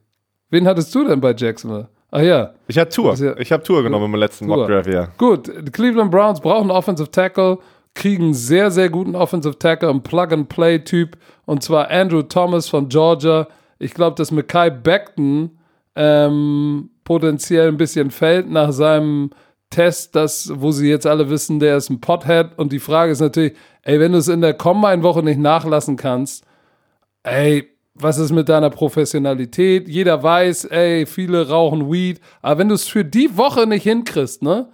Wen 0.50 0.66
hattest 0.66 0.94
du 0.94 1.06
denn 1.06 1.20
bei 1.20 1.34
Jacksonville? 1.34 1.88
Ach 2.10 2.20
ja. 2.20 2.54
Ich 2.66 2.78
hatte 2.78 2.94
Tour. 2.94 3.14
Ja 3.14 3.36
ich 3.38 3.52
habe 3.52 3.62
Tour 3.62 3.82
genommen 3.82 4.06
im 4.06 4.14
letzten 4.14 4.46
Mock 4.46 4.66
Draft, 4.66 4.88
ja. 4.88 5.08
Gut, 5.18 5.48
die 5.48 5.70
Cleveland 5.70 6.10
Browns 6.10 6.40
brauchen 6.40 6.70
Offensive 6.70 7.10
Tackle. 7.10 7.58
kriegen 7.94 8.24
einen 8.24 8.34
sehr, 8.34 8.70
sehr 8.70 8.90
guten 8.90 9.14
Offensive 9.14 9.58
Tackle, 9.58 9.88
einen 9.88 10.02
Plug-and-Play-Typ, 10.02 11.16
und 11.46 11.62
zwar 11.62 11.90
Andrew 11.90 12.22
Thomas 12.22 12.68
von 12.68 12.88
Georgia. 12.88 13.48
Ich 13.78 13.94
glaube, 13.94 14.16
dass 14.16 14.30
Mackay 14.30 14.70
Beckton 14.70 15.58
ähm, 15.94 16.90
potenziell 17.04 17.68
ein 17.68 17.76
bisschen 17.76 18.10
fällt 18.10 18.50
nach 18.50 18.72
seinem 18.72 19.30
Test, 19.70 20.14
das, 20.14 20.50
wo 20.54 20.70
sie 20.70 20.88
jetzt 20.88 21.06
alle 21.06 21.28
wissen, 21.28 21.58
der 21.58 21.76
ist 21.76 21.90
ein 21.90 22.00
Pothead. 22.00 22.50
Und 22.56 22.72
die 22.72 22.78
Frage 22.78 23.12
ist 23.12 23.20
natürlich, 23.20 23.54
ey, 23.82 23.98
wenn 24.00 24.12
du 24.12 24.18
es 24.18 24.28
in 24.28 24.40
der 24.40 24.54
Combine-Woche 24.54 25.22
nicht 25.22 25.38
nachlassen 25.38 25.96
kannst, 25.96 26.44
ey, 27.22 27.68
was 27.94 28.18
ist 28.18 28.30
mit 28.32 28.48
deiner 28.48 28.70
Professionalität? 28.70 29.88
Jeder 29.88 30.22
weiß, 30.22 30.66
ey, 30.66 31.06
viele 31.06 31.48
rauchen 31.48 31.90
Weed. 31.90 32.20
Aber 32.42 32.58
wenn 32.58 32.68
du 32.68 32.74
es 32.74 32.86
für 32.86 33.04
die 33.04 33.36
Woche 33.36 33.66
nicht 33.66 33.84
hinkriegst, 33.84 34.42
ne? 34.42 34.68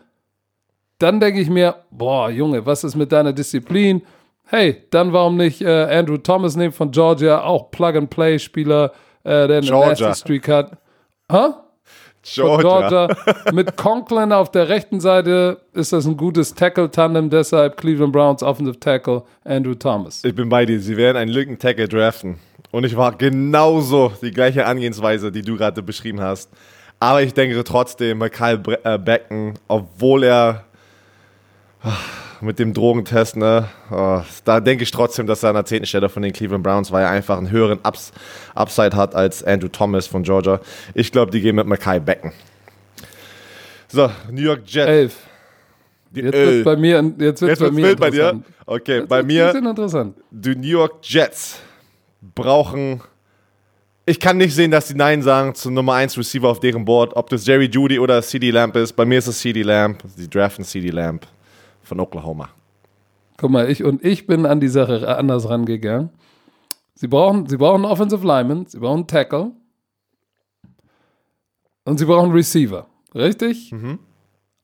Dann 0.98 1.20
denke 1.20 1.40
ich 1.40 1.48
mir, 1.50 1.76
boah, 1.90 2.30
Junge, 2.30 2.64
was 2.66 2.84
ist 2.84 2.94
mit 2.94 3.10
deiner 3.12 3.32
Disziplin? 3.32 4.02
Hey, 4.46 4.84
dann 4.90 5.12
warum 5.12 5.36
nicht 5.36 5.62
äh, 5.62 5.84
Andrew 5.84 6.18
Thomas 6.18 6.56
nehmen 6.56 6.72
von 6.72 6.90
Georgia, 6.90 7.42
auch 7.42 7.70
Plug-and-Play-Spieler, 7.70 8.92
äh, 9.24 9.48
der 9.48 9.58
eine 9.58 9.60
Georgia. 9.66 10.14
Streak 10.14 10.48
hat. 10.48 10.78
Hä? 11.30 11.54
Georgia. 12.22 12.88
Georgia. 12.88 13.52
Mit 13.52 13.76
Conklin 13.76 14.32
auf 14.32 14.50
der 14.50 14.68
rechten 14.68 15.00
Seite 15.00 15.60
ist 15.72 15.92
das 15.92 16.06
ein 16.06 16.16
gutes 16.16 16.54
Tackle-Tandem, 16.54 17.30
deshalb 17.30 17.76
Cleveland 17.76 18.12
Browns 18.12 18.42
Offensive 18.42 18.78
Tackle 18.78 19.22
Andrew 19.44 19.74
Thomas. 19.74 20.24
Ich 20.24 20.34
bin 20.34 20.48
bei 20.48 20.64
dir, 20.64 20.78
sie 20.80 20.96
werden 20.96 21.16
einen 21.16 21.30
Lücken-Tackle 21.30 21.88
draften. 21.88 22.38
Und 22.70 22.84
ich 22.84 22.96
war 22.96 23.12
genauso 23.12 24.12
die 24.22 24.30
gleiche 24.30 24.66
Angehensweise, 24.66 25.30
die 25.30 25.42
du 25.42 25.56
gerade 25.56 25.82
beschrieben 25.82 26.20
hast. 26.20 26.50
Aber 27.00 27.22
ich 27.22 27.34
denke 27.34 27.62
trotzdem, 27.64 28.18
Michael 28.18 28.62
äh, 28.84 28.98
Becken, 28.98 29.54
obwohl 29.66 30.22
er 30.22 30.64
mit 32.42 32.58
dem 32.58 32.74
Drogentest, 32.74 33.36
ne, 33.36 33.68
oh, 33.90 34.20
da 34.44 34.60
denke 34.60 34.82
ich 34.82 34.90
trotzdem, 34.90 35.26
dass 35.26 35.42
er 35.42 35.50
an 35.50 35.54
der 35.54 35.64
10. 35.64 35.86
Stelle 35.86 36.08
von 36.08 36.22
den 36.22 36.32
Cleveland 36.32 36.64
Browns, 36.64 36.90
weil 36.90 37.04
er 37.04 37.10
einfach 37.10 37.38
einen 37.38 37.50
höheren 37.50 37.78
Ups, 37.84 38.12
Upside 38.54 38.96
hat 38.96 39.14
als 39.14 39.44
Andrew 39.44 39.68
Thomas 39.68 40.06
von 40.06 40.22
Georgia. 40.22 40.60
Ich 40.94 41.12
glaube, 41.12 41.30
die 41.30 41.40
gehen 41.40 41.56
mit 41.56 41.66
Mackay 41.66 42.00
Becken. 42.00 42.32
So, 43.88 44.10
New 44.30 44.42
York 44.42 44.62
Jets. 44.66 44.88
Elf. 44.88 45.16
jetzt 46.12 46.32
wird 46.32 46.64
bei 46.64 46.76
mir, 46.76 47.12
jetzt 47.18 47.42
wird's 47.42 47.60
jetzt 47.60 47.60
bei 47.60 47.70
mir 47.70 47.84
wild 47.84 48.00
bei 48.00 48.10
dir. 48.10 48.42
Okay, 48.66 48.98
jetzt 48.98 49.08
bei 49.08 49.22
mir. 49.22 49.54
Interessant. 49.54 50.16
Die 50.30 50.56
New 50.56 50.66
York 50.66 50.94
Jets 51.02 51.60
brauchen. 52.34 53.02
Ich 54.04 54.18
kann 54.18 54.36
nicht 54.36 54.54
sehen, 54.54 54.72
dass 54.72 54.88
die 54.88 54.94
Nein 54.94 55.22
sagen 55.22 55.54
zum 55.54 55.74
Nummer 55.74 55.94
1 55.94 56.18
Receiver 56.18 56.48
auf 56.48 56.58
deren 56.58 56.84
Board, 56.84 57.14
ob 57.14 57.30
das 57.30 57.46
Jerry 57.46 57.66
Judy 57.66 58.00
oder 58.00 58.20
CD 58.20 58.50
Lamp 58.50 58.74
ist. 58.74 58.94
Bei 58.94 59.04
mir 59.04 59.18
ist 59.18 59.28
es 59.28 59.38
CD 59.38 59.62
Lamp. 59.62 60.02
Die 60.16 60.28
draften 60.28 60.64
CD 60.64 60.90
Lamp 60.90 61.26
von 61.92 62.00
Oklahoma. 62.00 62.48
Guck 63.36 63.50
mal, 63.50 63.70
ich 63.70 63.84
und 63.84 64.02
ich 64.02 64.26
bin 64.26 64.46
an 64.46 64.60
die 64.60 64.68
Sache 64.68 65.14
anders 65.14 65.46
rangegangen. 65.50 66.08
Sie 66.94 67.06
brauchen, 67.06 67.46
sie 67.46 67.58
brauchen 67.58 67.84
Offensive 67.84 68.26
Lineman, 68.26 68.64
sie 68.64 68.78
brauchen 68.78 69.06
Tackle 69.06 69.52
und 71.84 71.98
sie 71.98 72.06
brauchen 72.06 72.32
Receiver. 72.32 72.86
Richtig? 73.14 73.72
Mhm. 73.72 73.98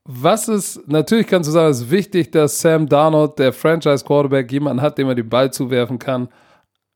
Was 0.04 0.48
ist, 0.48 0.88
natürlich 0.88 1.26
kannst 1.26 1.48
du 1.48 1.52
sagen, 1.52 1.70
es 1.70 1.82
ist 1.82 1.90
wichtig, 1.90 2.32
dass 2.32 2.58
Sam 2.58 2.88
Darnold, 2.88 3.38
der 3.38 3.52
Franchise 3.52 4.02
Quarterback, 4.02 4.50
jemanden 4.50 4.80
hat, 4.80 4.96
dem 4.96 5.08
er 5.08 5.14
den 5.14 5.28
Ball 5.28 5.52
zuwerfen 5.52 5.98
kann. 5.98 6.28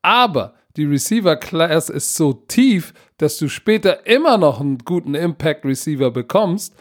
Aber 0.01 0.55
die 0.79 0.87
Receiver 0.87 1.37
Class 1.37 1.91
ist 1.91 2.15
so 2.15 2.33
tief, 2.33 2.95
dass 3.19 3.37
du 3.37 3.49
später 3.49 4.07
immer 4.07 4.39
noch 4.39 4.63
einen 4.63 4.79
guten 4.79 5.15
Impact 5.15 5.67
Receiver 5.67 6.11
bekommst. 6.11 6.75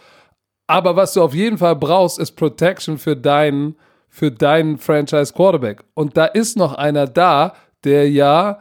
Aber 0.72 0.96
was 0.96 1.12
du 1.14 1.22
auf 1.22 1.34
jeden 1.34 1.58
Fall 1.58 1.76
brauchst, 1.76 2.18
ist 2.18 2.32
Protection 2.32 2.98
für 2.98 3.18
deinen, 3.18 3.76
für 4.08 4.32
deinen 4.32 4.78
Franchise 4.78 5.34
Quarterback. 5.34 5.84
Und 5.96 6.16
da 6.16 6.24
ist 6.24 6.56
noch 6.56 6.76
einer 6.76 7.08
da, 7.08 7.56
der 7.84 8.10
ja, 8.10 8.60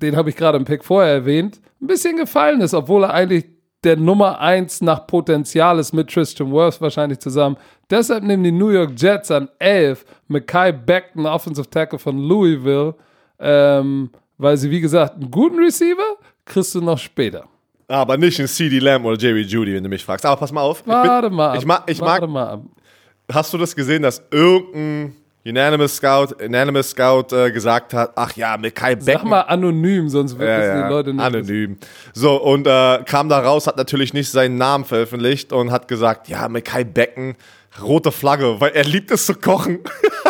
den 0.00 0.14
habe 0.14 0.30
ich 0.30 0.36
gerade 0.36 0.58
im 0.58 0.64
Pick 0.64 0.84
vorher 0.84 1.12
erwähnt, 1.12 1.60
ein 1.82 1.88
bisschen 1.88 2.16
gefallen 2.16 2.60
ist, 2.60 2.72
obwohl 2.72 3.02
er 3.02 3.14
eigentlich 3.14 3.46
der 3.82 3.96
Nummer 3.96 4.38
1 4.38 4.82
nach 4.82 5.08
Potenzial 5.08 5.80
ist 5.80 5.92
mit 5.92 6.08
Tristan 6.08 6.52
Wirth 6.52 6.80
wahrscheinlich 6.80 7.18
zusammen. 7.18 7.56
Deshalb 7.90 8.22
nehmen 8.22 8.44
die 8.44 8.52
New 8.52 8.68
York 8.68 8.92
Jets 8.96 9.32
an 9.32 9.48
11 9.58 10.04
Mackay 10.28 10.70
Beckton, 10.70 11.26
Offensive 11.26 11.68
Tackle 11.68 11.98
von 11.98 12.16
Louisville, 12.16 12.94
ähm, 13.40 14.10
weil 14.36 14.56
sie, 14.56 14.70
wie 14.70 14.80
gesagt, 14.80 15.14
einen 15.14 15.32
guten 15.32 15.58
Receiver 15.58 16.16
kriegst 16.44 16.76
du 16.76 16.80
noch 16.80 16.98
später. 16.98 17.48
Aber 17.88 18.18
nicht 18.18 18.38
in 18.38 18.46
CD 18.46 18.78
Lamb 18.78 19.04
oder 19.06 19.18
Jerry 19.18 19.42
Judy, 19.42 19.74
wenn 19.74 19.82
du 19.82 19.88
mich 19.88 20.04
fragst. 20.04 20.24
Aber 20.26 20.36
pass 20.36 20.52
mal 20.52 20.60
auf. 20.60 20.86
Warte 20.86 21.28
bin, 21.28 21.36
mal. 21.36 21.56
Ich 21.56 21.64
mag, 21.64 21.84
ich 21.86 22.00
mag, 22.00 22.28
mal 22.28 22.48
ab. 22.48 22.62
Hast 23.32 23.52
du 23.52 23.58
das 23.58 23.74
gesehen, 23.74 24.02
dass 24.02 24.22
irgendein 24.30 25.14
Unanimous 25.46 25.96
Scout, 25.96 26.34
Unanimous 26.44 26.90
Scout 26.90 27.34
äh, 27.34 27.50
gesagt 27.50 27.94
hat, 27.94 28.12
ach 28.14 28.36
ja, 28.36 28.58
mit 28.58 28.74
Kai 28.74 28.94
Becken. 28.94 29.14
Sag 29.14 29.24
mal 29.24 29.40
anonym, 29.40 30.08
sonst 30.10 30.38
wird 30.38 30.48
ja, 30.48 30.64
ja, 30.64 30.82
die 30.82 30.92
Leute 30.92 31.14
nicht. 31.14 31.24
Anonym. 31.24 31.78
So, 32.12 32.36
und 32.42 32.66
äh, 32.66 33.02
kam 33.06 33.30
da 33.30 33.40
raus, 33.40 33.66
hat 33.66 33.78
natürlich 33.78 34.12
nicht 34.12 34.30
seinen 34.30 34.58
Namen 34.58 34.84
veröffentlicht 34.84 35.52
und 35.54 35.70
hat 35.70 35.88
gesagt, 35.88 36.28
ja, 36.28 36.48
mit 36.48 36.66
Kai 36.66 36.84
Becken, 36.84 37.36
rote 37.82 38.12
Flagge, 38.12 38.60
weil 38.60 38.72
er 38.72 38.84
liebt 38.84 39.10
es 39.10 39.24
zu 39.24 39.34
kochen. 39.34 39.78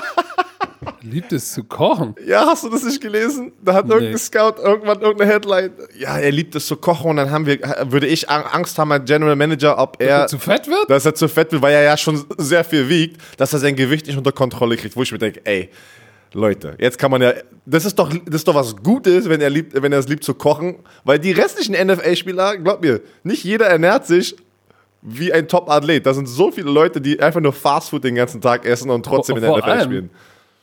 Liebt 1.10 1.32
es 1.32 1.52
zu 1.52 1.64
kochen. 1.64 2.14
Ja, 2.26 2.46
hast 2.46 2.64
du 2.64 2.68
das 2.68 2.84
nicht 2.84 3.00
gelesen? 3.00 3.52
Da 3.62 3.74
hat 3.74 3.86
nee. 3.86 3.94
irgendein 3.94 4.18
Scout 4.18 4.62
irgendwann 4.62 5.00
irgendeine 5.00 5.32
Headline. 5.32 5.72
Ja, 5.98 6.18
er 6.18 6.30
liebt 6.30 6.54
es 6.54 6.66
zu 6.66 6.76
kochen 6.76 7.10
und 7.10 7.16
dann 7.16 7.30
haben 7.30 7.46
wir, 7.46 7.58
würde 7.88 8.06
ich 8.06 8.28
Angst 8.28 8.78
haben 8.78 8.92
als 8.92 9.04
General 9.04 9.36
Manager, 9.36 9.78
ob 9.78 10.00
er, 10.00 10.22
dass 10.22 10.32
er 10.32 10.38
zu 10.38 10.38
fett 10.38 10.66
wird? 10.66 10.90
Dass 10.90 11.06
er 11.06 11.14
zu 11.14 11.28
fett 11.28 11.52
wird, 11.52 11.62
weil 11.62 11.74
er 11.74 11.82
ja 11.82 11.96
schon 11.96 12.24
sehr 12.36 12.64
viel 12.64 12.88
wiegt, 12.88 13.20
dass 13.36 13.52
er 13.52 13.58
sein 13.58 13.76
Gewicht 13.76 14.06
nicht 14.06 14.16
unter 14.16 14.32
Kontrolle 14.32 14.76
kriegt. 14.76 14.96
Wo 14.96 15.02
ich 15.02 15.12
mir 15.12 15.18
denke, 15.18 15.40
ey, 15.44 15.70
Leute, 16.34 16.76
jetzt 16.78 16.98
kann 16.98 17.10
man 17.10 17.22
ja, 17.22 17.32
das 17.64 17.84
ist 17.84 17.98
doch, 17.98 18.10
das 18.10 18.36
ist 18.36 18.48
doch 18.48 18.54
was 18.54 18.76
Gutes, 18.76 19.28
wenn 19.28 19.40
er 19.40 19.50
liebt, 19.50 19.80
wenn 19.80 19.92
er 19.92 19.98
es 19.98 20.08
liebt 20.08 20.24
zu 20.24 20.34
kochen, 20.34 20.76
weil 21.04 21.18
die 21.18 21.32
restlichen 21.32 21.74
NFL-Spieler, 21.74 22.58
glaub 22.58 22.82
mir, 22.82 23.00
nicht 23.22 23.44
jeder 23.44 23.66
ernährt 23.66 24.06
sich 24.06 24.36
wie 25.00 25.32
ein 25.32 25.48
Top-Athlet. 25.48 26.04
Da 26.04 26.12
sind 26.12 26.26
so 26.26 26.50
viele 26.50 26.70
Leute, 26.70 27.00
die 27.00 27.20
einfach 27.20 27.40
nur 27.40 27.52
Fastfood 27.52 28.04
den 28.04 28.16
ganzen 28.16 28.40
Tag 28.40 28.64
essen 28.66 28.90
und 28.90 29.04
trotzdem 29.04 29.36
vor, 29.36 29.46
in 29.46 29.52
der 29.52 29.58
NFL 29.58 29.70
allem, 29.70 29.84
spielen. 29.84 30.10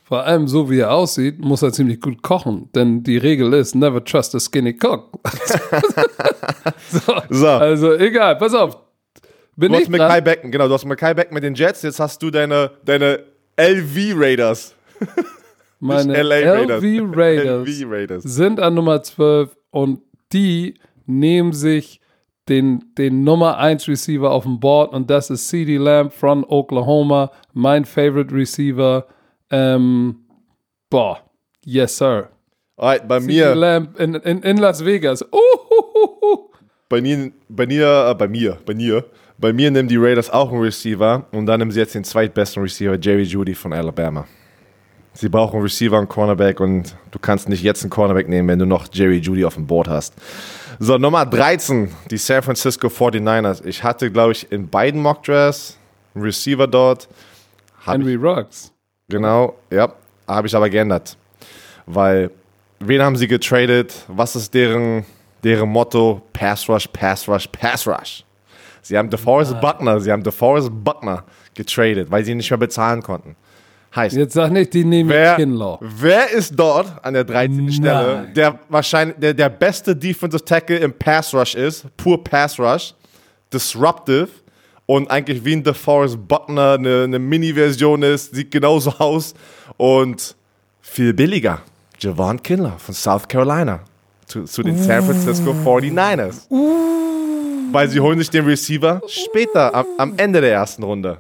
Vor 0.08 0.24
allem, 0.24 0.48
so 0.48 0.70
wie 0.70 0.82
er 0.82 0.94
aussieht, 0.94 1.40
muss 1.40 1.64
er 1.64 1.74
ziemlich 1.74 2.00
gut 2.00 2.22
kochen. 2.22 2.70
Denn 2.76 3.02
die 3.02 3.18
Regel 3.18 3.52
ist, 3.54 3.74
never 3.74 4.04
trust 4.04 4.36
a 4.36 4.40
skinny 4.40 4.78
cook. 4.80 5.20
so, 6.92 7.00
so. 7.32 7.48
Also 7.48 7.94
egal, 7.96 8.36
pass 8.36 8.54
auf. 8.54 8.78
Bin 9.56 9.72
du 9.72 9.80
hast 9.80 9.90
Mackay 9.90 10.22
Becken, 10.22 10.52
genau, 10.52 10.68
du 10.68 10.76
hast 10.76 10.86
Mackay 10.86 11.16
Becken 11.16 11.34
mit 11.34 11.44
den 11.44 11.56
Jets, 11.56 11.82
jetzt 11.82 12.00
hast 12.00 12.22
du 12.22 12.30
deine, 12.30 12.70
deine 12.84 13.24
LV 13.58 14.14
Raiders. 14.16 14.76
Meine 15.80 16.22
LA 16.22 16.52
Raiders. 16.52 16.84
LV 16.84 17.18
Raiders, 17.18 17.68
LV 17.68 17.90
Raiders 17.90 18.24
sind 18.24 18.60
an 18.60 18.76
Nummer 18.76 19.02
12 19.02 19.58
und 19.72 20.02
die 20.32 20.76
nehmen 21.08 21.52
sich 21.52 22.00
den, 22.48 22.94
den 22.96 23.24
Nummer 23.24 23.58
1 23.58 23.88
Receiver 23.88 24.30
auf 24.30 24.44
dem 24.44 24.60
Board 24.60 24.94
und 24.94 25.10
das 25.10 25.32
ist 25.32 25.50
CD 25.50 25.78
Lamb 25.78 26.14
von 26.14 26.44
Oklahoma, 26.44 27.32
mein 27.54 27.86
Favorite 27.86 28.36
Receiver 28.36 29.08
ähm, 29.52 30.26
boah, 30.90 31.20
yes, 31.64 31.98
sir. 31.98 32.30
Alright, 32.78 33.08
bei 33.08 33.20
mir. 33.20 33.56
Lamp 33.56 34.00
in, 34.00 34.16
in, 34.16 34.44
in 34.44 34.58
Las 34.58 34.84
Vegas. 34.84 35.24
Uh, 35.24 36.50
Bei 36.88 37.02
mir, 37.02 37.32
bei 37.50 37.66
mir, 37.66 38.10
äh, 38.12 38.14
bei 38.14 38.28
mir, 38.28 38.58
bei 38.64 38.76
mir, 38.76 39.06
bei 39.40 39.52
mir 39.54 39.72
nehmen 39.72 39.90
die 39.90 39.98
Raiders 39.98 40.30
auch 40.30 40.52
einen 40.52 40.62
Receiver 40.62 41.26
und 41.32 41.48
dann 41.48 41.60
nehmen 41.60 41.72
sie 41.72 41.80
jetzt 41.80 41.96
den 41.96 42.04
zweitbesten 42.04 42.62
Receiver, 42.62 42.96
Jerry 43.02 43.24
Judy 43.24 43.56
von 43.56 43.74
Alabama. 43.74 44.26
Sie 45.14 45.28
brauchen 45.28 45.56
einen 45.56 45.64
Receiver, 45.64 45.98
einen 45.98 46.08
Cornerback 46.08 46.60
und 46.60 46.96
du 47.10 47.18
kannst 47.18 47.50
nicht 47.50 47.64
jetzt 47.64 47.82
einen 47.82 47.90
Cornerback 47.90 48.30
nehmen, 48.30 48.48
wenn 48.50 48.60
du 48.60 48.68
noch 48.68 48.86
Jerry 48.94 49.18
Judy 49.18 49.44
auf 49.46 49.56
dem 49.56 49.66
Board 49.66 49.88
hast. 49.88 50.14
So, 50.78 50.98
Nummer 51.00 51.26
13, 51.26 51.90
die 52.12 52.18
San 52.18 52.44
Francisco 52.44 52.88
49ers. 52.88 53.66
Ich 53.66 53.82
hatte, 53.84 54.12
glaube 54.12 54.34
ich, 54.34 54.52
in 54.52 54.70
beiden 54.70 55.02
Mock 55.02 55.24
Drafts 55.24 55.80
einen 56.14 56.24
Receiver 56.24 56.68
dort. 56.68 57.08
Henry 57.84 58.16
Ruggs. 58.16 58.72
Genau, 59.08 59.56
ja. 59.70 59.94
Habe 60.28 60.48
ich 60.48 60.56
aber 60.56 60.70
geändert. 60.70 61.16
Weil, 61.86 62.32
wen 62.80 63.02
haben 63.02 63.16
sie 63.16 63.28
getradet? 63.28 63.94
Was 64.08 64.36
ist 64.36 64.54
deren, 64.54 65.06
deren 65.44 65.70
Motto? 65.70 66.22
Pass 66.34 66.68
Rush, 66.68 66.88
Pass 66.88 67.28
Rush, 67.28 67.48
Pass 67.48 67.88
Rush. 67.88 68.24
Sie 68.82 68.98
haben 68.98 69.10
DeForest 69.10 69.54
ah. 69.54 69.60
Buckner, 69.60 70.00
sie 70.00 70.12
haben 70.12 70.24
DeForest 70.24 70.70
Buckner 70.72 71.24
getradet, 71.54 72.10
weil 72.10 72.24
sie 72.26 72.32
ihn 72.32 72.38
nicht 72.38 72.50
mehr 72.50 72.58
bezahlen 72.58 73.02
konnten. 73.02 73.36
Heißt, 73.96 74.16
Jetzt 74.16 74.34
sag 74.34 74.52
nicht, 74.52 74.74
die 74.74 74.84
nehmen 74.84 75.10
wer, 75.10 75.36
Kinlaw. 75.36 75.78
Wer 75.80 76.30
ist 76.32 76.54
dort 76.58 76.88
an 77.04 77.14
der 77.14 77.24
13. 77.24 77.72
Stelle, 77.72 78.28
der 78.36 78.60
wahrscheinlich 78.68 79.18
der, 79.18 79.34
der 79.34 79.50
beste 79.50 79.96
Defensive 79.96 80.44
Tackle 80.44 80.78
im 80.80 80.92
Pass 80.92 81.34
Rush 81.34 81.56
ist? 81.56 81.86
Pur 81.96 82.22
Pass 82.22 82.60
Rush. 82.60 82.94
Disruptive 83.54 84.28
und 84.86 85.10
eigentlich 85.10 85.44
wie 85.44 85.54
ein 85.54 85.64
DeForest 85.64 86.28
Buckner 86.28 86.74
eine, 86.74 87.04
eine 87.04 87.20
Mini-Version 87.20 88.04
ist, 88.04 88.36
sieht 88.36 88.52
genauso 88.52 88.92
aus 89.00 89.34
und 89.78 90.36
viel 90.82 91.14
billiger. 91.14 91.62
Javon 92.00 92.42
Kindler 92.42 92.78
von 92.78 92.94
South 92.94 93.28
Carolina 93.28 93.80
zu, 94.26 94.44
zu 94.44 94.64
den 94.64 94.78
San 94.78 95.04
Francisco 95.04 95.52
49ers. 95.52 96.48
Weil 97.72 97.90
sie 97.90 98.00
holen 98.00 98.20
sich 98.20 98.30
den 98.30 98.46
Receiver 98.46 99.02
später, 99.08 99.74
am, 99.74 99.86
am 99.98 100.14
Ende 100.18 100.42
der 100.42 100.54
ersten 100.54 100.84
Runde. 100.84 101.18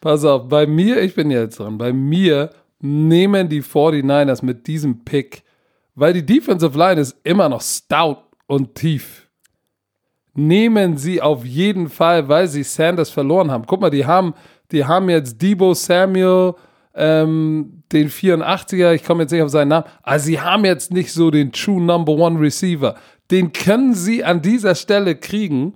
Pass 0.00 0.24
auf, 0.24 0.48
bei 0.48 0.66
mir, 0.66 1.02
ich 1.02 1.14
bin 1.14 1.30
jetzt 1.30 1.58
dran, 1.58 1.76
bei 1.76 1.92
mir 1.92 2.50
nehmen 2.80 3.48
die 3.48 3.62
49ers 3.62 4.44
mit 4.44 4.66
diesem 4.66 5.04
Pick, 5.04 5.42
weil 5.94 6.14
die 6.14 6.24
Defensive 6.24 6.76
Line 6.76 7.00
ist 7.00 7.16
immer 7.24 7.48
noch 7.48 7.60
stout 7.60 8.18
und 8.46 8.74
tief. 8.74 9.28
Nehmen 10.34 10.96
sie 10.96 11.20
auf 11.20 11.44
jeden 11.44 11.88
Fall, 11.88 12.28
weil 12.28 12.46
sie 12.46 12.62
Sanders 12.62 13.10
verloren 13.10 13.50
haben. 13.50 13.64
Guck 13.66 13.80
mal, 13.80 13.90
die 13.90 14.06
haben, 14.06 14.34
die 14.70 14.84
haben 14.84 15.10
jetzt 15.10 15.42
Debo 15.42 15.74
Samuel, 15.74 16.54
ähm, 16.94 17.82
den 17.92 18.08
84er, 18.08 18.92
ich 18.92 19.04
komme 19.04 19.22
jetzt 19.22 19.32
nicht 19.32 19.42
auf 19.42 19.50
seinen 19.50 19.68
Namen, 19.68 19.86
aber 20.02 20.18
sie 20.18 20.40
haben 20.40 20.64
jetzt 20.64 20.92
nicht 20.92 21.12
so 21.12 21.30
den 21.30 21.52
True 21.52 21.82
Number 21.82 22.12
One 22.12 22.40
Receiver. 22.40 22.94
Den 23.30 23.52
können 23.52 23.94
sie 23.94 24.24
an 24.24 24.42
dieser 24.42 24.74
Stelle 24.74 25.16
kriegen. 25.16 25.74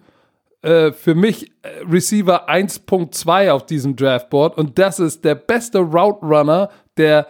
Äh, 0.62 0.92
für 0.92 1.14
mich 1.14 1.50
äh, 1.62 1.68
Receiver 1.90 2.48
1.2 2.48 3.50
auf 3.50 3.66
diesem 3.66 3.96
Draftboard 3.96 4.56
und 4.56 4.78
das 4.78 4.98
ist 4.98 5.24
der 5.24 5.34
beste 5.34 5.78
Route 5.78 6.24
Runner, 6.24 6.70
der 6.96 7.26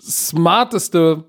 smarteste 0.00 1.24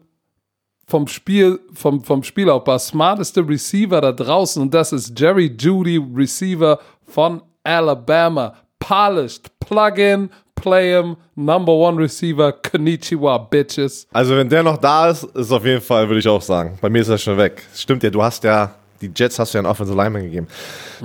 vom 0.89 1.07
Spiel, 1.07 1.59
vom, 1.73 2.03
vom 2.03 2.23
Spielaufbau, 2.23 2.77
smarteste 2.77 3.47
Receiver 3.47 4.01
da 4.01 4.11
draußen 4.11 4.61
und 4.61 4.73
das 4.73 4.91
ist 4.91 5.17
Jerry 5.17 5.55
Judy, 5.57 5.97
Receiver 6.15 6.79
von 7.05 7.41
Alabama. 7.63 8.55
Polished, 8.79 9.51
Plug-in, 9.59 10.29
Play 10.55 10.93
him, 10.95 11.15
Number 11.35 11.73
One 11.73 12.01
Receiver, 12.01 12.51
Konnichiwa, 12.51 13.37
Bitches. 13.37 14.07
Also 14.11 14.35
wenn 14.35 14.49
der 14.49 14.63
noch 14.63 14.77
da 14.77 15.09
ist, 15.09 15.23
ist 15.23 15.51
auf 15.51 15.63
jeden 15.63 15.81
Fall, 15.81 16.07
würde 16.07 16.19
ich 16.19 16.27
auch 16.27 16.41
sagen. 16.41 16.77
Bei 16.81 16.89
mir 16.89 17.01
ist 17.01 17.09
er 17.09 17.17
schon 17.17 17.37
weg. 17.37 17.63
Stimmt 17.75 18.03
ja, 18.03 18.09
du 18.09 18.23
hast 18.23 18.43
ja, 18.43 18.73
die 19.01 19.11
Jets 19.15 19.37
hast 19.37 19.53
du 19.53 19.57
ja 19.57 19.59
einen 19.59 19.71
Offensive 19.71 19.95
Lineman 19.95 20.23
gegeben. 20.23 20.47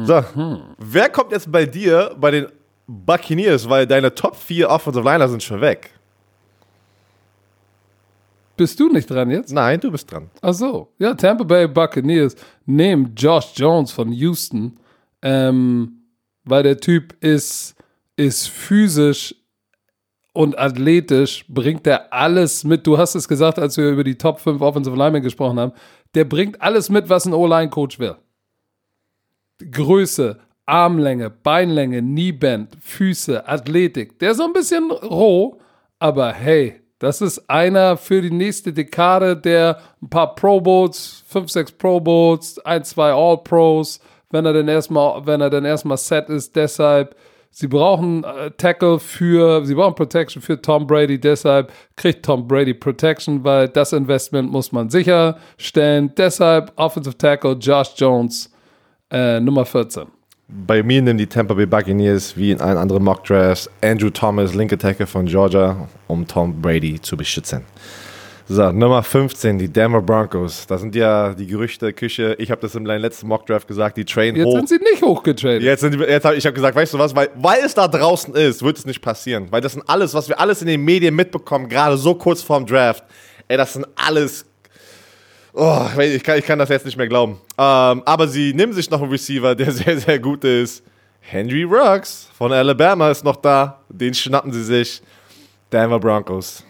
So, 0.03 0.25
mhm. 0.35 0.61
wer 0.79 1.09
kommt 1.11 1.33
jetzt 1.33 1.51
bei 1.51 1.67
dir, 1.67 2.15
bei 2.19 2.31
den 2.31 2.47
Buccaneers, 2.87 3.69
weil 3.69 3.87
deine 3.87 4.15
Top 4.15 4.37
4 4.37 4.69
Offensive 4.69 5.05
Liner 5.05 5.29
sind 5.29 5.43
schon 5.43 5.61
weg? 5.61 5.91
Bist 8.57 8.79
du 8.79 8.89
nicht 8.89 9.11
dran 9.11 9.31
jetzt? 9.31 9.53
Nein, 9.53 9.81
du 9.81 9.91
bist 9.91 10.11
dran. 10.11 10.31
Ach 10.41 10.55
so. 10.55 10.93
Ja, 10.99 11.15
Tampa 11.15 11.45
Bay 11.45 11.67
Buccaneers 11.67 12.37
nehmen 12.67 13.13
Josh 13.17 13.53
Jones 13.57 13.91
von 13.91 14.13
Houston, 14.13 14.79
ähm, 15.23 16.05
weil 16.45 16.63
der 16.63 16.79
Typ 16.79 17.17
ist, 17.21 17.75
ist 18.17 18.49
physisch 18.49 19.35
und 20.33 20.59
athletisch 20.59 21.45
bringt 21.49 21.87
er 21.87 22.13
alles 22.13 22.65
mit. 22.65 22.87
Du 22.87 22.99
hast 22.99 23.15
es 23.15 23.27
gesagt, 23.27 23.59
als 23.59 23.77
wir 23.77 23.89
über 23.91 24.05
die 24.05 24.19
Top 24.19 24.41
5 24.41 24.61
Offensive 24.61 24.97
Linemen 24.97 25.23
gesprochen 25.23 25.59
haben. 25.59 25.73
Der 26.15 26.25
bringt 26.25 26.61
alles 26.63 26.91
mit, 26.91 27.09
was 27.09 27.27
ein 27.27 27.33
O-Line-Coach 27.33 27.99
will. 27.99 28.17
Größe, 29.59 30.39
Armlänge, 30.67 31.31
Beinlänge, 31.31 32.01
Knieband, 32.01 32.77
Füße, 32.81 33.49
Athletik. 33.49 34.19
Der 34.19 34.33
ist 34.33 34.39
so 34.39 34.45
ein 34.45 34.53
bisschen 34.53 34.91
roh, 34.91 35.61
aber 35.99 36.33
hey, 36.33 36.81
das 37.05 37.21
ist 37.21 37.49
einer 37.49 37.97
für 37.97 38.21
die 38.21 38.31
nächste 38.31 38.73
Dekade, 38.73 39.37
der 39.37 39.79
ein 40.03 40.11
paar 40.11 40.35
Pro 40.35 40.61
Bowls, 40.61 41.23
fünf, 41.27 41.51
sechs 41.51 41.71
Pro 41.71 42.01
Bowls, 42.01 42.59
ein, 42.65 42.83
zwei 42.85 43.13
All 43.13 43.39
Pros, 43.39 44.01
wenn 44.31 44.45
er 44.45 44.53
denn 44.53 44.69
erstmal, 44.69 45.25
wenn 45.27 45.41
er 45.41 45.51
dann 45.51 45.65
erstmal 45.65 45.99
set 45.99 46.29
ist, 46.29 46.57
deshalb 46.57 47.15
Sie 47.57 47.69
brauchen 47.69 48.25
äh, 48.25 48.51
Tackle 48.51 48.99
für, 48.99 49.65
sie 49.65 49.77
brauchen 49.77 49.95
Protection 49.95 50.43
für 50.43 50.61
Tom 50.61 50.89
Brady, 50.89 51.21
deshalb 51.21 51.71
kriegt 51.95 52.25
Tom 52.25 52.49
Brady 52.49 52.75
Protection, 52.75 53.45
weil 53.45 53.69
das 53.69 53.93
Investment 53.93 54.51
muss 54.51 54.73
man 54.73 54.91
sicherstellen. 54.91 56.13
Deshalb 56.17 56.73
Offensive 56.75 57.17
Tackle 57.17 57.53
Josh 57.53 57.93
Jones, 57.97 58.53
äh, 59.09 59.39
Nummer 59.39 59.65
14. 59.65 60.09
Bei 60.49 60.83
mir 60.83 61.01
nehmen 61.01 61.19
die 61.19 61.27
Tampa 61.27 61.55
Bay 61.55 61.65
Buccaneers 61.65 62.37
wie 62.37 62.51
in 62.51 62.61
allen 62.61 62.77
anderen 62.77 63.03
Mock 63.03 63.25
Drafts 63.25 63.71
Andrew 63.81 64.11
Thomas, 64.11 64.55
linke 64.55 64.77
Tackle 64.77 65.07
von 65.07 65.25
Georgia, 65.25 65.89
um 66.07 66.27
Tom 66.27 66.61
Brady 66.61 67.01
zu 67.01 67.17
beschützen. 67.17 67.63
So, 68.47 68.71
Nummer 68.71 69.03
15, 69.03 69.59
die 69.59 69.69
Denver 69.69 70.03
Broncos. 70.03 70.67
Da 70.67 70.77
sind 70.77 70.95
ja 70.95 71.33
die 71.33 71.47
Gerüchte, 71.47 71.95
Küche. 71.95 72.37
Ich 72.39 72.51
habe 72.51 72.61
das 72.61 72.75
meinem 72.75 73.01
letzten 73.01 73.27
Mockdraft 73.27 73.67
gesagt, 73.67 73.97
die 73.97 74.05
train 74.05 74.37
jetzt 74.37 74.45
hoch. 74.45 74.59
Jetzt 74.59 74.69
sind 74.69 74.81
sie 74.81 74.91
nicht 74.91 75.03
hochgetradet. 75.03 75.63
Jetzt, 75.63 75.81
sind 75.81 75.95
die, 75.95 76.01
jetzt 76.01 76.27
habe 76.27 76.37
ich 76.37 76.45
hab 76.45 76.55
gesagt, 76.55 76.77
weißt 76.77 76.93
du 76.93 76.99
was, 76.99 77.17
weil, 77.17 77.31
weil 77.37 77.61
es 77.65 77.73
da 77.73 77.89
draußen 77.89 78.35
ist, 78.35 78.63
wird 78.63 78.77
es 78.77 78.85
nicht 78.85 79.01
passieren. 79.01 79.47
Weil 79.49 79.63
das 79.63 79.73
sind 79.73 79.89
alles, 79.89 80.13
was 80.13 80.29
wir 80.29 80.39
alles 80.39 80.61
in 80.61 80.69
den 80.69 80.85
Medien 80.85 81.17
mitbekommen, 81.17 81.71
gerade 81.71 81.97
so 81.97 82.15
kurz 82.15 82.43
vorm 82.43 82.67
Draft. 82.67 83.03
Ey, 83.49 83.57
das 83.57 83.73
sind 83.73 83.87
alles 83.97 84.45
Oh, 85.57 85.87
ich 86.01 86.25
kann, 86.25 86.39
ich 86.39 86.45
kann 86.45 86.59
das 86.59 86.69
jetzt 86.69 86.85
nicht 86.85 86.97
mehr 86.97 87.07
glauben. 87.07 87.41
Ähm, 87.57 88.03
aber 88.05 88.27
sie 88.27 88.53
nehmen 88.53 88.73
sich 88.73 88.91
noch 88.91 89.01
einen 89.01 89.11
Receiver, 89.11 89.55
der 89.55 89.71
sehr, 89.73 89.99
sehr 89.99 90.19
gut 90.19 90.43
ist. 90.43 90.85
Henry 91.21 91.63
Ruggs 91.63 92.29
von 92.37 92.53
Alabama 92.53 93.11
ist 93.11 93.25
noch 93.25 93.37
da. 93.37 93.81
Den 93.89 94.13
schnappen 94.13 94.53
sie 94.53 94.65
sich. 94.65 95.01
Denver 95.73 96.01
Broncos. 96.01 96.65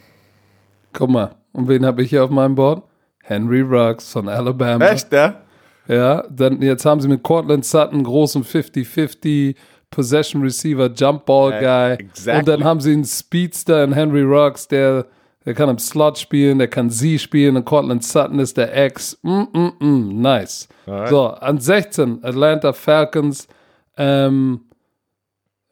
Guck 0.93 1.11
mal, 1.11 1.35
und 1.53 1.67
wen 1.67 1.85
habe 1.85 2.03
ich 2.03 2.11
hier 2.11 2.25
auf 2.25 2.31
meinem 2.31 2.55
Board? 2.55 2.83
Henry 3.23 3.63
Ruggs 3.63 4.13
von 4.13 4.29
Alabama. 4.29 4.85
Echt, 4.85 5.11
ja? 5.13 5.41
Ja, 5.89 6.25
dann 6.31 6.61
jetzt 6.63 6.85
haben 6.85 7.01
sie 7.01 7.09
mit 7.09 7.23
Cortland 7.23 7.65
Sutton 7.65 8.05
großen 8.05 8.45
50-50 8.45 9.57
Possession 9.91 10.43
Receiver, 10.43 10.91
Jump 10.95 11.25
Ball 11.25 11.53
Guy. 11.53 12.07
Exactly. 12.07 12.39
Und 12.39 12.49
dann 12.49 12.65
haben 12.65 12.81
sie 12.81 12.93
einen 12.93 13.05
Speedster 13.05 13.83
in 13.85 13.93
Henry 13.93 14.23
Ruggs, 14.23 14.69
der, 14.69 15.07
der 15.45 15.55
kann 15.55 15.69
im 15.69 15.79
Slot 15.79 16.19
spielen, 16.19 16.59
der 16.59 16.69
kann 16.69 16.91
sie 16.91 17.19
spielen 17.19 17.57
und 17.57 17.65
Cortland 17.65 18.03
Sutton 18.03 18.39
ist 18.39 18.57
der 18.57 18.75
Ex. 18.75 19.19
Mm, 19.23 19.43
mm, 19.53 19.73
mm, 19.79 20.21
nice. 20.21 20.69
Alright. 20.87 21.09
So, 21.09 21.27
an 21.29 21.59
16 21.59 22.25
Atlanta 22.25 22.73
Falcons 22.73 23.47
ähm, 23.97 24.61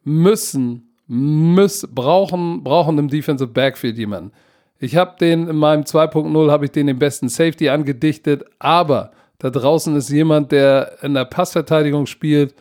müssen, 0.05 0.95
müssen, 1.07 1.95
brauchen, 1.95 2.63
brauchen 2.63 2.99
im 2.99 3.09
Defensive 3.09 3.51
Backfield 3.51 3.97
jemanden. 3.97 4.33
Ich 4.79 4.97
habe 4.97 5.17
den 5.21 5.49
in 5.49 5.57
meinem 5.57 5.85
2.0 5.85 6.51
habe 6.51 6.65
ich 6.65 6.73
den 6.73 6.89
den 6.89 6.99
besten 6.99 7.29
Safety 7.29 7.69
angedichtet, 7.69 8.45
aber 8.59 9.13
da 9.39 9.51
draußen 9.51 9.95
ist 9.97 10.11
jemand, 10.11 10.53
der 10.53 10.99
in 11.03 11.15
der 11.15 11.25
Passverteidigung 11.25 12.07
spielt 12.07 12.55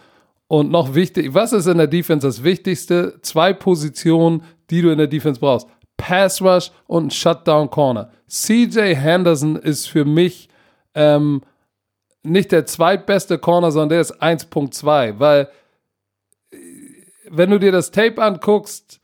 und 0.47 0.69
noch 0.71 0.95
wichtig, 0.95 1.33
was 1.33 1.53
ist 1.53 1.67
in 1.67 1.77
der 1.77 1.87
Defense 1.87 2.27
das 2.27 2.43
Wichtigste? 2.43 3.19
Zwei 3.21 3.53
Positionen, 3.53 4.43
die 4.69 4.81
du 4.81 4.91
in 4.91 4.97
der 4.97 5.07
Defense 5.07 5.39
brauchst. 5.39 5.67
Pass 6.01 6.41
Rush 6.41 6.71
und 6.87 7.13
Shutdown 7.13 7.69
Corner. 7.69 8.09
CJ 8.27 8.95
Henderson 8.95 9.55
ist 9.55 9.87
für 9.87 10.03
mich 10.03 10.49
ähm, 10.95 11.43
nicht 12.23 12.51
der 12.51 12.65
zweitbeste 12.65 13.37
Corner, 13.37 13.71
sondern 13.71 13.89
der 13.89 14.01
ist 14.01 14.21
1.2, 14.21 15.19
weil 15.19 15.47
äh, 16.51 16.57
wenn 17.29 17.51
du 17.51 17.59
dir 17.59 17.71
das 17.71 17.91
Tape 17.91 18.21
anguckst, 18.21 18.99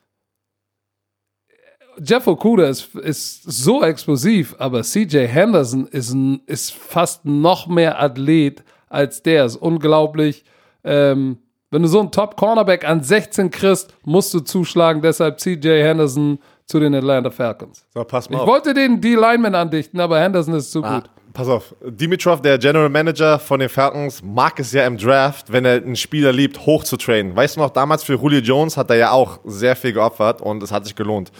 Jeff 2.03 2.25
Okuda 2.27 2.67
ist, 2.67 2.95
ist 2.95 3.43
so 3.43 3.83
explosiv, 3.83 4.55
aber 4.57 4.81
CJ 4.81 5.27
Henderson 5.27 5.87
ist, 5.87 6.15
ist 6.47 6.73
fast 6.73 7.25
noch 7.25 7.67
mehr 7.67 8.01
Athlet 8.01 8.63
als 8.89 9.21
der. 9.21 9.45
Ist 9.45 9.55
unglaublich. 9.55 10.45
Ähm, 10.83 11.37
wenn 11.69 11.81
du 11.81 11.87
so 11.87 11.99
einen 11.99 12.11
Top-Cornerback 12.11 12.87
an 12.87 13.03
16 13.03 13.51
kriegst, 13.51 13.93
musst 14.03 14.33
du 14.33 14.39
zuschlagen. 14.39 15.01
Deshalb 15.01 15.39
CJ 15.39 15.81
Henderson 15.81 16.39
zu 16.67 16.79
den 16.79 16.93
Atlanta 16.93 17.31
Falcons. 17.31 17.85
So, 17.93 18.03
pass 18.03 18.29
mal 18.29 18.37
ich 18.37 18.41
auf. 18.41 18.47
wollte 18.47 18.73
den 18.73 19.01
D-Lineman 19.01 19.55
andichten, 19.55 19.99
aber 19.99 20.19
Henderson 20.19 20.53
ist 20.53 20.71
zu 20.71 20.83
ah. 20.83 20.99
gut 20.99 21.09
pass 21.37 21.49
auf, 21.49 21.75
Dimitrov, 21.85 22.41
der 22.41 22.57
General 22.57 22.89
Manager 22.89 23.37
von 23.37 23.59
den 23.59 23.69
Falcons, 23.69 24.23
mag 24.23 24.59
es 24.59 24.71
ja 24.71 24.87
im 24.87 24.97
Draft, 24.97 25.51
wenn 25.51 25.65
er 25.65 25.75
einen 25.75 25.95
Spieler 25.95 26.33
liebt, 26.33 26.65
hoch 26.65 26.83
zu 26.83 26.97
trainen. 26.97 27.35
Weißt 27.35 27.55
du 27.55 27.59
noch, 27.59 27.69
damals 27.69 28.03
für 28.03 28.15
Julio 28.15 28.39
Jones 28.39 28.75
hat 28.75 28.89
er 28.89 28.95
ja 28.95 29.11
auch 29.11 29.39
sehr 29.45 29.75
viel 29.75 29.93
geopfert 29.93 30.41
und 30.41 30.63
es 30.63 30.71
hat 30.71 30.85
sich 30.85 30.95
gelohnt. 30.95 31.31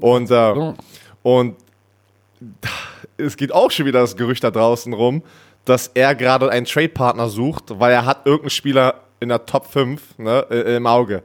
Und, 0.00 0.28
äh, 0.32 0.74
und 1.22 1.56
es 3.16 3.36
geht 3.36 3.52
auch 3.54 3.70
schon 3.70 3.86
wieder 3.86 4.00
das 4.00 4.16
Gerücht 4.16 4.42
da 4.42 4.50
draußen 4.50 4.92
rum, 4.92 5.22
dass 5.64 5.86
er 5.94 6.16
gerade 6.16 6.50
einen 6.50 6.66
Trade-Partner 6.66 7.28
sucht, 7.28 7.78
weil 7.78 7.92
er 7.92 8.04
hat 8.04 8.26
irgendeinen 8.26 8.50
Spieler 8.50 9.02
in 9.20 9.28
der 9.28 9.46
Top 9.46 9.66
5 9.68 10.18
ne, 10.18 10.40
im 10.40 10.88
Auge. 10.88 11.22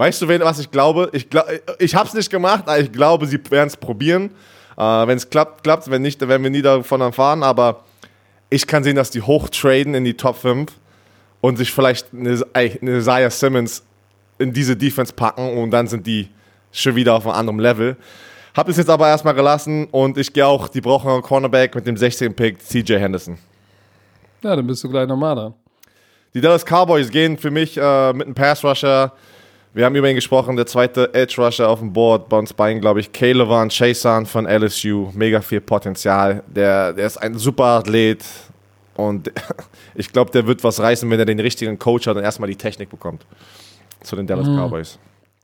Weißt 0.00 0.22
du, 0.22 0.28
was 0.30 0.58
ich 0.58 0.70
glaube? 0.70 1.10
Ich, 1.12 1.28
glaub, 1.28 1.44
ich 1.78 1.94
habe 1.94 2.08
es 2.08 2.14
nicht 2.14 2.30
gemacht, 2.30 2.62
aber 2.64 2.80
ich 2.80 2.90
glaube, 2.90 3.26
sie 3.26 3.38
werden 3.50 3.66
es 3.66 3.76
probieren. 3.76 4.30
Äh, 4.78 4.80
Wenn 4.82 5.18
es 5.18 5.28
klappt, 5.28 5.62
klappt 5.62 5.90
Wenn 5.90 6.00
nicht, 6.00 6.22
dann 6.22 6.30
werden 6.30 6.42
wir 6.42 6.48
nie 6.48 6.62
davon 6.62 7.02
erfahren. 7.02 7.42
Aber 7.42 7.84
ich 8.48 8.66
kann 8.66 8.82
sehen, 8.82 8.96
dass 8.96 9.10
die 9.10 9.20
hochtraden 9.20 9.92
in 9.94 10.06
die 10.06 10.14
Top 10.14 10.36
5 10.36 10.72
und 11.42 11.58
sich 11.58 11.70
vielleicht 11.70 12.14
eine, 12.14 12.42
eine 12.54 12.96
Isaiah 12.96 13.28
Simmons 13.28 13.82
in 14.38 14.54
diese 14.54 14.74
Defense 14.74 15.12
packen 15.12 15.58
und 15.58 15.70
dann 15.70 15.86
sind 15.86 16.06
die 16.06 16.30
schon 16.72 16.96
wieder 16.96 17.12
auf 17.12 17.26
einem 17.26 17.36
anderen 17.36 17.58
Level. 17.58 17.96
Hab 18.56 18.70
es 18.70 18.78
jetzt 18.78 18.88
aber 18.88 19.06
erstmal 19.06 19.34
gelassen 19.34 19.86
und 19.90 20.16
ich 20.16 20.32
gehe 20.32 20.46
auch, 20.46 20.68
die 20.68 20.80
brauchen 20.80 21.10
einen 21.10 21.20
Cornerback 21.20 21.74
mit 21.74 21.86
dem 21.86 21.98
16. 21.98 22.34
Pick, 22.34 22.58
CJ 22.62 22.94
Henderson. 22.94 23.36
Ja, 24.42 24.56
dann 24.56 24.66
bist 24.66 24.82
du 24.82 24.88
gleich 24.88 25.06
nochmal 25.06 25.34
dran. 25.34 25.54
Die 26.32 26.40
Dallas 26.40 26.64
Cowboys 26.64 27.10
gehen 27.10 27.36
für 27.36 27.50
mich 27.50 27.76
äh, 27.76 28.14
mit 28.14 28.24
einem 28.24 28.34
Pass 28.34 28.64
Rusher 28.64 29.12
wir 29.72 29.84
haben 29.84 29.94
über 29.94 30.08
ihn 30.08 30.16
gesprochen, 30.16 30.56
der 30.56 30.66
zweite 30.66 31.14
Edge 31.14 31.40
Rusher 31.40 31.68
auf 31.68 31.78
dem 31.78 31.92
Board 31.92 32.28
bei 32.28 32.38
uns 32.38 32.52
beiden, 32.52 32.80
glaube 32.80 33.00
ich, 33.00 33.12
Kalevan 33.12 33.68
Chason 33.68 34.26
von 34.26 34.46
LSU. 34.46 35.10
Mega 35.14 35.40
viel 35.40 35.60
Potenzial. 35.60 36.42
Der, 36.48 36.92
der 36.92 37.06
ist 37.06 37.18
ein 37.18 37.34
super 37.38 37.64
Athlet 37.64 38.24
und 38.94 39.30
ich 39.94 40.12
glaube, 40.12 40.32
der 40.32 40.46
wird 40.46 40.64
was 40.64 40.80
reißen, 40.80 41.08
wenn 41.08 41.20
er 41.20 41.26
den 41.26 41.38
richtigen 41.38 41.78
Coach 41.78 42.08
hat 42.08 42.16
und 42.16 42.24
erstmal 42.24 42.48
die 42.48 42.56
Technik 42.56 42.90
bekommt. 42.90 43.24
Zu 44.02 44.16
den 44.16 44.26
Dallas 44.26 44.48
mhm. 44.48 44.56
Cowboys. 44.56 44.98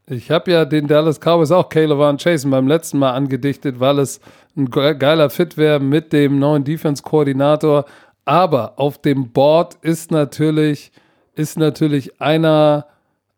Ich 0.09 0.31
habe 0.31 0.51
ja 0.51 0.65
den 0.65 0.87
Dallas 0.87 1.21
Cowboys 1.21 1.51
auch 1.51 1.69
Caleb 1.69 1.99
Van 1.99 2.17
Chase 2.17 2.49
beim 2.49 2.67
letzten 2.67 2.99
Mal 2.99 3.13
angedichtet, 3.13 3.79
weil 3.79 3.99
es 3.99 4.21
ein 4.57 4.71
geiler 4.71 5.31
Fit 5.31 5.57
wäre 5.57 5.79
mit 5.79 6.13
dem 6.13 6.39
neuen 6.39 6.65
Defense-Koordinator. 6.65 7.85
Aber 8.25 8.79
auf 8.79 8.99
dem 8.99 9.31
Board 9.31 9.77
ist 9.83 10.11
natürlich, 10.11 10.91
ist 11.35 11.59
natürlich 11.59 12.21
einer 12.21 12.87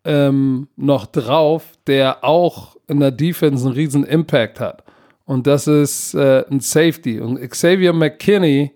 ähm, 0.04 0.68
noch 0.76 1.06
drauf, 1.06 1.72
der 1.86 2.24
auch 2.24 2.76
in 2.86 3.00
der 3.00 3.10
Defense 3.10 3.66
einen 3.66 3.74
riesen 3.74 4.04
Impact 4.04 4.60
hat. 4.60 4.84
Und 5.24 5.46
das 5.46 5.66
ist 5.66 6.14
äh, 6.14 6.44
ein 6.50 6.60
Safety. 6.60 7.20
Und 7.20 7.38
Xavier 7.50 7.92
McKinney, 7.92 8.72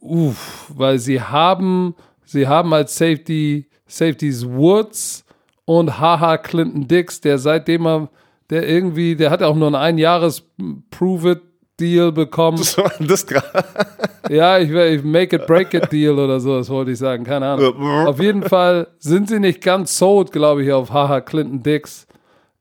uff, 0.00 0.70
weil 0.74 0.98
sie 0.98 1.20
haben, 1.20 1.94
sie 2.24 2.46
haben 2.46 2.72
als 2.74 2.96
Safety, 2.96 3.66
Safeties 3.86 4.46
Woods 4.46 5.24
und 5.64 5.98
Haha 5.98 6.36
Clinton 6.38 6.86
Dix, 6.86 7.20
der 7.20 7.38
seitdem 7.38 7.86
er, 7.86 8.10
der 8.50 8.68
irgendwie, 8.68 9.16
der 9.16 9.30
hat 9.30 9.42
auch 9.42 9.56
nur 9.56 9.68
ein 9.68 9.74
Einjahres 9.74 10.46
Prove-It 10.90 11.42
Deal 11.78 12.12
bekommen. 12.12 12.58
Das 12.58 12.78
war 12.78 12.92
das 12.98 13.26
gerade. 13.26 13.64
ja, 14.28 14.58
ich, 14.58 14.70
ich 14.70 15.04
Make 15.04 15.36
it 15.36 15.46
Break 15.46 15.74
it 15.74 15.92
Deal 15.92 16.18
oder 16.18 16.40
so, 16.40 16.56
das 16.56 16.68
wollte 16.68 16.92
ich 16.92 16.98
sagen, 16.98 17.24
keine 17.24 17.46
Ahnung. 17.46 18.06
auf 18.06 18.20
jeden 18.20 18.42
Fall 18.42 18.88
sind 18.98 19.28
sie 19.28 19.40
nicht 19.40 19.62
ganz 19.62 19.96
sold, 19.96 20.32
glaube 20.32 20.64
ich, 20.64 20.72
auf 20.72 20.90
Haha 20.90 21.20
Clinton 21.20 21.62
Dix. 21.62 22.06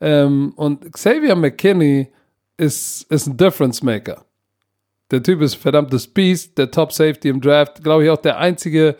Ähm, 0.01 0.53
und 0.55 0.91
Xavier 0.91 1.35
McKinney 1.35 2.09
ist, 2.57 3.09
ist 3.09 3.27
ein 3.27 3.37
Difference 3.37 3.81
Maker. 3.81 4.25
Der 5.11 5.21
Typ 5.21 5.41
ist 5.41 5.55
verdammtes 5.55 6.07
Beast, 6.07 6.57
der 6.57 6.71
Top 6.71 6.91
Safety 6.91 7.29
im 7.29 7.41
Draft, 7.41 7.83
glaube 7.83 8.03
ich 8.03 8.09
auch 8.09 8.17
der 8.17 8.37
einzige, 8.37 8.95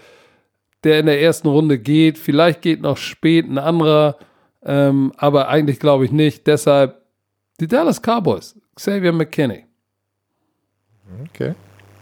der 0.83 0.99
in 0.99 1.07
der 1.07 1.21
ersten 1.21 1.47
Runde 1.47 1.79
geht. 1.79 2.17
Vielleicht 2.17 2.61
geht 2.61 2.81
noch 2.81 2.97
spät 2.97 3.49
ein 3.49 3.57
anderer, 3.57 4.17
ähm, 4.63 5.11
aber 5.17 5.47
eigentlich 5.49 5.79
glaube 5.79 6.05
ich 6.05 6.11
nicht. 6.11 6.45
Deshalb 6.47 7.01
die 7.59 7.67
Dallas 7.67 8.01
Cowboys, 8.01 8.55
Xavier 8.75 9.11
McKinney. 9.11 9.64
Okay. 11.29 11.53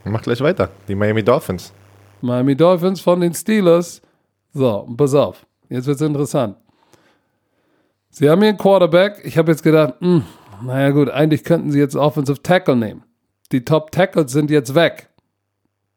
Mach 0.06 0.22
gleich 0.22 0.42
weiter. 0.42 0.70
Die 0.88 0.96
Miami 0.96 1.24
Dolphins. 1.24 1.74
Miami 2.22 2.56
Dolphins 2.56 3.02
von 3.02 3.22
den 3.22 3.34
Steelers. 3.34 4.02
So, 4.54 4.88
pass 4.98 5.14
auf. 5.14 5.46
Jetzt 5.70 5.88
wird 5.88 5.96
es 5.96 6.02
interessant. 6.02 6.58
Sie 8.10 8.30
haben 8.30 8.42
hier 8.42 8.50
einen 8.50 8.58
Quarterback. 8.58 9.22
Ich 9.24 9.38
habe 9.38 9.52
jetzt 9.52 9.64
gedacht, 9.64 9.96
mh, 10.00 10.08
hm, 10.08 10.68
naja 10.68 10.92
gut, 10.92 11.10
eigentlich 11.10 11.44
könnten 11.44 11.72
sie 11.72 11.80
jetzt 11.80 11.96
Offensive 11.96 12.42
Tackle 12.44 12.76
nehmen. 12.76 13.04
Die 13.52 13.66
Top 13.66 13.92
Tackles 13.92 14.32
sind 14.32 14.52
jetzt 14.52 14.76
weg. 14.76 15.10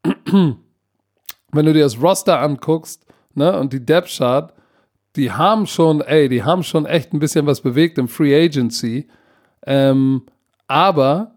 Wenn 0.25 0.57
du 1.53 1.73
dir 1.73 1.83
das 1.83 2.01
Roster 2.01 2.41
anguckst, 2.41 3.05
ne, 3.35 3.59
und 3.59 3.73
die 3.73 3.85
Depth 3.85 4.09
Chart, 4.17 4.53
die 5.15 5.31
haben 5.33 5.67
schon, 5.67 6.01
ey, 6.01 6.29
die 6.29 6.43
haben 6.43 6.63
schon 6.63 6.87
echt 6.87 7.13
ein 7.13 7.19
bisschen 7.19 7.47
was 7.47 7.61
bewegt 7.61 7.99
im 7.99 8.09
Free 8.09 8.35
Agency. 8.35 9.09
Ähm, 9.67 10.23
aber 10.69 11.36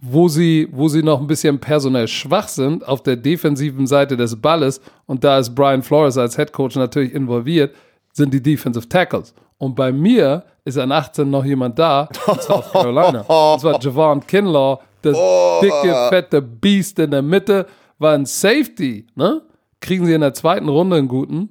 wo 0.00 0.28
sie, 0.28 0.68
wo 0.70 0.88
sie 0.88 1.02
noch 1.02 1.20
ein 1.20 1.26
bisschen 1.26 1.58
personell 1.58 2.06
schwach 2.06 2.48
sind, 2.48 2.86
auf 2.86 3.02
der 3.02 3.16
defensiven 3.16 3.86
Seite 3.86 4.16
des 4.16 4.40
Balles, 4.40 4.80
und 5.06 5.24
da 5.24 5.38
ist 5.38 5.54
Brian 5.54 5.82
Flores 5.82 6.16
als 6.16 6.36
Head 6.36 6.52
Coach 6.52 6.76
natürlich 6.76 7.12
involviert, 7.12 7.74
sind 8.12 8.32
die 8.32 8.42
Defensive 8.42 8.88
Tackles. 8.88 9.34
Und 9.58 9.74
bei 9.74 9.90
mir 9.90 10.44
ist 10.64 10.78
an 10.78 10.92
18 10.92 11.28
noch 11.28 11.44
jemand 11.44 11.78
da, 11.78 12.08
in 12.28 12.40
South 12.40 12.70
Carolina. 12.72 13.24
Das 13.28 13.64
war 13.64 13.80
Javon 13.80 14.24
Kinlaw, 14.24 14.78
das 15.02 15.16
oh. 15.16 15.60
dicke, 15.62 16.08
fette 16.10 16.42
Beast 16.42 16.98
in 17.00 17.10
der 17.10 17.22
Mitte, 17.22 17.66
war 17.98 18.14
ein 18.14 18.26
Safety, 18.26 19.06
ne? 19.16 19.42
Kriegen 19.80 20.06
sie 20.06 20.14
in 20.14 20.20
der 20.20 20.34
zweiten 20.34 20.68
Runde 20.68 20.96
einen 20.96 21.08
guten 21.08 21.50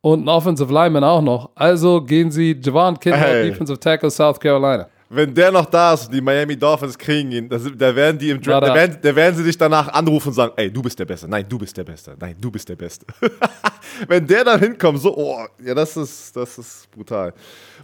und 0.00 0.20
einen 0.20 0.28
Offensive 0.28 0.72
Lineman 0.72 1.04
auch 1.04 1.20
noch. 1.20 1.50
Also 1.54 2.02
gehen 2.02 2.30
sie 2.30 2.58
Javon 2.62 2.98
Kinlaw, 2.98 3.18
hey. 3.18 3.50
Defensive 3.50 3.80
Tackle, 3.80 4.10
South 4.10 4.40
Carolina 4.40 4.88
wenn 5.10 5.34
der 5.34 5.50
noch 5.50 5.64
da 5.66 5.94
ist 5.94 6.06
und 6.06 6.14
die 6.14 6.20
Miami 6.20 6.56
Dolphins 6.56 6.98
kriegen 6.98 7.32
ihn, 7.32 7.48
da 7.48 7.96
werden 7.96 8.18
die 8.18 8.30
im 8.30 8.40
Draft, 8.40 8.66
da 8.66 8.74
werden, 8.74 8.98
da 9.00 9.16
werden 9.16 9.36
sie 9.36 9.44
dich 9.44 9.56
danach 9.56 9.88
anrufen 9.88 10.28
und 10.28 10.34
sagen, 10.34 10.52
ey, 10.56 10.70
du 10.70 10.82
bist 10.82 10.98
der 10.98 11.06
Beste, 11.06 11.26
nein, 11.28 11.46
du 11.48 11.58
bist 11.58 11.76
der 11.76 11.84
Beste, 11.84 12.14
nein, 12.18 12.36
du 12.38 12.50
bist 12.50 12.68
der 12.68 12.76
Beste. 12.76 13.06
wenn 14.08 14.26
der 14.26 14.44
dann 14.44 14.60
hinkommt, 14.60 15.00
so, 15.00 15.16
oh, 15.16 15.46
ja, 15.64 15.74
das 15.74 15.96
ist, 15.96 16.36
das 16.36 16.58
ist 16.58 16.90
brutal. 16.90 17.32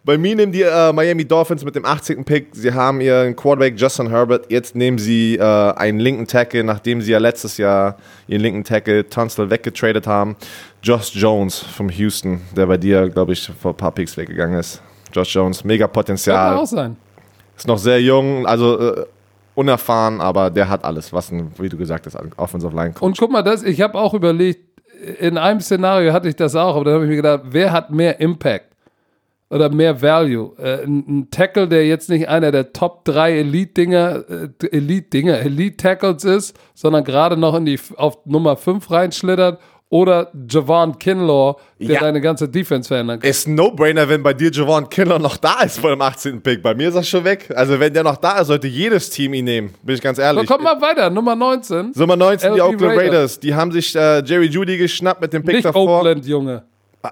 Bei 0.05 0.19
mir 0.19 0.37
nehmen 0.37 0.53
die 0.53 0.63
äh, 0.63 0.93
Miami 0.93 1.25
Dolphins 1.25 1.65
mit 1.65 1.75
dem 1.75 1.87
18. 1.87 2.25
Pick, 2.27 2.49
sie 2.53 2.73
haben 2.73 3.01
ihren 3.01 3.35
Quarterback 3.35 3.81
Justin 3.81 4.11
Herbert, 4.11 4.51
jetzt 4.51 4.75
nehmen 4.75 4.99
sie 4.99 5.37
äh, 5.37 5.43
einen 5.43 6.01
linken 6.01 6.27
Tackle, 6.27 6.63
nachdem 6.63 7.01
sie 7.01 7.13
ja 7.13 7.19
letztes 7.19 7.57
Jahr 7.57 7.97
ihren 8.27 8.43
linken 8.43 8.65
Tackle 8.65 9.09
Tunstall 9.09 9.49
weggetradet 9.49 10.07
haben. 10.07 10.37
Josh 10.83 11.15
Jones 11.15 11.59
vom 11.59 11.89
Houston, 11.89 12.43
der 12.55 12.67
bei 12.67 12.77
dir, 12.77 13.09
glaube 13.09 13.33
ich, 13.33 13.51
vor 13.59 13.73
ein 13.73 13.77
paar 13.79 13.93
Picks 13.93 14.15
weggegangen 14.19 14.59
ist. 14.59 14.83
Josh 15.11 15.35
Jones, 15.35 15.65
mega 15.65 15.87
Potenzial. 15.87 16.51
Kann 16.51 16.59
auch 16.59 16.67
sein. 16.67 16.97
Ist 17.57 17.67
noch 17.67 17.79
sehr 17.79 18.01
jung, 18.01 18.47
also 18.47 18.79
äh, 18.79 19.07
unerfahren, 19.55 20.21
aber 20.21 20.51
der 20.51 20.69
hat 20.69 20.85
alles, 20.85 21.13
was 21.13 21.31
ein, 21.31 21.53
wie 21.59 21.69
du 21.69 21.77
gesagt 21.77 22.07
hast, 22.07 22.17
Offensive 22.37 22.75
Line 22.75 22.93
Coach. 22.93 23.03
Und 23.03 23.19
guck 23.19 23.31
mal, 23.31 23.43
das, 23.43 23.63
ich 23.63 23.81
habe 23.81 23.99
auch 23.99 24.15
überlegt, 24.15 24.75
in 25.21 25.39
einem 25.39 25.61
Szenario 25.61 26.13
hatte 26.13 26.29
ich 26.29 26.37
das 26.37 26.57
auch, 26.57 26.77
aber 26.77 26.85
da 26.85 26.93
habe 26.93 27.05
ich 27.05 27.11
mir 27.11 27.17
gedacht, 27.17 27.43
wer 27.45 27.73
hat 27.73 27.91
mehr 27.91 28.21
Impact 28.21 28.75
oder 29.51 29.69
mehr 29.69 30.01
Value? 30.01 30.53
Äh, 30.59 30.85
ein, 30.85 31.05
ein, 31.07 31.31
Tackle, 31.31 31.69
der 31.69 31.87
jetzt 31.87 32.09
nicht 32.09 32.29
einer 32.29 32.51
der 32.51 32.73
Top 32.73 33.05
3 33.05 33.39
Elite-Dinger, 33.39 34.25
äh, 34.29 34.67
Elite-Dinger, 34.67 35.39
Elite-Tackles 35.39 36.25
ist, 36.25 36.57
sondern 36.75 37.05
gerade 37.05 37.37
noch 37.37 37.55
in 37.55 37.67
die 37.67 37.79
auf 37.97 38.19
Nummer 38.25 38.57
5 38.57 38.91
reinschlittert 38.91 39.61
oder 39.95 40.33
Javon 40.51 40.99
Kinlaw, 40.99 41.55
der 41.79 41.95
ja. 41.95 42.01
deine 42.01 42.21
ganze 42.21 42.49
Defense 42.49 42.89
verändern 42.89 43.21
kann. 43.21 43.31
Ist 43.31 43.47
ein 43.47 43.55
No-Brainer, 43.55 44.09
wenn 44.09 44.25
bei 44.25 44.35
dir 44.35 44.51
Javon 44.51 44.89
Kinlaw 44.89 45.21
noch 45.21 45.37
da 45.37 45.63
ist 45.63 45.79
vor 45.79 45.91
dem 45.91 46.03
18. 46.03 46.43
Pick. 46.43 46.65
Bei 46.65 46.75
mir 46.75 46.89
ist 46.89 46.95
das 46.95 47.09
schon 47.09 47.23
weg. 47.23 47.49
Also 47.55 47.79
wenn 47.79 47.95
der 47.95 48.03
noch 48.03 48.17
da 48.17 48.41
ist, 48.41 48.49
sollte 48.49 48.67
jedes 48.67 49.09
Team 49.09 49.35
ihn 49.35 49.45
nehmen. 49.45 49.73
Bin 49.85 49.95
ich 49.95 50.01
ganz 50.01 50.19
ehrlich. 50.19 50.51
Aber 50.51 50.57
komm 50.57 50.65
mal 50.65 50.81
weiter, 50.81 51.11
Nummer 51.11 51.37
19. 51.37 51.93
Nummer 51.95 52.17
19, 52.17 52.51
LB 52.51 52.55
die 52.57 52.61
Oakland 52.61 52.83
Raiders. 52.83 52.99
Raiders. 52.99 53.41
Die 53.41 53.55
haben 53.55 53.71
sich 53.71 53.95
äh, 53.95 54.21
Jerry 54.25 54.47
Judy 54.47 54.79
geschnappt 54.79 55.21
mit 55.21 55.33
dem 55.33 55.45
Pick 55.45 55.55
Nicht 55.55 55.65
davor. 55.65 55.99
Oakland, 56.01 56.27
Junge. 56.27 56.65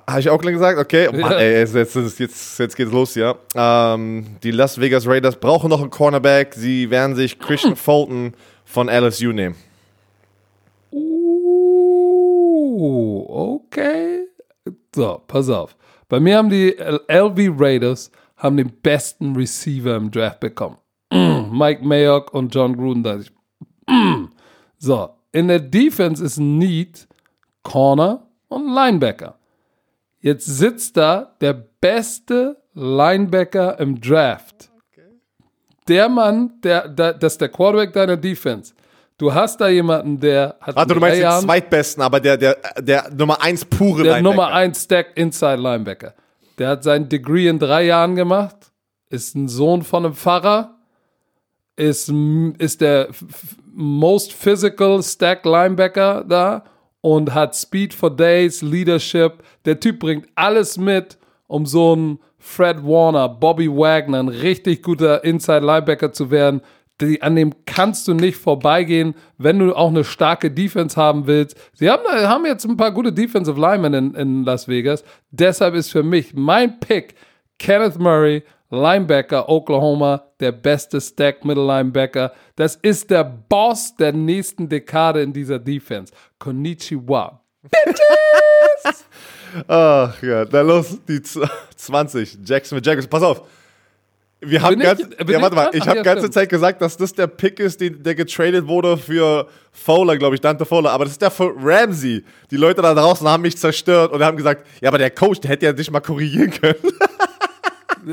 Habe 0.04 0.18
ich 0.18 0.28
Oakland 0.28 0.56
gesagt? 0.56 0.80
Okay. 0.80 1.04
Ja. 1.04 1.12
Mann, 1.12 1.34
ey, 1.34 1.60
jetzt, 1.60 1.76
jetzt, 1.76 2.18
jetzt, 2.18 2.58
jetzt 2.58 2.76
geht's 2.76 2.90
los, 2.90 3.14
ja. 3.14 3.36
Ähm, 3.54 4.26
die 4.42 4.50
Las 4.50 4.80
Vegas 4.80 5.06
Raiders 5.06 5.36
brauchen 5.36 5.70
noch 5.70 5.82
einen 5.82 5.90
Cornerback. 5.90 6.54
Sie 6.54 6.90
werden 6.90 7.14
sich 7.14 7.38
Christian 7.38 7.76
Fulton 7.76 8.34
von 8.64 8.88
LSU 8.88 9.30
nehmen. 9.30 9.54
Okay. 13.72 14.26
So, 14.94 15.22
pass 15.26 15.48
auf. 15.48 15.76
Bei 16.08 16.20
mir 16.20 16.36
haben 16.36 16.50
die 16.50 16.76
LV 17.08 17.58
Raiders 17.58 18.10
haben 18.36 18.56
den 18.56 18.72
besten 18.82 19.34
Receiver 19.36 19.96
im 19.96 20.10
Draft 20.10 20.40
bekommen. 20.40 20.76
Mike 21.12 21.84
Mayock 21.84 22.34
und 22.34 22.54
John 22.54 22.76
Gruden. 22.76 23.24
so, 24.78 25.10
in 25.30 25.48
der 25.48 25.60
Defense 25.60 26.24
ist 26.24 26.38
Need 26.38 27.06
Corner 27.62 28.26
und 28.48 28.74
Linebacker. 28.74 29.38
Jetzt 30.20 30.46
sitzt 30.46 30.96
da 30.96 31.36
der 31.40 31.52
beste 31.52 32.62
Linebacker 32.74 33.78
im 33.78 34.00
Draft. 34.00 34.70
Der 35.88 36.08
Mann, 36.08 36.60
der, 36.62 36.88
der, 36.88 37.14
das 37.14 37.34
ist 37.34 37.40
der 37.40 37.48
Quarterback 37.48 37.92
deiner 37.92 38.16
Defense. 38.16 38.74
Du 39.22 39.32
hast 39.32 39.60
da 39.60 39.68
jemanden, 39.68 40.18
der 40.18 40.56
hat. 40.60 40.74
Warte, 40.74 40.94
du 40.94 40.98
meinst 40.98 41.22
den 41.22 41.30
zweitbesten, 41.42 42.02
aber 42.02 42.18
der, 42.18 42.36
der, 42.36 42.56
der 42.80 43.08
Nummer 43.16 43.40
1 43.40 43.66
pure 43.66 44.02
Der 44.02 44.14
Linebacker. 44.14 44.22
Nummer 44.22 44.48
1 44.52 44.82
Stack 44.82 45.12
Inside 45.14 45.62
Linebacker. 45.62 46.14
Der 46.58 46.70
hat 46.70 46.82
sein 46.82 47.08
Degree 47.08 47.46
in 47.46 47.60
drei 47.60 47.84
Jahren 47.84 48.16
gemacht, 48.16 48.56
ist 49.10 49.36
ein 49.36 49.46
Sohn 49.46 49.82
von 49.82 50.04
einem 50.04 50.14
Pfarrer, 50.14 50.74
ist, 51.76 52.12
ist 52.58 52.80
der 52.80 53.10
most 53.72 54.32
physical 54.32 55.00
Stack 55.04 55.44
Linebacker 55.44 56.24
da 56.28 56.64
und 57.00 57.32
hat 57.32 57.54
Speed 57.54 57.94
for 57.94 58.10
Days, 58.10 58.60
Leadership. 58.60 59.34
Der 59.66 59.78
Typ 59.78 60.00
bringt 60.00 60.26
alles 60.34 60.78
mit, 60.78 61.16
um 61.46 61.64
so 61.64 61.94
ein 61.94 62.18
Fred 62.40 62.84
Warner, 62.84 63.28
Bobby 63.28 63.68
Wagner, 63.68 64.18
ein 64.18 64.28
richtig 64.28 64.82
guter 64.82 65.22
Inside 65.22 65.64
Linebacker 65.64 66.12
zu 66.12 66.32
werden 66.32 66.60
die, 67.00 67.22
an 67.22 67.36
dem 67.36 67.52
kannst 67.66 68.06
du 68.06 68.14
nicht 68.14 68.36
vorbeigehen, 68.36 69.14
wenn 69.38 69.58
du 69.58 69.74
auch 69.74 69.88
eine 69.88 70.04
starke 70.04 70.50
Defense 70.50 71.00
haben 71.00 71.26
willst. 71.26 71.56
Sie 71.74 71.90
haben, 71.90 72.04
haben 72.06 72.46
jetzt 72.46 72.64
ein 72.64 72.76
paar 72.76 72.92
gute 72.92 73.12
Defensive 73.12 73.60
Linemen 73.60 73.94
in, 73.94 74.14
in 74.14 74.44
Las 74.44 74.68
Vegas. 74.68 75.04
Deshalb 75.30 75.74
ist 75.74 75.90
für 75.90 76.02
mich 76.02 76.34
mein 76.34 76.78
Pick 76.80 77.14
Kenneth 77.58 77.98
Murray, 77.98 78.42
Linebacker 78.70 79.48
Oklahoma, 79.48 80.22
der 80.40 80.52
beste 80.52 81.00
Stack 81.00 81.44
Middle 81.44 81.66
Linebacker. 81.66 82.32
Das 82.56 82.76
ist 82.76 83.10
der 83.10 83.24
Boss 83.24 83.94
der 83.96 84.12
nächsten 84.12 84.68
Dekade 84.68 85.22
in 85.22 85.32
dieser 85.32 85.58
Defense. 85.58 86.12
Konnichiwa. 86.38 87.40
Bitches! 87.62 89.04
Ach 89.68 90.22
ja, 90.22 90.44
dann 90.44 90.66
los, 90.66 90.98
die 91.06 91.20
20. 91.22 92.38
Jackson 92.44 92.76
mit 92.76 92.86
Jackson. 92.86 93.10
Pass 93.10 93.22
auf. 93.22 93.42
Wir 94.44 94.60
haben 94.60 94.78
ganz, 94.78 95.00
ich, 95.00 95.28
ja, 95.28 95.40
warte 95.40 95.54
mal, 95.54 95.70
ich 95.72 95.86
habe 95.86 96.02
ganze 96.02 96.28
Zeit 96.30 96.48
gesagt, 96.48 96.82
dass 96.82 96.96
das 96.96 97.12
der 97.12 97.28
Pick 97.28 97.60
ist, 97.60 97.80
den, 97.80 98.02
der 98.02 98.16
getradet 98.16 98.66
wurde 98.66 98.96
für 98.96 99.46
Fowler, 99.70 100.16
glaube 100.16 100.34
ich, 100.34 100.40
Dante 100.40 100.64
Fowler. 100.64 100.90
Aber 100.90 101.04
das 101.04 101.12
ist 101.12 101.22
der 101.22 101.30
für 101.30 101.54
Ramsey. 101.56 102.24
Die 102.50 102.56
Leute 102.56 102.82
da 102.82 102.92
draußen 102.92 103.26
haben 103.28 103.42
mich 103.42 103.56
zerstört 103.56 104.12
und 104.12 104.22
haben 104.22 104.36
gesagt, 104.36 104.66
ja, 104.80 104.88
aber 104.88 104.98
der 104.98 105.10
Coach, 105.10 105.40
der 105.40 105.52
hätte 105.52 105.66
ja 105.66 105.72
dich 105.72 105.90
mal 105.90 106.00
korrigieren 106.00 106.50
können. 106.50 106.74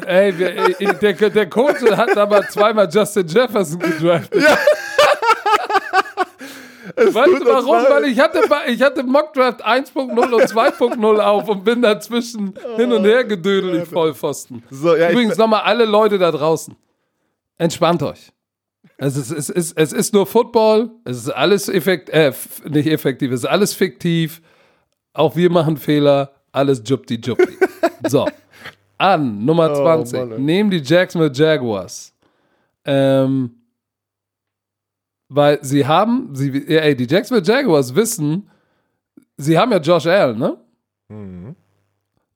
Ey, 0.06 0.32
ey 0.78 0.88
der, 1.02 1.14
der 1.32 1.50
Coach 1.50 1.82
hat 1.92 2.16
aber 2.16 2.48
zweimal 2.48 2.88
Justin 2.92 3.28
Jefferson 3.28 3.80
gedraftet. 3.80 4.44
Ja. 4.44 4.58
Weißt 6.96 7.42
du 7.42 7.46
warum? 7.46 7.78
Weil 7.90 8.06
ich 8.06 8.20
hatte, 8.20 8.42
ich 8.68 8.82
hatte 8.82 9.04
Mockdraft 9.04 9.66
1.0 9.66 10.00
und 10.00 10.42
2.0 10.42 11.20
auf 11.20 11.50
und 11.50 11.64
bin 11.64 11.82
dazwischen 11.82 12.54
hin 12.78 12.92
und 12.92 13.04
her 13.04 13.24
gedödelt, 13.24 13.82
die 13.82 13.86
Vollpfosten. 13.86 14.64
So, 14.70 14.96
ja, 14.96 15.10
Übrigens 15.12 15.38
nochmal 15.38 15.62
alle 15.62 15.86
Leute 15.86 16.18
da 16.18 16.32
draußen. 16.32 16.76
Entspannt 17.58 18.04
euch. 18.04 18.32
Es 18.98 19.16
ist, 19.16 19.32
es, 19.32 19.50
ist, 19.50 19.78
es 19.78 19.94
ist 19.94 20.14
nur 20.14 20.26
Football, 20.26 20.92
es 21.06 21.18
ist 21.18 21.30
alles 21.30 21.70
effekt, 21.70 22.10
äh, 22.10 22.34
nicht 22.68 22.88
effektiv, 22.88 23.32
es 23.32 23.42
ist 23.42 23.50
alles 23.50 23.74
fiktiv. 23.74 24.42
Auch 25.14 25.36
wir 25.36 25.50
machen 25.50 25.78
Fehler, 25.78 26.32
alles 26.52 26.82
Jupti 26.86 27.16
Jupti. 27.16 27.58
so. 28.08 28.28
An, 28.98 29.46
Nummer 29.46 29.74
20. 29.74 30.20
Oh, 30.20 30.26
Nehmen 30.38 30.70
die 30.70 30.82
Jacksonville 30.82 31.32
Jaguars. 31.34 32.14
Ähm, 32.84 33.59
weil 35.30 35.64
sie 35.64 35.86
haben, 35.86 36.36
sie, 36.36 36.68
ey, 36.68 36.96
die 36.96 37.06
Jacksonville 37.08 37.46
Jaguars 37.46 37.96
wissen, 37.96 38.50
sie 39.38 39.58
haben 39.58 39.72
ja 39.72 39.78
Josh 39.78 40.08
Allen, 40.08 40.40
ne? 40.40 40.58
Mhm. 41.08 41.56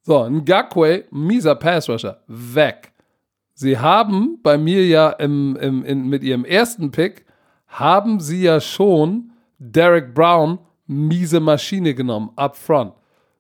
So, 0.04 0.20
ein 0.20 0.46
Gakwe, 0.46 1.06
mieser 1.12 1.56
Passrusher, 1.56 2.22
weg. 2.28 2.92
Sie 3.56 3.78
haben 3.78 4.40
bei 4.42 4.58
mir 4.58 4.86
ja 4.86 5.10
im, 5.12 5.56
im, 5.56 5.84
in, 5.86 6.08
mit 6.08 6.24
ihrem 6.24 6.46
ersten 6.46 6.92
Pick, 6.92 7.26
haben 7.68 8.20
sie 8.20 8.44
ja 8.44 8.60
schon 8.60 9.32
Derek 9.58 10.14
Brown, 10.14 10.60
miese 10.86 11.40
Maschine 11.40 11.96
genommen, 11.96 12.32
up 12.36 12.56
front. 12.56 12.94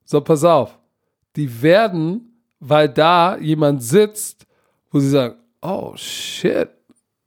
So, 0.06 0.22
pass 0.22 0.44
auf. 0.44 0.80
Die 1.36 1.62
werden, 1.62 2.40
weil 2.60 2.90
da 2.90 3.38
jemand 3.38 3.84
sitzt, 3.84 4.48
wo 4.92 5.00
sie 5.00 5.10
sagen, 5.10 5.36
oh 5.62 5.94
shit, 5.96 6.70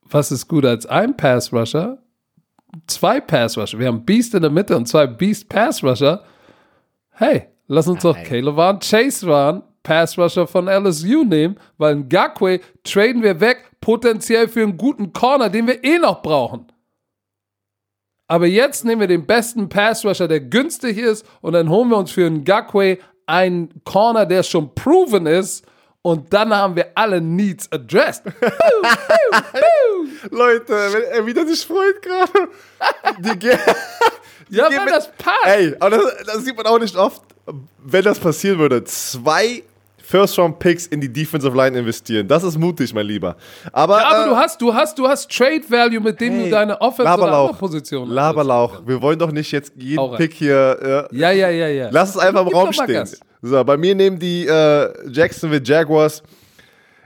was 0.02 0.30
ist 0.32 0.48
gut 0.48 0.64
als 0.64 0.86
ein 0.86 1.16
Pass 1.16 1.52
Rusher? 1.52 1.98
Zwei 2.86 3.20
Pass 3.20 3.56
Rusher. 3.56 3.78
Wir 3.78 3.88
haben 3.88 4.04
Beast 4.04 4.34
in 4.34 4.42
der 4.42 4.50
Mitte 4.50 4.76
und 4.76 4.86
zwei 4.86 5.06
Beast 5.06 5.48
Pass 5.48 5.82
Rusher. 5.82 6.24
Hey, 7.10 7.48
lass 7.66 7.88
uns 7.88 8.02
doch 8.02 8.16
Caleb 8.22 8.80
Chase 8.80 9.26
Run, 9.26 9.62
Pass 9.82 10.18
Rusher 10.18 10.46
von 10.46 10.66
LSU 10.66 11.24
nehmen, 11.24 11.56
weil 11.78 11.94
ein 11.94 12.08
Gakwe 12.08 12.60
traden 12.84 13.22
wir 13.22 13.40
weg, 13.40 13.70
potenziell 13.80 14.48
für 14.48 14.62
einen 14.62 14.76
guten 14.76 15.12
Corner, 15.12 15.48
den 15.48 15.66
wir 15.66 15.82
eh 15.84 15.98
noch 15.98 16.22
brauchen. 16.22 16.66
Aber 18.28 18.46
jetzt 18.46 18.84
nehmen 18.84 19.00
wir 19.00 19.08
den 19.08 19.26
besten 19.26 19.68
Pass 19.68 20.04
Rusher, 20.04 20.28
der 20.28 20.40
günstig 20.40 20.98
ist, 20.98 21.24
und 21.40 21.52
dann 21.52 21.70
holen 21.70 21.90
wir 21.90 21.96
uns 21.96 22.10
für 22.10 22.26
einen 22.26 22.44
Gakwe 22.44 22.98
einen 23.26 23.82
Corner, 23.84 24.26
der 24.26 24.42
schon 24.42 24.74
proven 24.74 25.26
ist 25.26 25.64
und 26.06 26.32
dann 26.32 26.54
haben 26.54 26.76
wir 26.76 26.86
alle 26.94 27.20
Needs 27.20 27.66
addressed. 27.72 28.22
Leute, 30.30 30.72
wenn 30.92 31.02
er 31.02 31.26
wieder 31.26 31.44
sich 31.44 31.66
freut 31.66 32.00
gerade. 32.00 32.48
ja, 34.48 34.66
weil 34.66 34.86
das 34.86 35.10
passt. 35.18 35.46
Ey, 35.46 35.74
aber 35.80 35.90
das, 35.90 36.04
das, 36.26 36.44
sieht 36.44 36.56
man 36.56 36.64
auch 36.66 36.78
nicht 36.78 36.94
oft, 36.94 37.22
wenn 37.84 38.04
das 38.04 38.20
passieren 38.20 38.60
würde. 38.60 38.84
Zwei 38.84 39.64
First-Round-Picks 40.00 40.86
in 40.86 41.00
die 41.00 41.12
Defensive 41.12 41.56
Line 41.56 41.76
investieren. 41.76 42.28
Das 42.28 42.44
ist 42.44 42.56
mutig, 42.56 42.94
mein 42.94 43.06
Lieber. 43.06 43.34
Aber, 43.72 43.98
ja, 43.98 44.06
aber 44.06 44.26
äh, 44.26 44.28
du 44.28 44.36
hast, 44.36 44.62
du 44.62 44.72
hast, 44.72 44.96
du 45.00 45.08
hast 45.08 45.28
Trade 45.28 45.64
Value, 45.68 45.98
mit 45.98 46.20
dem 46.20 46.34
hey, 46.34 46.44
du 46.44 46.50
deine 46.50 46.74
Laberlauch, 46.74 47.48
oder 47.48 47.58
Position 47.58 48.08
Laberlauch. 48.08 48.82
Wir 48.86 49.02
wollen 49.02 49.18
doch 49.18 49.32
nicht 49.32 49.50
jetzt 49.50 49.72
jeden 49.76 50.14
Pick 50.14 50.34
hier. 50.34 51.08
Äh, 51.10 51.16
ja, 51.16 51.32
ja, 51.32 51.50
ja, 51.50 51.66
ja. 51.66 51.88
Lass 51.90 52.10
es 52.10 52.18
einfach 52.18 52.46
im 52.46 52.54
Raum 52.54 52.72
stehen. 52.72 52.94
Gas. 52.94 53.18
So, 53.42 53.62
bei 53.64 53.76
mir 53.76 53.94
nehmen 53.94 54.18
die 54.18 54.46
äh, 54.46 55.10
Jacksonville 55.10 55.62
Jaguars. 55.64 56.22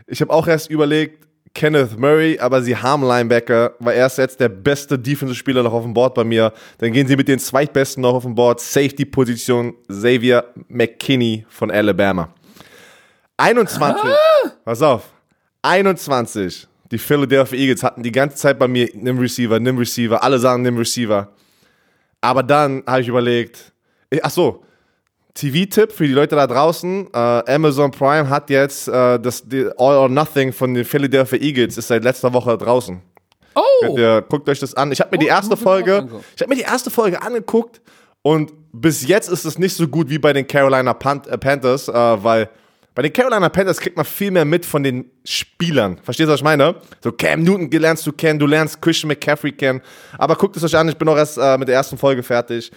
Ich 0.06 0.20
habe 0.20 0.32
auch 0.32 0.46
erst 0.46 0.70
überlegt, 0.70 1.26
Kenneth 1.54 1.98
Murray, 1.98 2.38
aber 2.38 2.62
sie 2.62 2.76
haben 2.76 3.02
Linebacker, 3.02 3.74
weil 3.80 3.96
er 3.96 4.06
ist 4.06 4.18
jetzt 4.18 4.38
der 4.38 4.48
beste 4.48 4.98
Defensive-Spieler 4.98 5.62
noch 5.62 5.72
auf 5.72 5.82
dem 5.82 5.92
Board 5.92 6.14
bei 6.14 6.24
mir. 6.24 6.52
Dann 6.78 6.92
gehen 6.92 7.08
sie 7.08 7.16
mit 7.16 7.26
den 7.26 7.38
zweitbesten 7.38 8.02
noch 8.02 8.14
auf 8.14 8.22
dem 8.22 8.34
Board. 8.34 8.60
Safety-Position 8.60 9.74
Xavier 9.88 10.44
McKinney 10.68 11.44
von 11.48 11.70
Alabama. 11.70 12.32
21, 13.36 14.04
ah. 14.04 14.50
pass 14.64 14.82
auf, 14.82 15.10
21. 15.62 16.68
Die 16.90 16.98
Philadelphia 16.98 17.58
Eagles 17.58 17.82
hatten 17.82 18.02
die 18.02 18.12
ganze 18.12 18.36
Zeit 18.36 18.58
bei 18.58 18.68
mir, 18.68 18.88
nimm 18.94 19.18
Receiver, 19.18 19.58
nimm 19.58 19.78
Receiver, 19.78 20.22
alle 20.22 20.38
sagen 20.38 20.62
nimm 20.62 20.76
Receiver. 20.76 21.28
Aber 22.20 22.42
dann 22.42 22.82
habe 22.86 23.00
ich 23.00 23.08
überlegt, 23.08 23.72
ach 24.22 24.30
so, 24.30 24.64
TV-Tipp 25.34 25.92
für 25.92 26.06
die 26.06 26.12
Leute 26.12 26.36
da 26.36 26.46
draußen. 26.46 27.08
Äh, 27.12 27.18
Amazon 27.18 27.90
Prime 27.90 28.28
hat 28.28 28.50
jetzt 28.50 28.88
äh, 28.88 29.18
das 29.18 29.44
All 29.78 29.96
or 29.96 30.08
Nothing 30.08 30.52
von 30.52 30.74
den 30.74 30.84
Philadelphia 30.84 31.38
Eagles 31.38 31.78
ist 31.78 31.88
seit 31.88 32.04
letzter 32.04 32.32
Woche 32.32 32.56
draußen. 32.58 33.00
Oh! 33.54 33.96
Ihr, 33.96 34.22
guckt 34.28 34.48
euch 34.48 34.60
das 34.60 34.74
an. 34.74 34.92
Ich 34.92 35.00
habe 35.00 35.10
mir 35.10 35.18
oh, 35.18 35.24
die 35.24 35.28
erste 35.28 35.56
Folge, 35.56 36.08
ich 36.36 36.42
habe 36.42 36.50
mir 36.50 36.56
die 36.56 36.62
erste 36.62 36.90
Folge 36.90 37.22
angeguckt 37.22 37.80
und 38.22 38.52
bis 38.72 39.06
jetzt 39.06 39.28
ist 39.28 39.44
es 39.44 39.58
nicht 39.58 39.74
so 39.74 39.88
gut 39.88 40.10
wie 40.10 40.18
bei 40.18 40.32
den 40.32 40.46
Carolina 40.46 40.94
Pan 40.94 41.22
äh, 41.28 41.38
Panthers, 41.38 41.88
äh, 41.88 41.92
weil 41.92 42.48
bei 42.94 43.02
den 43.02 43.12
Carolina 43.12 43.48
Panthers 43.48 43.78
kriegt 43.78 43.96
man 43.96 44.04
viel 44.04 44.30
mehr 44.30 44.44
mit 44.44 44.66
von 44.66 44.82
den 44.82 45.10
Spielern. 45.24 45.98
Verstehst 46.02 46.28
du, 46.28 46.32
was 46.32 46.40
ich 46.40 46.44
meine? 46.44 46.74
So 47.00 47.12
Cam 47.12 47.42
Newton 47.42 47.70
lernst 47.70 48.06
du 48.06 48.12
kennen, 48.12 48.38
du 48.38 48.46
lernst 48.46 48.82
Christian 48.82 49.08
McCaffrey 49.08 49.52
kennen. 49.52 49.80
Aber 50.18 50.34
guckt 50.34 50.56
es 50.56 50.64
euch 50.64 50.76
an, 50.76 50.88
ich 50.88 50.96
bin 50.96 51.06
noch 51.06 51.16
erst 51.16 51.38
äh, 51.38 51.56
mit 51.56 51.68
der 51.68 51.76
ersten 51.76 51.96
Folge 51.96 52.22
fertig 52.22 52.70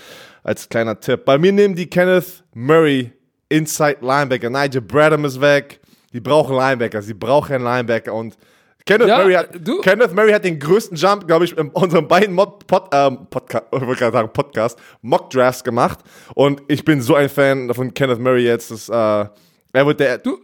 als 0.44 0.70
kleiner 0.70 1.00
Tipp. 1.00 1.26
Bei 1.26 1.38
mir 1.38 1.52
nehmen 1.52 1.76
die 1.76 1.90
Kenneth 1.90 2.44
Murray 2.54 3.12
Inside 3.50 3.98
Linebacker. 4.02 4.50
Nigel 4.50 4.82
Bradham 4.82 5.26
ist 5.26 5.42
weg. 5.42 5.80
Die 6.12 6.20
brauchen 6.20 6.56
Linebacker. 6.56 7.02
Sie 7.02 7.14
brauchen 7.14 7.56
einen 7.56 7.64
Linebacker. 7.64 8.14
Und 8.14 8.38
Kenneth, 8.86 9.08
ja, 9.08 9.20
Murray 9.20 9.34
hat, 9.34 9.50
Kenneth 9.82 10.14
Murray 10.14 10.32
hat 10.34 10.44
den 10.44 10.60
größten 10.60 10.98
Jump, 10.98 11.26
glaube 11.26 11.46
ich, 11.46 11.58
in 11.58 11.70
unseren 11.70 12.08
beiden 12.08 12.36
Mod, 12.36 12.68
Pod, 12.68 12.90
ähm, 12.92 13.28
Podcast, 13.30 13.66
ich 13.72 14.00
sagen, 14.00 14.30
Podcast, 14.34 14.78
Mock 15.02 15.30
Drafts 15.30 15.64
gemacht. 15.64 16.00
Und 16.36 16.62
ich 16.68 16.84
bin 16.84 17.02
so 17.02 17.16
ein 17.16 17.30
Fan 17.30 17.74
von 17.74 17.94
Kenneth 17.94 18.20
Murray 18.20 18.44
jetzt. 18.44 18.72
Das, 18.72 18.90
äh, 18.90 19.30
er 19.74 19.86
wird 19.86 20.00
der. 20.00 20.20
Du, 20.20 20.38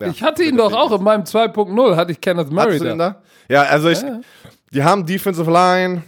ja, 0.00 0.08
ich 0.08 0.22
hatte 0.22 0.44
ihn 0.44 0.56
doch 0.56 0.72
auch 0.72 0.92
in 0.92 1.02
meinem 1.02 1.22
2.0, 1.22 1.96
hatte 1.96 2.12
ich 2.12 2.20
Kenneth 2.20 2.50
Murray 2.50 2.78
da. 2.78 2.94
da. 2.94 3.22
Ja, 3.48 3.62
also 3.62 3.88
ich, 3.88 4.00
ja. 4.00 4.20
die 4.72 4.82
haben 4.82 5.06
Defensive 5.06 5.50
Line. 5.50 6.02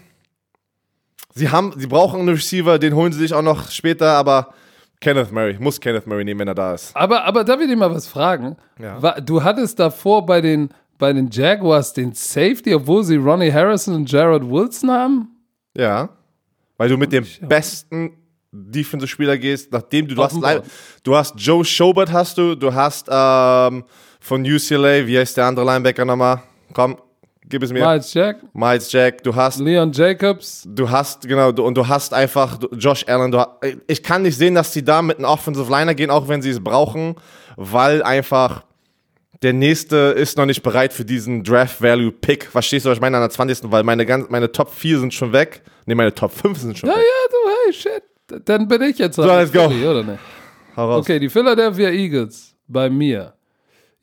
Sie 1.34 1.48
haben, 1.48 1.72
sie 1.76 1.86
brauchen 1.86 2.20
einen 2.20 2.28
Receiver, 2.28 2.78
den 2.78 2.94
holen 2.94 3.12
sie 3.12 3.20
sich 3.20 3.32
auch 3.32 3.42
noch 3.42 3.70
später, 3.70 4.12
aber 4.12 4.53
Kenneth 5.01 5.32
Murray, 5.32 5.57
muss 5.59 5.80
Kenneth 5.80 6.07
Murray 6.07 6.24
nehmen, 6.24 6.40
wenn 6.40 6.48
er 6.48 6.55
da 6.55 6.74
ist. 6.74 6.94
Aber, 6.94 7.24
aber 7.24 7.44
darf 7.44 7.61
ich 7.61 7.68
dir 7.68 7.76
mal 7.76 7.92
was 7.92 8.07
fragen? 8.07 8.57
Ja. 8.78 9.20
Du 9.20 9.42
hattest 9.42 9.78
davor 9.78 10.26
bei 10.26 10.40
den, 10.40 10.70
bei 10.98 11.12
den 11.12 11.30
Jaguars 11.30 11.92
den 11.92 12.12
Safety, 12.12 12.74
obwohl 12.74 13.05
sie 13.05 13.16
Ronnie 13.16 13.53
Harrison 13.53 13.94
und 13.94 14.11
Jared 14.11 14.48
Wilson 14.48 14.90
haben? 14.90 15.28
Ja. 15.76 16.11
Weil 16.76 16.88
du 16.88 16.96
mit 16.96 17.12
dem 17.12 17.24
besten 17.42 18.12
Defensive-Spieler 18.53 19.38
gehst, 19.38 19.72
nachdem 19.72 20.09
du, 20.09 20.14
du 20.14 20.22
hast, 20.22 20.36
du 21.03 21.16
hast 21.16 21.34
Joe 21.36 21.64
Schobert 21.64 22.12
hast 22.12 22.36
du, 22.36 22.55
du 22.55 22.74
hast 22.74 23.09
ähm, 23.11 23.84
von 24.20 24.42
UCLA, 24.42 25.07
wie 25.07 25.18
heißt 25.18 25.36
der 25.36 25.46
andere 25.46 25.64
Linebacker 25.64 26.05
nochmal? 26.05 26.42
Komm, 26.72 26.96
Gib 27.51 27.64
es 27.64 27.72
mir. 27.72 27.84
Miles 27.84 28.14
Jack. 28.14 28.36
Miles 28.55 28.92
Jack. 28.92 29.24
Du 29.24 29.34
hast. 29.34 29.59
Leon 29.59 29.90
Jacobs. 29.92 30.62
Du 30.68 30.88
hast, 30.88 31.26
genau, 31.26 31.51
du, 31.51 31.64
und 31.64 31.74
du 31.74 31.86
hast 31.86 32.14
einfach 32.14 32.59
Josh 32.72 33.05
Allen. 33.09 33.32
Du, 33.32 33.44
ich 33.88 34.03
kann 34.05 34.22
nicht 34.22 34.36
sehen, 34.36 34.55
dass 34.55 34.72
sie 34.72 34.84
da 34.84 35.03
mit 35.03 35.18
einem 35.18 35.26
Offensive 35.26 35.68
Liner 35.68 35.96
gehen, 35.96 36.11
auch 36.11 36.28
wenn 36.28 36.42
sie 36.42 36.51
es 36.51 36.62
brauchen, 36.62 37.16
weil 37.57 38.05
einfach 38.05 38.64
der 39.42 39.53
nächste 39.53 39.96
ist 39.96 40.38
noch 40.38 40.46
nicht 40.46 40.62
bereit 40.62 40.92
für 40.92 41.05
diesen 41.05 41.42
Draft 41.42 41.82
Value 41.82 42.12
Pick. 42.12 42.44
Verstehst 42.44 42.86
du, 42.86 42.90
was 42.90 42.98
ich 42.98 43.03
meine 43.03 43.16
an 43.16 43.22
der 43.24 43.30
20. 43.30 43.70
Weil 43.70 43.82
meine, 43.82 44.07
ganz, 44.07 44.30
meine 44.30 44.53
Top 44.53 44.72
4 44.72 45.01
sind 45.01 45.12
schon 45.12 45.32
weg. 45.32 45.62
Ne, 45.86 45.96
meine 45.96 46.14
Top 46.14 46.30
5 46.30 46.57
sind 46.57 46.78
schon 46.78 46.88
ja, 46.88 46.94
weg. 46.94 47.03
Ja, 47.03 47.09
ja, 47.09 47.30
du, 47.30 47.64
hey, 47.64 47.72
shit. 47.72 48.10
Dann 48.45 48.68
bin 48.68 48.83
ich 48.83 48.99
jetzt. 48.99 49.16
So, 49.16 49.24
let's 49.24 49.53
go. 49.53 49.66
Oder 49.66 50.03
nicht? 50.03 50.18
Okay, 50.76 51.18
die 51.18 51.28
Philadelphia 51.28 51.91
Eagles 51.91 52.55
bei 52.66 52.89
mir. 52.89 53.35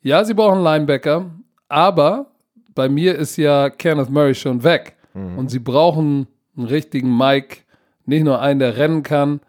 Ja, 0.02 0.24
sie 0.24 0.34
brauchen 0.34 0.62
Linebacker, 0.62 1.30
aber 1.68 2.26
bei 2.74 2.88
mir 2.88 3.16
ist 3.16 3.36
ja 3.36 3.70
Kenneth 3.70 4.10
Murray 4.10 4.34
schon 4.34 4.62
weg. 4.62 4.94
Mhm. 5.14 5.38
Und 5.38 5.50
sie 5.50 5.58
brauchen 5.58 6.28
einen 6.56 6.66
richtigen 6.66 7.16
Mike, 7.16 7.58
nicht 8.06 8.24
nur 8.24 8.40
einen, 8.40 8.60
der 8.60 8.76
rennen 8.76 9.02
kann. 9.02 9.40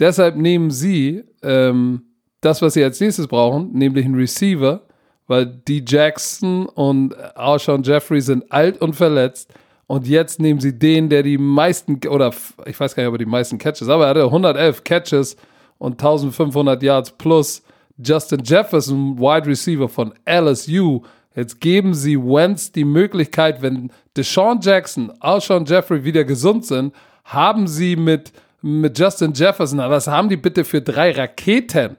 Deshalb 0.00 0.36
nehmen 0.36 0.70
sie 0.70 1.24
ähm, 1.42 2.02
das, 2.40 2.62
was 2.62 2.74
sie 2.74 2.82
als 2.82 3.00
nächstes 3.00 3.28
brauchen, 3.28 3.72
nämlich 3.72 4.04
einen 4.04 4.16
Receiver, 4.16 4.82
weil 5.26 5.46
die 5.46 5.84
Jackson 5.86 6.66
und 6.66 7.14
Alshon 7.36 7.82
Jeffrey 7.82 8.20
sind 8.20 8.50
alt 8.50 8.80
und 8.80 8.94
verletzt. 8.94 9.52
Und 9.86 10.06
jetzt 10.06 10.40
nehmen 10.40 10.60
sie 10.60 10.78
den, 10.78 11.08
der 11.08 11.22
die 11.22 11.38
meisten, 11.38 12.00
oder 12.08 12.32
ich 12.64 12.78
weiß 12.78 12.94
gar 12.94 13.02
nicht, 13.02 13.08
ob 13.08 13.14
er 13.14 13.18
die 13.18 13.26
meisten 13.26 13.58
Catches, 13.58 13.88
aber 13.88 14.04
er 14.04 14.10
hatte 14.10 14.24
111 14.24 14.82
Catches 14.84 15.36
und 15.78 15.92
1500 15.92 16.82
Yards 16.82 17.10
plus. 17.10 17.62
Justin 17.96 18.42
Jefferson, 18.42 19.18
Wide 19.18 19.46
Receiver 19.46 19.88
von 19.88 20.14
LSU, 20.26 21.02
Jetzt 21.34 21.60
geben 21.60 21.94
sie 21.94 22.16
Wentz 22.16 22.70
die 22.70 22.84
Möglichkeit, 22.84 23.60
wenn 23.60 23.90
Deshaun 24.16 24.60
Jackson, 24.60 25.12
Alshon 25.20 25.64
Jeffrey 25.64 26.04
wieder 26.04 26.24
gesund 26.24 26.64
sind, 26.64 26.94
haben 27.24 27.66
sie 27.66 27.96
mit, 27.96 28.32
mit 28.62 28.98
Justin 28.98 29.32
Jefferson, 29.32 29.78
was 29.78 30.06
haben 30.06 30.28
die 30.28 30.36
bitte 30.36 30.64
für 30.64 30.80
drei 30.80 31.10
Raketen? 31.10 31.96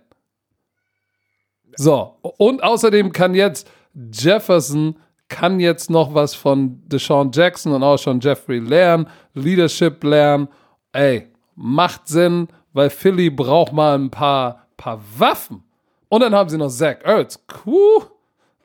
So, 1.75 2.15
und 2.37 2.63
außerdem 2.63 3.11
kann 3.11 3.35
jetzt 3.35 3.69
Jefferson 3.93 4.95
kann 5.27 5.59
jetzt 5.59 5.89
noch 5.89 6.13
was 6.13 6.35
von 6.35 6.81
Deshaun 6.87 7.31
Jackson 7.33 7.73
und 7.73 7.83
auch 7.83 7.97
schon 7.97 8.19
Jeffrey 8.19 8.59
lernen, 8.59 9.07
Leadership 9.33 10.03
lernen. 10.03 10.47
Ey, 10.91 11.27
macht 11.55 12.07
Sinn, 12.07 12.47
weil 12.73 12.89
Philly 12.89 13.29
braucht 13.29 13.73
mal 13.73 13.97
ein 13.97 14.11
paar, 14.11 14.67
paar 14.77 15.01
Waffen. 15.17 15.63
Und 16.09 16.21
dann 16.21 16.35
haben 16.35 16.49
sie 16.49 16.57
noch 16.57 16.69
Zach 16.69 16.97
Ertz. 17.03 17.43
Cool. 17.65 18.03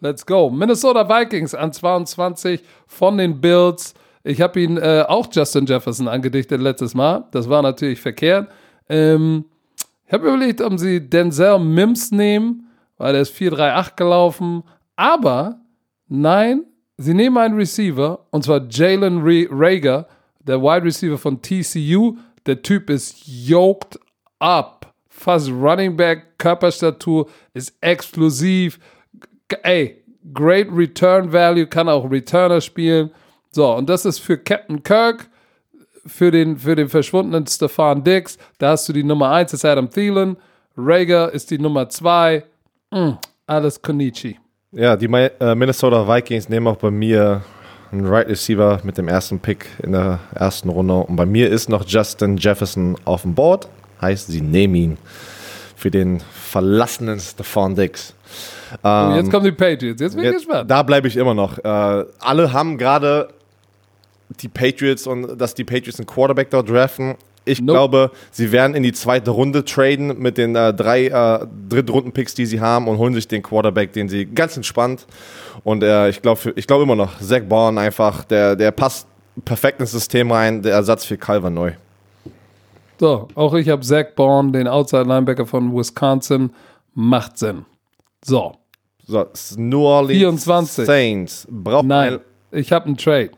Let's 0.01 0.25
go. 0.25 0.51
Minnesota 0.51 1.09
Vikings 1.09 1.55
an 1.55 1.73
22 1.73 2.63
von 2.87 3.19
den 3.19 3.41
Bills. 3.41 3.95
Ich 4.23 4.41
habe 4.41 4.61
ihn 4.61 4.77
äh, 4.77 5.05
auch 5.07 5.29
Justin 5.31 5.67
Jefferson 5.67 6.09
angedichtet 6.09 6.61
letztes 6.61 6.95
Mal. 6.95 7.25
Das 7.33 7.49
war 7.49 7.63
natürlich 7.63 8.01
verkehrt. 8.01 8.51
Ähm, 8.89 9.45
ich 10.07 10.13
habe 10.13 10.29
überlegt, 10.29 10.61
ob 10.61 10.79
sie 10.79 11.01
Denzel 11.09 11.59
Mims 11.59 12.11
nehmen, 12.11 12.69
weil 12.99 13.13
der 13.13 13.23
ist 13.23 13.35
4-3-8 13.35 13.97
gelaufen. 13.97 14.65
Aber 14.97 15.61
nein, 16.11 16.65
sie 16.99 17.15
nehmen 17.15 17.39
einen 17.39 17.57
Receiver 17.57 18.27
und 18.31 18.45
zwar 18.45 18.67
Jalen 18.69 19.23
Rager, 19.23 20.07
der 20.41 20.61
Wide 20.61 20.85
Receiver 20.85 21.19
von 21.19 21.41
TCU. 21.41 22.17
Der 22.47 22.63
Typ 22.63 22.91
ist 22.91 23.27
yoked 23.27 23.99
up. 24.39 24.95
Fast 25.09 25.51
Running 25.51 25.97
Back, 25.97 26.39
Körperstatur, 26.39 27.29
ist 27.53 27.75
explosiv. 27.81 28.79
Ey, 29.63 30.03
great 30.33 30.69
Return 30.71 31.33
Value, 31.33 31.67
kann 31.67 31.89
auch 31.89 32.11
Returner 32.11 32.61
spielen. 32.61 33.11
So, 33.51 33.75
und 33.75 33.89
das 33.89 34.05
ist 34.05 34.21
für 34.21 34.39
Captain 34.39 34.83
Kirk, 34.83 35.29
für 36.07 36.31
den, 36.31 36.57
für 36.57 36.77
den 36.77 36.89
verschwundenen 36.89 37.47
Stefan 37.47 38.03
Dix. 38.05 38.39
Da 38.59 38.71
hast 38.71 38.89
du 38.89 38.93
die 38.93 39.05
Nummer 39.05 39.31
1, 39.31 39.53
ist 39.53 39.65
Adam 39.65 39.91
Thielen. 39.91 40.37
Rager 40.77 41.33
ist 41.33 41.51
die 41.51 41.59
Nummer 41.59 41.89
2. 41.89 42.45
Mm, 42.91 43.11
alles 43.47 43.83
Konichi. 43.83 44.39
Ja, 44.73 44.95
die 44.97 45.07
äh, 45.07 45.55
Minnesota 45.57 46.07
Vikings 46.07 46.49
nehmen 46.49 46.69
auch 46.69 46.77
bei 46.77 46.93
mir 46.93 47.43
einen 47.91 48.07
Right 48.07 48.29
Receiver 48.29 48.81
mit 48.85 48.99
dem 48.99 49.09
ersten 49.09 49.41
Pick 49.41 49.67
in 49.83 49.91
der 49.91 50.21
ersten 50.33 50.69
Runde. 50.69 50.95
Und 50.95 51.17
bei 51.17 51.27
mir 51.27 51.51
ist 51.51 51.69
noch 51.69 51.85
Justin 51.85 52.37
Jefferson 52.37 52.97
auf 53.05 53.23
dem 53.23 53.35
Board. 53.35 53.69
Heißt, 54.01 54.29
sie 54.29 54.41
nehmen 54.41 54.75
ihn 54.77 54.99
für 55.75 55.91
den 55.91 56.21
verlassenen 56.21 57.19
Stefan 57.19 57.75
Dix. 57.75 58.15
Ähm, 58.85 59.17
jetzt 59.17 59.31
kommen 59.33 59.45
die 59.45 59.53
Patriots. 59.53 60.01
Jetzt 60.01 60.15
bin 60.15 60.25
ich 60.25 60.35
gespannt. 60.35 60.71
Da 60.71 60.85
bleibe 60.85 61.09
ich 61.09 61.17
immer 61.17 61.35
noch. 61.35 61.59
Äh, 61.59 62.05
alle 62.21 62.53
haben 62.53 62.79
gerade 62.79 63.29
die 64.41 64.49
Patriots 64.49 65.05
und 65.09 65.37
dass 65.37 65.55
die 65.55 65.65
Patriots 65.65 65.99
einen 65.99 66.07
Quarterback 66.07 66.49
dort 66.51 66.71
draften. 66.71 67.17
Ich 67.45 67.61
nope. 67.61 67.73
glaube, 67.73 68.11
sie 68.31 68.53
werden 68.53 68.77
in 68.77 68.83
die 68.83 68.93
zweite 68.93 69.31
Runde 69.31 69.65
traden 69.65 70.19
mit 70.19 70.39
den 70.39 70.55
äh, 70.55 70.75
drei 70.75 71.07
äh, 71.07 71.47
Drittrunden-Picks, 71.69 72.35
die 72.35 72.47
sie 72.47 72.61
haben 72.61 72.87
und 72.87 72.99
holen 72.99 73.15
sich 73.15 73.29
den 73.29 73.43
Quarterback, 73.43 73.93
den 73.93 74.09
sie 74.09 74.27
ganz 74.27 74.57
entspannt. 74.57 75.07
Und 75.65 75.83
äh, 75.83 76.09
ich 76.11 76.23
glaube 76.23 76.53
ich 76.57 76.67
glaub 76.67 76.83
immer 76.83 76.97
noch, 76.97 77.19
Zach 77.21 77.43
Bourne 77.49 77.81
einfach, 77.81 78.25
der, 78.25 78.57
der 78.57 78.71
passt 78.71 79.07
perfekt 79.45 79.81
ins 79.81 79.93
System 79.93 80.31
rein, 80.31 80.63
der 80.63 80.75
Ersatz 80.75 81.05
für 81.05 81.17
Calvin 81.17 81.55
neu. 81.55 81.73
So, 82.99 83.29
auch 83.35 83.55
ich 83.55 83.69
habe 83.71 83.83
Zach 83.83 84.07
Bourne, 84.15 84.53
den 84.53 84.69
Outside-Linebacker 84.69 85.47
von 85.47 85.75
Wisconsin. 85.75 86.53
Macht 86.93 87.39
Sinn. 87.39 87.65
So. 88.23 88.53
So, 89.07 89.27
New 89.57 89.87
Orleans 89.87 90.45
24. 90.45 90.85
Saints. 90.85 91.49
Braucht 91.51 91.87
Nein, 91.87 92.21
ich 92.53 92.71
habe 92.73 92.87
einen 92.87 92.97
Trade. 92.97 93.31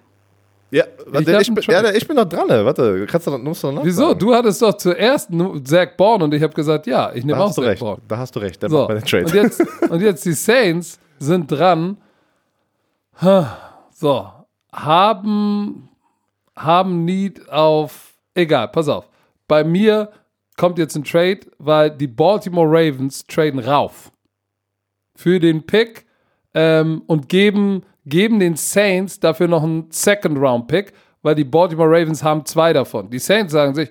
Ja, 0.72 0.84
warte, 1.04 1.38
ich, 1.38 1.50
ich, 1.50 1.66
ja, 1.66 1.90
ich 1.90 2.08
bin 2.08 2.16
noch 2.16 2.24
dran. 2.24 2.48
Warte, 2.48 3.04
kannst 3.06 3.26
du, 3.26 3.36
musst 3.36 3.62
du 3.62 3.70
noch 3.70 3.84
Wieso? 3.84 4.08
Sagen. 4.08 4.18
Du 4.18 4.34
hattest 4.34 4.62
doch 4.62 4.72
zuerst 4.72 5.28
Zach 5.64 5.88
Bourne 5.98 6.24
und 6.24 6.32
ich 6.32 6.42
habe 6.42 6.54
gesagt, 6.54 6.86
ja, 6.86 7.12
ich 7.12 7.26
nehme 7.26 7.38
auch 7.38 7.52
Zach 7.52 7.64
recht. 7.64 7.80
Bourne. 7.80 8.00
Da 8.08 8.16
hast 8.16 8.34
du 8.34 8.40
recht, 8.40 8.62
der 8.62 8.70
so. 8.70 8.86
bei 8.86 8.94
den 8.94 9.04
Trade. 9.04 9.24
Und 9.26 9.34
jetzt, 9.34 9.60
und 9.90 10.00
jetzt 10.00 10.24
die 10.24 10.32
Saints 10.32 10.98
sind 11.18 11.52
dran. 11.52 11.98
So, 13.92 14.26
haben, 14.72 15.90
haben 16.56 17.04
Need 17.04 17.50
auf, 17.50 18.14
egal, 18.34 18.68
pass 18.68 18.88
auf. 18.88 19.10
Bei 19.46 19.64
mir 19.64 20.10
kommt 20.56 20.78
jetzt 20.78 20.96
ein 20.96 21.04
Trade, 21.04 21.40
weil 21.58 21.90
die 21.90 22.06
Baltimore 22.06 22.66
Ravens 22.66 23.26
traden 23.26 23.60
rauf 23.60 24.10
für 25.14 25.38
den 25.38 25.66
Pick 25.66 26.06
ähm, 26.54 27.02
und 27.06 27.28
geben 27.28 27.82
geben 28.04 28.40
den 28.40 28.56
Saints 28.56 29.20
dafür 29.20 29.48
noch 29.48 29.62
einen 29.62 29.90
Second-Round-Pick, 29.90 30.92
weil 31.22 31.34
die 31.34 31.44
Baltimore 31.44 31.88
Ravens 31.88 32.22
haben 32.22 32.44
zwei 32.44 32.72
davon. 32.72 33.10
Die 33.10 33.18
Saints 33.18 33.52
sagen 33.52 33.74
sich, 33.74 33.90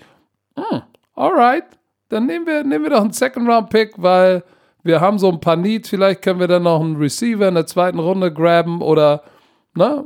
hm, 0.55 0.81
alright, 1.15 1.65
dann 2.09 2.25
nehmen 2.25 2.45
wir, 2.45 2.63
nehmen 2.63 2.83
wir 2.83 2.91
doch 2.91 3.01
einen 3.01 3.13
Second-Round-Pick, 3.13 3.93
weil 3.97 4.43
wir 4.83 4.99
haben 4.99 5.19
so 5.19 5.31
ein 5.31 5.39
paar 5.39 5.55
Needs, 5.55 5.89
vielleicht 5.89 6.21
können 6.21 6.39
wir 6.39 6.47
dann 6.47 6.63
noch 6.63 6.81
einen 6.81 6.97
Receiver 6.97 7.47
in 7.47 7.55
der 7.55 7.67
zweiten 7.67 7.99
Runde 7.99 8.33
graben 8.33 8.81
oder, 8.81 9.23
ne, 9.75 10.03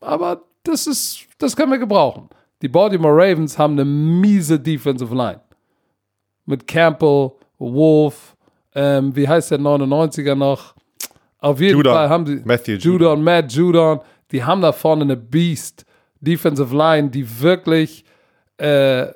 aber 0.00 0.42
das 0.64 0.86
ist, 0.86 1.26
das 1.38 1.56
können 1.56 1.72
wir 1.72 1.78
gebrauchen. 1.78 2.28
Die 2.60 2.68
Baltimore 2.68 3.14
Ravens 3.14 3.58
haben 3.58 3.72
eine 3.72 3.84
miese 3.84 4.58
Defensive 4.58 5.14
Line. 5.14 5.40
Mit 6.44 6.66
Campbell, 6.66 7.32
Wolf, 7.58 8.36
ähm, 8.74 9.14
wie 9.14 9.28
heißt 9.28 9.50
der 9.50 9.58
99er 9.58 10.34
noch? 10.34 10.74
Auf 11.42 11.60
jeden 11.60 11.76
Judon. 11.76 11.92
Fall 11.92 12.08
haben 12.08 12.24
sie 12.24 12.40
Matthew 12.44 12.74
Judon, 12.74 12.92
Judon, 12.92 13.24
Matt 13.24 13.52
Judon, 13.52 14.00
die 14.30 14.44
haben 14.44 14.62
da 14.62 14.72
vorne 14.72 15.02
eine 15.02 15.16
Beast 15.16 15.84
Defensive 16.20 16.74
Line, 16.74 17.10
die 17.10 17.40
wirklich 17.40 18.04
äh, 18.58 19.08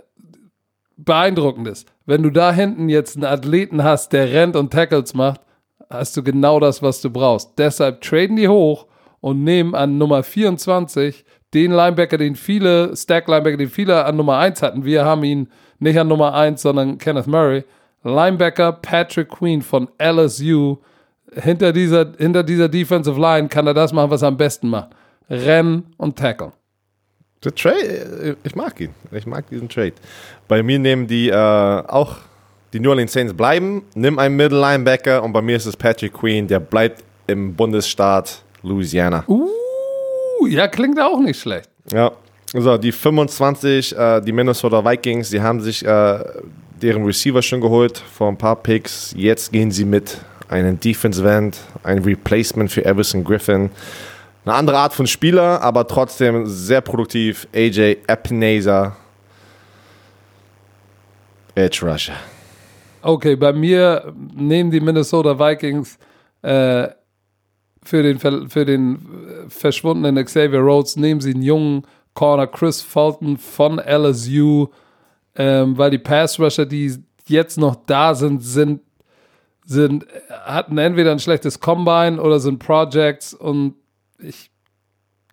beeindruckend 0.96 1.68
ist. 1.68 1.88
Wenn 2.04 2.24
du 2.24 2.30
da 2.30 2.52
hinten 2.52 2.88
jetzt 2.88 3.16
einen 3.16 3.24
Athleten 3.24 3.84
hast, 3.84 4.12
der 4.12 4.32
rennt 4.32 4.56
und 4.56 4.72
Tackles 4.72 5.14
macht, 5.14 5.40
hast 5.88 6.16
du 6.16 6.24
genau 6.24 6.58
das, 6.58 6.82
was 6.82 7.00
du 7.00 7.10
brauchst. 7.10 7.52
Deshalb 7.58 8.00
traden 8.00 8.36
die 8.36 8.48
hoch 8.48 8.86
und 9.20 9.44
nehmen 9.44 9.76
an 9.76 9.96
Nummer 9.96 10.24
24 10.24 11.24
den 11.54 11.70
Linebacker, 11.70 12.18
den 12.18 12.34
viele, 12.34 12.96
Stack-Linebacker, 12.96 13.56
den 13.56 13.70
viele 13.70 14.04
an 14.04 14.16
Nummer 14.16 14.38
1 14.38 14.62
hatten. 14.62 14.84
Wir 14.84 15.04
haben 15.04 15.22
ihn 15.22 15.48
nicht 15.78 15.98
an 15.98 16.08
Nummer 16.08 16.34
1, 16.34 16.60
sondern 16.60 16.98
Kenneth 16.98 17.28
Murray. 17.28 17.64
Linebacker 18.02 18.72
Patrick 18.72 19.28
Queen 19.28 19.62
von 19.62 19.88
LSU 20.02 20.78
hinter 21.34 21.72
dieser, 21.72 22.12
hinter 22.18 22.42
dieser 22.42 22.68
Defensive 22.68 23.20
Line 23.20 23.48
kann 23.48 23.66
er 23.66 23.74
das 23.74 23.92
machen, 23.92 24.10
was 24.10 24.22
er 24.22 24.28
am 24.28 24.36
besten 24.36 24.68
macht. 24.68 24.90
Rennen 25.28 25.94
und 25.96 26.16
tackle. 26.16 26.52
Der 27.44 27.54
Trade, 27.54 28.36
ich 28.42 28.54
mag 28.54 28.80
ihn. 28.80 28.90
Ich 29.12 29.26
mag 29.26 29.48
diesen 29.48 29.68
Trade. 29.68 29.94
Bei 30.48 30.62
mir 30.62 30.78
nehmen 30.78 31.06
die 31.06 31.28
äh, 31.28 31.34
auch 31.34 32.16
die 32.72 32.80
New 32.80 32.90
Orleans 32.90 33.12
Saints 33.12 33.32
bleiben, 33.32 33.82
nimm 33.94 34.18
einen 34.18 34.36
Middle 34.36 34.60
Linebacker 34.60 35.22
und 35.22 35.32
bei 35.32 35.40
mir 35.40 35.56
ist 35.56 35.66
es 35.66 35.76
Patrick 35.76 36.12
Queen, 36.12 36.46
der 36.46 36.60
bleibt 36.60 37.04
im 37.26 37.54
Bundesstaat 37.54 38.42
Louisiana. 38.62 39.24
Uh, 39.28 39.48
ja, 40.46 40.68
klingt 40.68 41.00
auch 41.00 41.20
nicht 41.20 41.40
schlecht. 41.40 41.70
Ja, 41.92 42.12
so 42.52 42.76
die 42.76 42.92
25, 42.92 43.96
äh, 43.96 44.20
die 44.20 44.32
Minnesota 44.32 44.84
Vikings, 44.84 45.30
die 45.30 45.40
haben 45.40 45.60
sich 45.60 45.84
äh, 45.84 46.18
deren 46.82 47.04
Receiver 47.04 47.42
schon 47.42 47.60
geholt 47.60 47.98
vor 47.98 48.28
ein 48.28 48.36
paar 48.36 48.56
Picks. 48.56 49.14
Jetzt 49.16 49.52
gehen 49.52 49.70
sie 49.70 49.84
mit 49.84 50.18
einen 50.48 50.78
Defensive 50.80 51.28
End, 51.30 51.58
ein 51.82 51.98
Replacement 51.98 52.70
für 52.70 52.84
Everson 52.84 53.24
Griffin. 53.24 53.70
Eine 54.44 54.54
andere 54.54 54.78
Art 54.78 54.92
von 54.92 55.06
Spieler, 55.06 55.60
aber 55.60 55.86
trotzdem 55.86 56.46
sehr 56.46 56.80
produktiv. 56.80 57.48
AJ 57.52 57.96
Epinesa, 58.06 58.96
Edge 61.54 61.80
Rusher. 61.82 62.14
Okay, 63.02 63.36
bei 63.36 63.52
mir 63.52 64.12
nehmen 64.34 64.70
die 64.70 64.80
Minnesota 64.80 65.38
Vikings 65.38 65.98
äh, 66.42 66.88
für, 67.82 68.02
den, 68.02 68.18
für 68.18 68.64
den 68.64 68.98
verschwundenen 69.48 70.24
Xavier 70.24 70.60
Rhodes, 70.60 70.96
nehmen 70.96 71.20
sie 71.20 71.32
einen 71.32 71.42
jungen 71.42 71.82
Corner 72.14 72.46
Chris 72.46 72.82
Fulton 72.82 73.36
von 73.36 73.78
LSU, 73.78 74.68
ähm, 75.36 75.76
weil 75.76 75.90
die 75.90 75.98
Pass 75.98 76.40
Rusher, 76.40 76.66
die 76.66 76.96
jetzt 77.28 77.58
noch 77.58 77.76
da 77.86 78.14
sind, 78.14 78.42
sind 78.42 78.80
sind, 79.66 80.06
hatten 80.30 80.78
entweder 80.78 81.10
ein 81.12 81.18
schlechtes 81.18 81.60
Combine 81.60 82.22
oder 82.22 82.38
sind 82.40 82.60
Projects 82.60 83.34
und 83.34 83.74
ich 84.18 84.50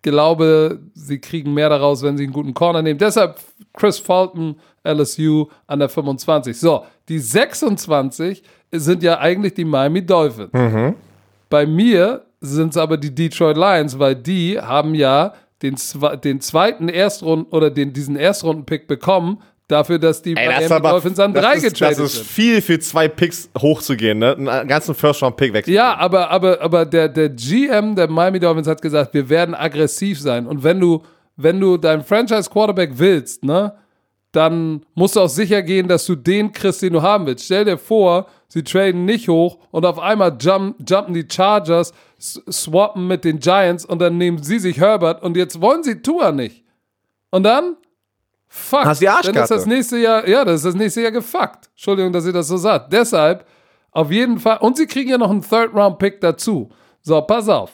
glaube, 0.02 0.80
sie 0.92 1.18
kriegen 1.18 1.54
mehr 1.54 1.70
daraus, 1.70 2.02
wenn 2.02 2.18
sie 2.18 2.24
einen 2.24 2.32
guten 2.32 2.52
Corner 2.52 2.82
nehmen. 2.82 2.98
Deshalb 2.98 3.38
Chris 3.72 3.98
Fulton, 3.98 4.56
LSU 4.86 5.46
an 5.66 5.78
der 5.78 5.88
25. 5.88 6.58
So, 6.58 6.84
die 7.08 7.18
26 7.18 8.42
sind 8.70 9.02
ja 9.02 9.18
eigentlich 9.18 9.54
die 9.54 9.64
Miami 9.64 10.04
Dolphins. 10.04 10.52
Mhm. 10.52 10.94
Bei 11.48 11.64
mir 11.64 12.26
sind 12.40 12.70
es 12.70 12.76
aber 12.76 12.96
die 12.96 13.14
Detroit 13.14 13.56
Lions, 13.56 13.98
weil 13.98 14.16
die 14.16 14.60
haben 14.60 14.94
ja 14.94 15.32
den, 15.62 15.76
den 16.22 16.40
zweiten 16.40 16.88
Erstrunden 16.88 17.50
oder 17.50 17.70
den, 17.70 17.92
diesen 17.92 18.16
Erstrunden-Pick 18.16 18.86
bekommen, 18.86 19.38
dafür, 19.68 19.98
dass 19.98 20.22
die 20.22 20.36
Ey, 20.36 20.48
Miami 20.48 20.72
aber, 20.72 20.90
Dolphins 20.90 21.18
an 21.18 21.32
drei 21.32 21.58
getradet 21.58 21.96
sind. 21.96 22.04
Das 22.04 22.14
ist 22.14 22.26
viel 22.26 22.60
für 22.60 22.78
zwei 22.78 23.08
Picks 23.08 23.50
hochzugehen, 23.58 24.18
ne? 24.18 24.36
Einen 24.36 24.68
ganzen 24.68 24.94
First-Round-Pick 24.94 25.52
wechseln. 25.52 25.74
Ja, 25.74 25.96
aber, 25.96 26.30
aber, 26.30 26.60
aber 26.60 26.84
der, 26.84 27.08
der 27.08 27.30
GM 27.30 27.94
der 27.94 28.08
Miami 28.08 28.40
Dolphins 28.40 28.68
hat 28.68 28.82
gesagt, 28.82 29.14
wir 29.14 29.28
werden 29.28 29.54
aggressiv 29.54 30.20
sein. 30.20 30.46
Und 30.46 30.62
wenn 30.62 30.80
du, 30.80 31.02
wenn 31.36 31.60
du 31.60 31.76
deinen 31.76 32.04
Franchise-Quarterback 32.04 32.92
willst, 32.94 33.44
ne, 33.44 33.74
dann 34.32 34.84
musst 34.94 35.16
du 35.16 35.20
auch 35.20 35.28
sicher 35.28 35.62
gehen, 35.62 35.86
dass 35.88 36.06
du 36.06 36.16
den 36.16 36.52
kriegst, 36.52 36.82
den 36.82 36.92
du 36.92 37.02
haben 37.02 37.26
willst. 37.26 37.44
Stell 37.44 37.64
dir 37.64 37.78
vor, 37.78 38.26
sie 38.48 38.64
traden 38.64 39.04
nicht 39.04 39.28
hoch 39.28 39.58
und 39.70 39.86
auf 39.86 39.98
einmal 39.98 40.36
jump, 40.40 40.76
jumpen 40.88 41.14
die 41.14 41.26
Chargers, 41.30 41.92
swappen 42.18 43.06
mit 43.06 43.24
den 43.24 43.38
Giants 43.38 43.84
und 43.84 44.00
dann 44.00 44.18
nehmen 44.18 44.42
sie 44.42 44.58
sich 44.58 44.78
Herbert 44.78 45.22
und 45.22 45.36
jetzt 45.36 45.60
wollen 45.60 45.84
sie 45.84 46.02
Tua 46.02 46.32
nicht. 46.32 46.64
Und 47.30 47.44
dann? 47.44 47.76
Fuck. 48.56 48.84
Hast 48.84 49.00
die 49.00 49.08
Arschkarte. 49.08 49.32
Dann 49.32 49.42
ist 49.42 49.50
das 49.50 49.66
nächste 49.66 49.98
Jahr, 49.98 50.28
ja, 50.28 50.44
das 50.44 50.60
ist 50.60 50.66
das 50.66 50.74
nächste 50.76 51.02
Jahr 51.02 51.10
gefuckt. 51.10 51.70
Entschuldigung, 51.72 52.12
dass 52.12 52.24
ihr 52.24 52.32
das 52.32 52.46
so 52.46 52.56
sagt. 52.56 52.92
Deshalb, 52.92 53.44
auf 53.90 54.12
jeden 54.12 54.38
Fall, 54.38 54.58
und 54.58 54.76
sie 54.76 54.86
kriegen 54.86 55.10
ja 55.10 55.18
noch 55.18 55.30
einen 55.30 55.42
Third-Round-Pick 55.42 56.20
dazu. 56.20 56.70
So, 57.02 57.20
pass 57.22 57.48
auf. 57.48 57.72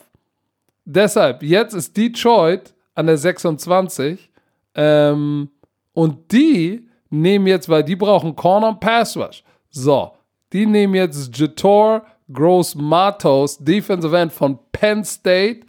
Deshalb, 0.86 1.42
jetzt 1.42 1.74
ist 1.74 1.94
Detroit 1.98 2.72
an 2.94 3.06
der 3.06 3.18
26. 3.18 4.30
Ähm, 4.74 5.50
und 5.92 6.32
die 6.32 6.88
nehmen 7.10 7.46
jetzt, 7.46 7.68
weil 7.68 7.84
die 7.84 7.96
brauchen 7.96 8.34
Corner 8.34 8.68
und 8.68 8.80
Pass 8.80 9.18
Rush. 9.18 9.44
So, 9.68 10.12
die 10.54 10.64
nehmen 10.64 10.94
jetzt 10.94 11.36
Jator 11.36 12.06
Gross 12.32 12.74
Matos, 12.74 13.58
Defensive 13.58 14.16
End 14.16 14.32
von 14.32 14.58
Penn 14.72 15.04
State. 15.04 15.60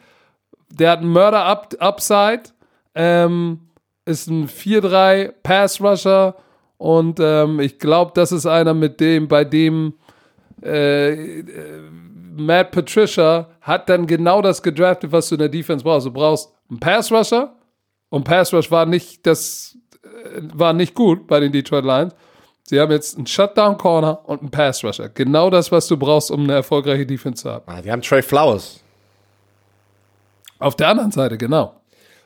Der 0.70 0.92
hat 0.92 1.00
einen 1.00 1.12
Murder 1.12 1.46
-Up. 1.46 2.54
Ähm, 2.96 3.60
ist 4.06 4.28
ein 4.28 4.48
4-3 4.48 5.34
Pass 5.44 5.82
Rusher. 5.82 6.36
Und 6.78 7.20
ähm, 7.20 7.60
ich 7.60 7.80
glaube, 7.80 8.12
das 8.16 8.32
ist 8.32 8.46
einer, 8.46 8.74
mit 8.74 9.00
dem, 9.00 9.28
bei 9.28 9.44
dem 9.44 9.94
äh, 10.64 11.40
äh, 11.40 11.82
Matt 12.36 12.72
Patricia 12.72 13.50
hat 13.62 13.90
dann 13.90 14.08
genau 14.08 14.42
das 14.42 14.64
gedraftet, 14.64 15.12
was 15.12 15.30
du 15.30 15.36
in 15.36 15.40
der 15.40 15.50
Defense 15.50 15.84
brauchst. 15.84 16.08
Du 16.08 16.12
brauchst 16.12 16.52
einen 16.70 16.80
Pass 16.80 17.12
Rusher. 17.12 17.56
Und 18.10 18.24
Pass 18.26 18.54
Rush 18.54 18.70
war 18.72 18.86
nicht 18.86 19.26
das 19.26 19.78
war 20.54 20.74
nicht 20.74 20.94
gut 20.96 21.28
bei 21.28 21.40
den 21.40 21.52
Detroit 21.52 21.86
Lions. 21.86 22.14
Sie 22.64 22.80
haben 22.80 22.92
jetzt 22.92 23.18
einen 23.18 23.28
Shutdown 23.28 23.78
Corner 23.78 24.22
und 24.26 24.42
einen 24.42 24.52
Pass 24.52 24.84
Rusher. 24.84 25.10
Genau 25.10 25.50
das, 25.50 25.72
was 25.72 25.88
du 25.88 25.98
brauchst, 25.98 26.32
um 26.32 26.44
eine 26.44 26.54
erfolgreiche 26.54 27.06
Defense 27.06 27.44
zu 27.44 27.52
haben. 27.52 27.64
Ah, 27.68 27.82
die 27.82 27.92
haben 27.92 28.02
Trey 28.02 28.22
Flowers. 28.22 28.82
Auf 30.60 30.76
der 30.76 30.90
anderen 30.90 31.12
Seite, 31.12 31.38
genau. 31.38 31.82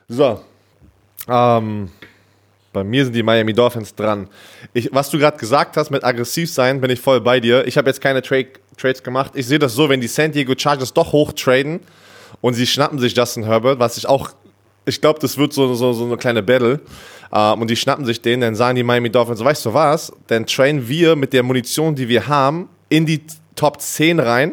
So. 0.08 0.40
Ähm, 1.28 1.90
bei 2.72 2.84
mir 2.84 3.04
sind 3.04 3.14
die 3.14 3.22
Miami 3.22 3.54
Dolphins 3.54 3.94
dran. 3.94 4.28
Ich, 4.74 4.90
was 4.92 5.08
du 5.10 5.18
gerade 5.18 5.38
gesagt 5.38 5.76
hast 5.76 5.90
mit 5.90 6.04
aggressiv 6.04 6.52
sein, 6.52 6.80
bin 6.80 6.90
ich 6.90 7.00
voll 7.00 7.20
bei 7.22 7.40
dir. 7.40 7.66
Ich 7.66 7.78
habe 7.78 7.88
jetzt 7.88 8.00
keine 8.00 8.20
Tra 8.22 8.36
Trades 8.76 9.02
gemacht. 9.02 9.32
Ich 9.34 9.46
sehe 9.46 9.58
das 9.58 9.72
so, 9.72 9.88
wenn 9.88 10.02
die 10.02 10.08
San 10.08 10.32
Diego 10.32 10.52
Chargers 10.56 10.92
doch 10.92 11.12
hoch 11.12 11.32
traden 11.32 11.80
und 12.42 12.52
sie 12.52 12.66
schnappen 12.66 12.98
sich 12.98 13.16
Justin 13.16 13.44
Herbert, 13.44 13.78
was 13.78 13.96
ich 13.96 14.06
auch, 14.06 14.30
ich 14.84 15.00
glaube, 15.00 15.18
das 15.20 15.38
wird 15.38 15.54
so, 15.54 15.74
so, 15.74 15.94
so 15.94 16.04
eine 16.04 16.18
kleine 16.18 16.42
Battle. 16.42 16.80
Uh, 17.34 17.54
und 17.54 17.68
die 17.68 17.76
schnappen 17.76 18.04
sich 18.04 18.20
den, 18.20 18.40
dann 18.40 18.54
sagen 18.54 18.76
die 18.76 18.84
Miami 18.84 19.10
Dolphins, 19.10 19.42
weißt 19.42 19.66
du 19.66 19.74
was, 19.74 20.12
dann 20.28 20.46
trainen 20.46 20.86
wir 20.86 21.16
mit 21.16 21.32
der 21.32 21.42
Munition, 21.42 21.94
die 21.94 22.08
wir 22.08 22.28
haben, 22.28 22.68
in 22.88 23.04
die 23.04 23.22
Top 23.56 23.80
10 23.80 24.20
rein, 24.20 24.52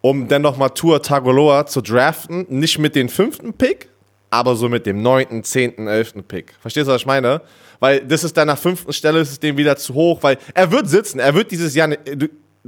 um 0.00 0.26
dann 0.26 0.42
nochmal 0.42 0.70
Tour 0.70 1.02
Tagoloa 1.02 1.66
zu 1.66 1.82
draften, 1.82 2.46
nicht 2.48 2.78
mit 2.78 2.96
dem 2.96 3.08
fünften 3.08 3.52
Pick, 3.52 3.90
aber 4.30 4.56
so 4.56 4.68
mit 4.68 4.86
dem 4.86 5.02
neunten, 5.02 5.44
zehnten, 5.44 5.86
elften 5.86 6.24
Pick. 6.24 6.54
Verstehst 6.60 6.88
du, 6.88 6.92
was 6.92 7.02
ich 7.02 7.06
meine? 7.06 7.40
Weil 7.80 8.00
das 8.00 8.24
ist 8.24 8.36
dann 8.36 8.48
nach 8.48 8.58
fünften 8.58 8.92
Stelle, 8.92 9.20
ist 9.20 9.30
es 9.30 9.40
dem 9.40 9.56
wieder 9.56 9.76
zu 9.76 9.94
hoch, 9.94 10.22
weil 10.22 10.38
er 10.54 10.70
wird 10.70 10.88
sitzen, 10.88 11.18
er 11.18 11.34
wird 11.34 11.50
dieses 11.50 11.74
Jahr, 11.74 11.90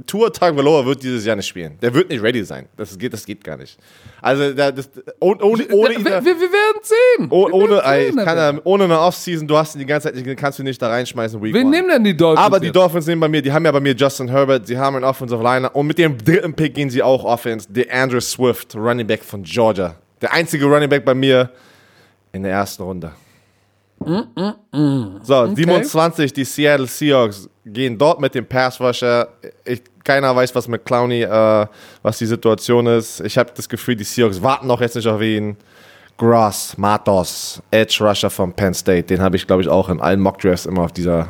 Tour 0.05 0.31
Tagovailoa 0.31 0.85
wird 0.85 1.03
dieses 1.03 1.25
Jahr 1.25 1.35
nicht 1.35 1.47
spielen. 1.47 1.77
Der 1.81 1.93
wird 1.93 2.09
nicht 2.09 2.21
ready 2.21 2.43
sein. 2.43 2.67
Das 2.77 2.97
geht, 2.97 3.13
das 3.13 3.25
geht 3.25 3.43
gar 3.43 3.57
nicht. 3.57 3.77
Also 4.21 4.53
das, 4.53 4.89
ohne, 5.19 5.41
ohne, 5.43 5.67
ohne 5.69 5.95
wir, 5.97 6.05
wir, 6.05 6.23
wir, 6.25 6.35
werden 6.39 6.81
sehen. 6.81 7.27
Oh, 7.29 7.49
ohne, 7.51 7.81
sehen, 7.81 8.17
ey, 8.17 8.25
kann, 8.25 8.61
ohne 8.63 8.85
eine 8.85 8.99
Offseason, 8.99 9.47
du 9.47 9.57
hast 9.57 9.75
ihn 9.75 9.79
die 9.79 9.85
ganze 9.85 10.13
Zeit, 10.13 10.37
kannst 10.37 10.59
du 10.59 10.63
nicht 10.63 10.81
da 10.81 10.89
reinschmeißen. 10.89 11.41
Week 11.41 11.53
Wen 11.53 11.67
one. 11.67 11.75
nehmen 11.75 11.89
denn 11.89 12.03
die 12.03 12.15
Dolphins? 12.15 12.45
Aber 12.45 12.59
die 12.59 12.67
jetzt? 12.67 12.75
Dolphins 12.75 13.07
nehmen 13.07 13.21
bei 13.21 13.27
mir, 13.27 13.41
die 13.41 13.51
haben 13.51 13.65
ja 13.65 13.71
bei 13.71 13.79
mir 13.79 13.93
Justin 13.93 14.29
Herbert, 14.29 14.67
sie 14.67 14.77
haben 14.77 14.95
einen 14.95 15.05
Offensive 15.05 15.41
Liner 15.41 15.75
und 15.75 15.87
mit 15.87 15.97
dem 15.97 16.17
dritten 16.17 16.53
Pick 16.53 16.73
gehen 16.73 16.89
sie 16.89 17.03
auch 17.03 17.23
Offense. 17.23 17.67
Der 17.69 17.93
Andrew 17.93 18.21
Swift, 18.21 18.75
Running 18.75 19.07
Back 19.07 19.23
von 19.23 19.43
Georgia. 19.43 19.95
Der 20.21 20.33
einzige 20.33 20.65
Running 20.65 20.89
Back 20.89 21.05
bei 21.05 21.13
mir 21.13 21.49
in 22.31 22.43
der 22.43 22.51
ersten 22.51 22.83
Runde. 22.83 23.11
Mm, 23.99 24.19
mm, 24.35 24.77
mm. 24.77 25.19
So, 25.23 25.41
okay. 25.41 25.55
27, 25.55 26.33
die 26.33 26.45
Seattle 26.45 26.87
Seahawks 26.87 27.49
gehen 27.65 27.97
dort 27.97 28.19
mit 28.19 28.33
dem 28.33 28.45
Pass 28.45 28.79
Rusher. 28.79 29.27
Ich, 29.65 29.81
keiner 30.03 30.35
weiß, 30.35 30.55
was 30.55 30.67
mit 30.67 30.85
Clowney, 30.85 31.23
äh, 31.23 31.67
was 32.01 32.17
die 32.17 32.25
Situation 32.25 32.87
ist. 32.87 33.19
Ich 33.21 33.37
habe 33.37 33.51
das 33.55 33.67
Gefühl, 33.67 33.95
die 33.95 34.03
Seahawks 34.03 34.41
warten 34.41 34.67
noch 34.67 34.81
jetzt 34.81 34.95
nicht 34.95 35.07
auf 35.07 35.21
ihn. 35.21 35.57
Gross, 36.17 36.77
Matos, 36.77 37.61
Edge 37.71 37.97
Rusher 38.01 38.29
von 38.29 38.51
Penn 38.51 38.73
State, 38.73 39.03
den 39.03 39.21
habe 39.21 39.37
ich, 39.37 39.47
glaube 39.47 39.61
ich, 39.61 39.69
auch 39.69 39.87
in 39.87 40.01
allen 40.01 40.19
Mock 40.19 40.37
Drafts 40.39 40.65
immer 40.65 40.81
auf 40.81 40.91
dieser, 40.91 41.29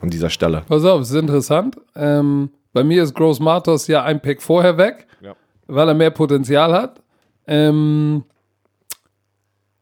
an 0.00 0.08
dieser 0.08 0.30
Stelle. 0.30 0.62
Pass 0.66 0.82
auf, 0.84 1.02
es 1.02 1.10
ist 1.10 1.16
interessant. 1.16 1.76
Ähm, 1.94 2.48
bei 2.72 2.82
mir 2.82 3.02
ist 3.02 3.14
Gross 3.14 3.38
Matos 3.38 3.86
ja 3.86 4.02
ein 4.02 4.20
Pick 4.20 4.40
vorher 4.40 4.78
weg, 4.78 5.06
ja. 5.20 5.34
weil 5.66 5.88
er 5.88 5.94
mehr 5.94 6.10
Potenzial 6.10 6.72
hat. 6.72 7.02
Ähm, 7.46 8.24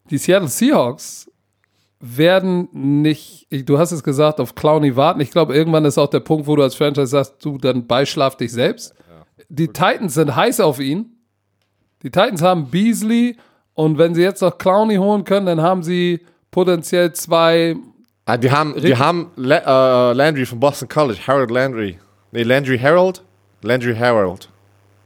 die 0.09 0.17
Seattle 0.17 0.47
Seahawks 0.47 1.29
werden 1.99 2.69
nicht, 2.71 3.47
du 3.51 3.77
hast 3.77 3.91
es 3.91 4.03
gesagt, 4.03 4.39
auf 4.39 4.55
Clowny 4.55 4.95
warten. 4.95 5.19
Ich 5.19 5.31
glaube, 5.31 5.53
irgendwann 5.53 5.85
ist 5.85 5.97
auch 5.97 6.09
der 6.09 6.21
Punkt, 6.21 6.47
wo 6.47 6.55
du 6.55 6.63
als 6.63 6.75
Franchise 6.75 7.07
sagst, 7.07 7.43
du 7.43 7.57
dann 7.57 7.87
beischlaf 7.87 8.37
dich 8.37 8.51
selbst. 8.51 8.93
Die 9.49 9.67
Titans 9.67 10.13
sind 10.13 10.35
heiß 10.35 10.59
auf 10.59 10.79
ihn. 10.79 11.17
Die 12.03 12.11
Titans 12.11 12.41
haben 12.41 12.69
Beasley 12.69 13.37
und 13.73 13.97
wenn 13.97 14.15
sie 14.15 14.21
jetzt 14.21 14.41
noch 14.41 14.57
Clowny 14.57 14.95
holen 14.95 15.23
können, 15.23 15.45
dann 15.45 15.61
haben 15.61 15.83
sie 15.83 16.25
potenziell 16.51 17.11
zwei. 17.13 17.75
Ah, 18.25 18.37
die 18.37 18.51
haben, 18.51 18.75
die 18.79 18.95
haben 18.95 19.31
La 19.35 20.11
uh, 20.11 20.13
Landry 20.13 20.45
von 20.45 20.59
Boston 20.59 20.87
College, 20.87 21.19
Harold 21.25 21.51
Landry. 21.51 21.97
Nee, 22.31 22.43
Landry 22.43 22.77
Harold? 22.77 23.23
Landry 23.61 23.95
Harold. 23.95 24.49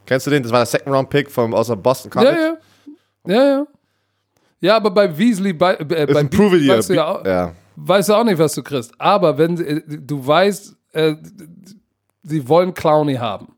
Kennst 0.05 0.27
du 0.27 0.31
den? 0.31 0.43
Das 0.43 0.51
war 0.51 0.59
der 0.59 0.65
Second 0.65 0.93
Round 0.93 1.09
Pick 1.09 1.31
vom, 1.31 1.53
aus 1.53 1.71
Boston 1.81 2.11
College. 2.11 2.37
Ja, 2.37 2.47
ja. 2.47 2.57
Ja, 3.25 3.43
ja. 3.45 3.67
Ja, 4.63 4.77
aber 4.77 4.91
bei 4.91 5.17
Weasley, 5.17 5.51
bei, 5.51 5.73
äh, 5.73 5.83
bei 5.83 6.23
Beasley 6.23 6.69
weißt, 6.69 6.89
du 6.89 6.93
ja, 6.93 7.05
auch, 7.05 7.25
ja. 7.25 7.51
weißt 7.75 8.07
du 8.07 8.13
auch 8.13 8.23
nicht, 8.23 8.39
was 8.39 8.53
du 8.53 8.63
kriegst. 8.63 8.93
Aber 8.97 9.37
wenn 9.37 9.59
äh, 9.59 9.81
du 9.85 10.25
weißt, 10.25 10.73
äh, 10.93 11.15
sie 12.23 12.47
wollen 12.47 12.73
Clowny 12.73 13.15
haben. 13.15 13.57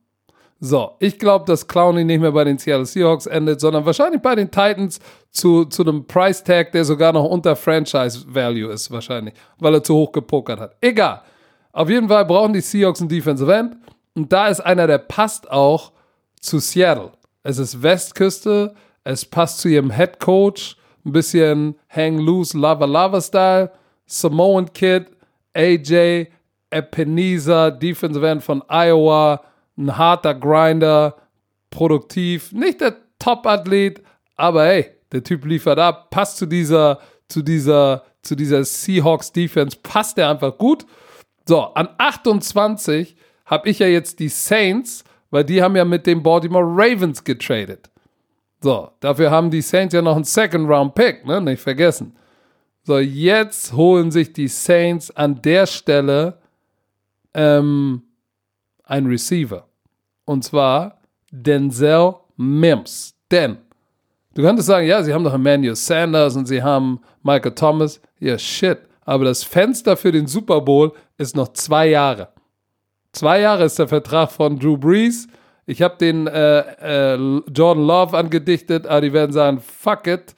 So, 0.59 0.93
ich 0.99 1.19
glaube, 1.19 1.45
dass 1.45 1.67
Clowny 1.67 2.03
nicht 2.03 2.21
mehr 2.21 2.31
bei 2.31 2.43
den 2.43 2.57
Seattle 2.57 2.87
Seahawks 2.87 3.27
endet, 3.27 3.61
sondern 3.61 3.85
wahrscheinlich 3.85 4.19
bei 4.19 4.33
den 4.33 4.49
Titans 4.49 4.99
zu, 5.29 5.65
zu 5.65 5.83
einem 5.83 6.07
Price 6.07 6.43
Tag, 6.43 6.71
der 6.71 6.83
sogar 6.83 7.13
noch 7.13 7.25
unter 7.25 7.55
Franchise 7.55 8.25
Value 8.27 8.71
ist, 8.71 8.89
wahrscheinlich, 8.89 9.35
weil 9.59 9.75
er 9.75 9.83
zu 9.83 9.93
hoch 9.93 10.11
gepokert 10.11 10.59
hat. 10.59 10.75
Egal. 10.81 11.21
Auf 11.71 11.87
jeden 11.87 12.07
Fall 12.07 12.25
brauchen 12.25 12.53
die 12.53 12.61
Seahawks 12.61 13.01
einen 13.01 13.09
Defensive 13.09 13.53
End. 13.53 13.77
Und 14.15 14.33
da 14.33 14.47
ist 14.47 14.59
einer, 14.59 14.87
der 14.87 14.97
passt 14.97 15.51
auch 15.51 15.91
zu 16.41 16.57
Seattle. 16.57 17.11
Es 17.43 17.59
ist 17.59 17.83
Westküste, 17.83 18.73
es 19.03 19.23
passt 19.23 19.59
zu 19.59 19.67
ihrem 19.67 19.91
Head 19.91 20.19
Coach 20.19 20.77
ein 21.05 21.11
bisschen 21.11 21.75
Hang 21.89 22.17
Loose, 22.17 22.57
Lava 22.57 22.85
Lava 22.85 23.21
Style. 23.21 23.71
Samoan 24.05 24.71
Kid, 24.71 25.07
AJ, 25.53 26.27
Ebenezer, 26.71 27.71
Defensive 27.71 28.27
End 28.27 28.43
von 28.43 28.63
Iowa, 28.69 29.41
ein 29.77 29.97
harter 29.97 30.35
Grinder, 30.35 31.15
produktiv, 31.69 32.51
nicht 32.51 32.81
der 32.81 32.95
Top-Athlet, 33.19 34.01
aber 34.35 34.65
hey, 34.65 34.85
der 35.11 35.23
Typ 35.23 35.45
liefert 35.45 35.79
ab, 35.79 36.09
passt 36.09 36.37
zu 36.37 36.45
dieser, 36.45 36.99
zu 37.27 37.41
dieser, 37.41 38.03
zu 38.21 38.35
dieser 38.35 38.63
Seahawks 38.63 39.31
Defense, 39.31 39.77
passt 39.81 40.17
der 40.17 40.29
einfach 40.29 40.57
gut. 40.57 40.85
So, 41.47 41.61
an 41.73 41.89
28 41.97 43.15
habe 43.45 43.69
ich 43.69 43.79
ja 43.79 43.87
jetzt 43.87 44.19
die 44.19 44.29
Saints, 44.29 45.03
weil 45.29 45.43
die 45.43 45.61
haben 45.61 45.75
ja 45.75 45.85
mit 45.85 46.05
den 46.07 46.23
Baltimore 46.23 46.65
Ravens 46.65 47.23
getradet. 47.23 47.89
So, 48.61 48.89
dafür 48.99 49.31
haben 49.31 49.51
die 49.51 49.61
Saints 49.61 49.93
ja 49.93 50.01
noch 50.01 50.15
einen 50.15 50.23
Second-Round-Pick, 50.23 51.25
ne? 51.25 51.41
Nicht 51.41 51.61
vergessen. 51.61 52.15
So, 52.83 52.99
jetzt 52.99 53.73
holen 53.73 54.11
sich 54.11 54.33
die 54.33 54.47
Saints 54.47 55.11
an 55.11 55.41
der 55.41 55.65
Stelle 55.65 56.39
ähm, 57.33 58.03
einen 58.83 59.07
Receiver. 59.07 59.67
Und 60.25 60.43
zwar 60.43 61.01
Denzel 61.31 62.15
Mims. 62.37 63.15
Denn 63.31 63.57
du 64.33 64.41
könntest 64.41 64.67
sagen, 64.67 64.87
ja, 64.87 65.03
sie 65.03 65.13
haben 65.13 65.23
doch 65.23 65.33
Emmanuel 65.33 65.75
Sanders 65.75 66.35
und 66.35 66.45
sie 66.45 66.61
haben 66.61 67.01
Michael 67.23 67.53
Thomas. 67.53 67.99
Ja, 68.19 68.37
shit. 68.37 68.79
Aber 69.01 69.25
das 69.25 69.43
Fenster 69.43 69.97
für 69.97 70.11
den 70.11 70.27
Super 70.27 70.61
Bowl 70.61 70.93
ist 71.17 71.35
noch 71.35 71.49
zwei 71.53 71.89
Jahre. 71.89 72.29
Zwei 73.11 73.41
Jahre 73.41 73.65
ist 73.65 73.79
der 73.79 73.87
Vertrag 73.87 74.31
von 74.31 74.59
Drew 74.59 74.77
Brees 74.77 75.27
ich 75.65 75.81
habe 75.81 75.97
den 75.97 76.27
äh, 76.27 77.13
äh, 77.13 77.41
Jordan 77.53 77.85
Love 77.85 78.17
angedichtet, 78.17 78.85
aber 78.87 79.01
die 79.01 79.13
werden 79.13 79.31
sagen, 79.31 79.59
fuck 79.59 80.07
it, 80.07 80.35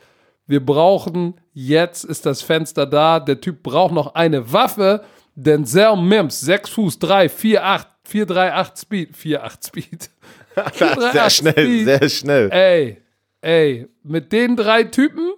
wir 0.48 0.66
brauchen, 0.66 1.36
jetzt 1.54 2.06
ist 2.06 2.26
das 2.26 2.42
Fenster 2.42 2.86
da, 2.86 3.20
der 3.20 3.42
Typ 3.42 3.64
braucht 3.64 3.94
noch 3.94 4.16
eine 4.16 4.52
Waffe, 4.54 5.04
denn 5.36 5.66
Zell 5.66 5.98
Mims, 5.98 6.40
6 6.42 6.70
Fuß 6.70 7.00
3, 7.00 7.30
4, 7.30 7.66
8, 7.66 7.88
4, 8.06 8.26
3, 8.26 8.54
8 8.54 8.78
Speed, 8.78 9.16
4, 9.18 9.44
8 9.44 9.66
Speed. 9.66 10.10
4, 10.74 10.88
3, 10.88 11.12
sehr 11.12 11.26
8 11.26 11.32
schnell, 11.32 11.54
Speed. 11.54 11.86
sehr 11.86 12.10
schnell. 12.10 12.52
Ey, 12.52 13.02
ey, 13.42 13.88
mit 14.04 14.32
den 14.32 14.56
drei 14.56 14.84
Typen, 14.86 15.34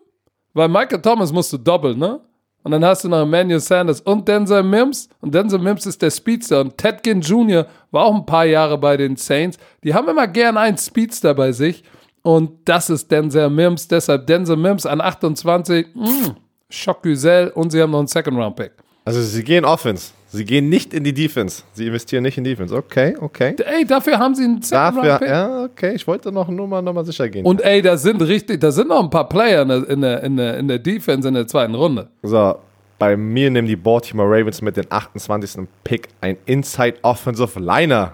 weil 0.53 0.67
Michael 0.69 1.01
Thomas 1.01 1.33
musste 1.33 1.57
doppeln, 1.57 1.97
ne? 1.97 2.21
Und 2.63 2.71
dann 2.71 2.83
hast 2.83 3.03
du 3.03 3.09
noch 3.09 3.21
Emmanuel 3.21 3.59
Sanders 3.59 4.01
und 4.01 4.27
Denzel 4.27 4.63
Mims. 4.63 5.09
Und 5.21 5.33
Denzel 5.33 5.59
Mims 5.59 5.85
ist 5.85 6.01
der 6.01 6.11
Speedster. 6.11 6.61
Und 6.61 6.77
Ted 6.77 7.03
Ginn 7.03 7.21
Jr. 7.21 7.65
war 7.91 8.05
auch 8.05 8.15
ein 8.15 8.25
paar 8.25 8.45
Jahre 8.45 8.77
bei 8.77 8.97
den 8.97 9.15
Saints. 9.15 9.57
Die 9.83 9.93
haben 9.93 10.07
immer 10.09 10.27
gern 10.27 10.57
einen 10.57 10.77
Speedster 10.77 11.33
bei 11.33 11.51
sich. 11.51 11.83
Und 12.21 12.51
das 12.65 12.89
ist 12.89 13.09
Denzel 13.09 13.49
Mims. 13.49 13.87
Deshalb 13.87 14.27
Denzel 14.27 14.57
Mims 14.57 14.85
an 14.85 14.99
28. 14.99 15.87
Mh, 15.95 16.35
Schock 16.69 17.01
Güzel. 17.03 17.49
Und 17.55 17.71
sie 17.71 17.81
haben 17.81 17.91
noch 17.91 17.99
einen 17.99 18.07
Second-Round-Pick. 18.07 18.71
Also 19.05 19.21
sie 19.21 19.43
gehen 19.43 19.63
Offense. 19.63 20.11
Sie 20.31 20.45
gehen 20.45 20.69
nicht 20.69 20.93
in 20.93 21.03
die 21.03 21.13
Defense. 21.13 21.63
Sie 21.73 21.87
investieren 21.87 22.21
nicht 22.21 22.37
in 22.37 22.43
Defense. 22.43 22.75
Okay, 22.75 23.15
okay. 23.19 23.55
Ey, 23.65 23.83
dafür 23.85 24.19
haben 24.19 24.35
sie 24.35 24.43
einen 24.43 24.61
Second 24.61 24.97
dafür, 25.03 25.27
Ja, 25.27 25.63
okay. 25.63 25.95
Ich 25.95 26.05
wollte 26.05 26.31
noch 26.31 26.47
nur 26.49 26.67
mal, 26.67 26.83
noch 26.83 26.93
mal 26.93 27.03
sicher 27.03 27.27
gehen. 27.27 27.45
Und 27.45 27.61
ey, 27.61 27.81
da 27.81 27.97
sind 27.97 28.21
richtig, 28.21 28.61
da 28.61 28.71
sind 28.71 28.89
noch 28.89 29.03
ein 29.03 29.09
paar 29.09 29.27
Player 29.27 29.63
in 29.63 29.69
der, 29.69 29.89
in 29.89 30.01
der, 30.01 30.23
in 30.23 30.37
der, 30.37 30.57
in 30.57 30.67
der 30.67 30.79
Defense 30.79 31.27
in 31.27 31.33
der 31.33 31.47
zweiten 31.47 31.73
Runde. 31.73 32.09
So, 32.21 32.55
bei 32.99 33.17
mir 33.17 33.49
nehmen 33.49 33.67
die 33.67 33.75
Baltimore 33.75 34.29
Ravens 34.29 34.61
mit 34.61 34.77
dem 34.77 34.85
28. 34.89 35.67
Pick 35.83 36.09
ein 36.21 36.37
Inside 36.45 36.97
Offensive 37.01 37.59
Liner. 37.59 38.13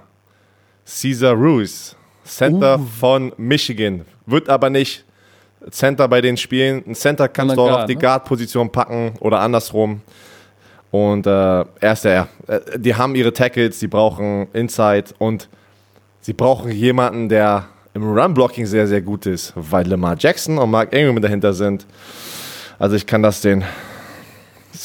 Caesar 0.85 1.33
Ruiz, 1.33 1.95
Center 2.23 2.79
uh. 2.79 2.85
von 2.99 3.33
Michigan. 3.37 4.05
Wird 4.25 4.47
aber 4.47 4.69
nicht 4.69 5.03
Center 5.71 6.07
bei 6.07 6.21
den 6.21 6.37
Spielen. 6.37 6.83
Ein 6.87 6.95
Center 6.95 7.27
kannst 7.27 7.57
du 7.57 7.61
auch 7.61 7.79
auf 7.79 7.85
die 7.85 7.95
ne? 7.95 8.01
Guard-Position 8.01 8.71
packen 8.71 9.13
oder 9.19 9.39
andersrum. 9.39 10.01
Und 10.91 11.27
äh, 11.27 11.29
er 11.29 11.93
ist 11.93 12.05
der, 12.05 12.27
äh, 12.47 12.59
die 12.77 12.95
haben 12.95 13.15
ihre 13.15 13.33
Tackles, 13.33 13.79
sie 13.79 13.87
brauchen 13.87 14.47
Inside 14.53 15.05
und 15.17 15.49
sie 16.21 16.33
brauchen 16.33 16.71
jemanden, 16.71 17.29
der 17.29 17.65
im 17.93 18.03
Run-Blocking 18.03 18.65
sehr, 18.65 18.87
sehr 18.87 19.01
gut 19.01 19.25
ist, 19.25 19.53
weil 19.55 19.87
Lamar 19.87 20.15
Jackson 20.17 20.57
und 20.57 20.69
Mark 20.69 20.93
Ingram 20.93 21.21
dahinter 21.21 21.53
sind. 21.53 21.85
Also 22.77 22.95
ich 22.95 23.05
kann 23.05 23.23
das 23.23 23.41
sehen. 23.41 23.63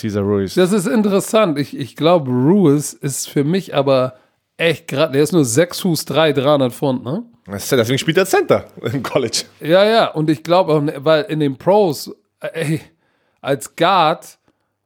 Caesar 0.00 0.22
Ruiz. 0.22 0.54
Das 0.54 0.72
ist 0.72 0.86
interessant. 0.86 1.58
Ich, 1.58 1.76
ich 1.76 1.96
glaube, 1.96 2.30
Ruiz 2.30 2.92
ist 2.92 3.28
für 3.28 3.44
mich 3.44 3.74
aber 3.74 4.14
echt 4.56 4.88
gerade, 4.88 5.14
der 5.14 5.22
ist 5.22 5.32
nur 5.32 5.44
6 5.44 5.80
Fuß 5.80 6.04
3, 6.04 6.32
300 6.32 6.72
Pfund, 6.72 7.04
ne? 7.04 7.24
Deswegen 7.46 7.98
spielt 7.98 8.16
er 8.16 8.26
Center 8.26 8.66
im 8.80 9.02
College. 9.02 9.42
Ja, 9.60 9.84
ja, 9.84 10.06
und 10.06 10.30
ich 10.30 10.44
glaube, 10.44 10.92
weil 10.98 11.24
in 11.24 11.40
den 11.40 11.56
Pros, 11.56 12.14
ey, 12.40 12.80
als 13.40 13.74
Guard 13.74 14.38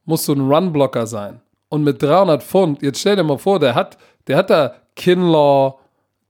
musst 0.05 0.27
du 0.27 0.33
ein 0.33 0.41
Runblocker 0.41 1.07
sein. 1.07 1.41
Und 1.69 1.83
mit 1.83 2.01
300 2.01 2.43
Pfund, 2.43 2.81
jetzt 2.81 2.99
stell 2.99 3.15
dir 3.15 3.23
mal 3.23 3.37
vor, 3.37 3.59
der 3.59 3.75
hat, 3.75 3.97
der 4.27 4.37
hat 4.37 4.49
da 4.49 4.75
Kinlaw, 4.95 5.75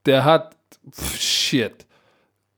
der 0.06 0.24
hat, 0.24 0.56
pff, 0.90 1.20
shit, 1.20 1.86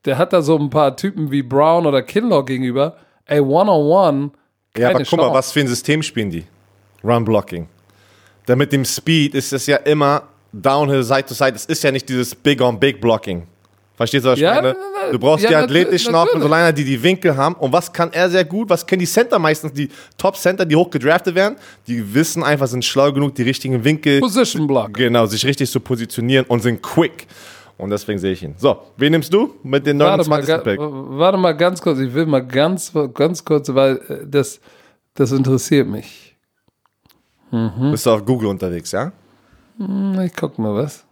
der 0.06 0.18
hat 0.18 0.32
da 0.32 0.42
so 0.42 0.58
ein 0.58 0.70
paar 0.70 0.96
Typen 0.96 1.32
wie 1.32 1.42
Brown 1.42 1.86
oder 1.86 2.02
Kinlaw 2.02 2.46
gegenüber. 2.46 2.96
Ey, 3.26 3.42
one-on-one, 3.42 4.32
ja, 4.78 4.90
aber 4.90 5.04
guck 5.04 5.20
mal, 5.20 5.34
was 5.34 5.52
für 5.52 5.60
ein 5.60 5.68
System 5.68 6.04
spielen 6.04 6.30
die? 6.30 6.46
Run-Blocking. 7.04 7.68
Da 8.46 8.56
mit 8.56 8.72
dem 8.72 8.86
Speed 8.86 9.36
ist 9.36 9.52
es 9.54 9.66
ja 9.66 9.78
immer 9.78 10.24
Downhill, 10.54 11.04
Side 11.04 11.26
to 11.26 11.34
Side. 11.34 11.54
Es 11.56 11.66
ist 11.66 11.84
ja 11.84 11.92
nicht 11.92 12.08
dieses 12.08 12.36
Big-on-Big-Blocking. 12.36 13.48
Verstehst 13.98 14.26
du, 14.26 14.30
was 14.30 14.38
ich 14.38 14.44
ja, 14.44 14.54
meine? 14.54 14.76
Du 15.12 15.18
brauchst 15.18 15.44
ja, 15.44 15.50
die 15.50 15.56
athletischen 15.56 16.14
Offensive 16.14 16.74
die 16.74 16.84
die 16.84 17.02
Winkel 17.02 17.36
haben. 17.36 17.56
Und 17.56 17.74
was 17.74 17.92
kann 17.92 18.14
er 18.14 18.30
sehr 18.30 18.46
gut? 18.46 18.70
Was 18.70 18.86
können 18.86 19.00
die 19.00 19.08
Center 19.08 19.40
meistens? 19.40 19.74
Die 19.74 19.90
Top-Center, 20.20 20.66
die 20.66 20.76
hoch 20.76 20.92
gedraftet 20.92 21.34
werden, 21.34 21.56
die 21.88 22.14
wissen 22.14 22.44
einfach, 22.44 22.68
sind 22.68 22.86
schlau 22.86 23.12
genug, 23.12 23.34
die 23.34 23.42
richtigen 23.42 23.84
Winkel. 23.84 24.20
Position 24.20 24.68
Block. 24.68 24.94
Genau, 24.94 25.26
sich 25.26 25.44
richtig 25.44 25.72
zu 25.72 25.80
positionieren 25.80 26.46
und 26.48 26.62
sind 26.62 26.84
quick. 26.84 27.26
Und 27.80 27.90
deswegen 27.90 28.20
sehe 28.20 28.34
ich 28.34 28.44
ihn. 28.44 28.54
So, 28.58 28.78
wen 28.98 29.12
nimmst 29.12 29.34
du 29.34 29.56
mit 29.64 29.88
den 29.88 29.98
29. 29.98 30.48
Warte 30.48 30.64
Pick? 30.64 30.80
Warte 30.80 31.38
mal 31.40 31.54
ganz 31.54 31.82
kurz, 31.82 31.98
ich 31.98 32.14
will 32.14 32.28
mal 32.28 32.46
ganz, 32.46 32.94
ganz 33.16 33.44
kurz, 33.44 33.74
weil 33.74 33.96
äh, 34.10 34.28
das, 34.28 34.60
das 35.16 35.32
interessiert 35.32 35.88
mich. 35.88 36.36
Mhm. 37.50 37.92
Bist 37.92 38.06
du 38.06 38.12
auf 38.12 38.24
Google 38.24 38.50
unterwegs, 38.50 38.92
ja? 38.92 39.12
Hm, 39.78 40.20
ich 40.22 40.36
guck 40.36 40.60
mal 40.60 40.76
was. 40.76 41.07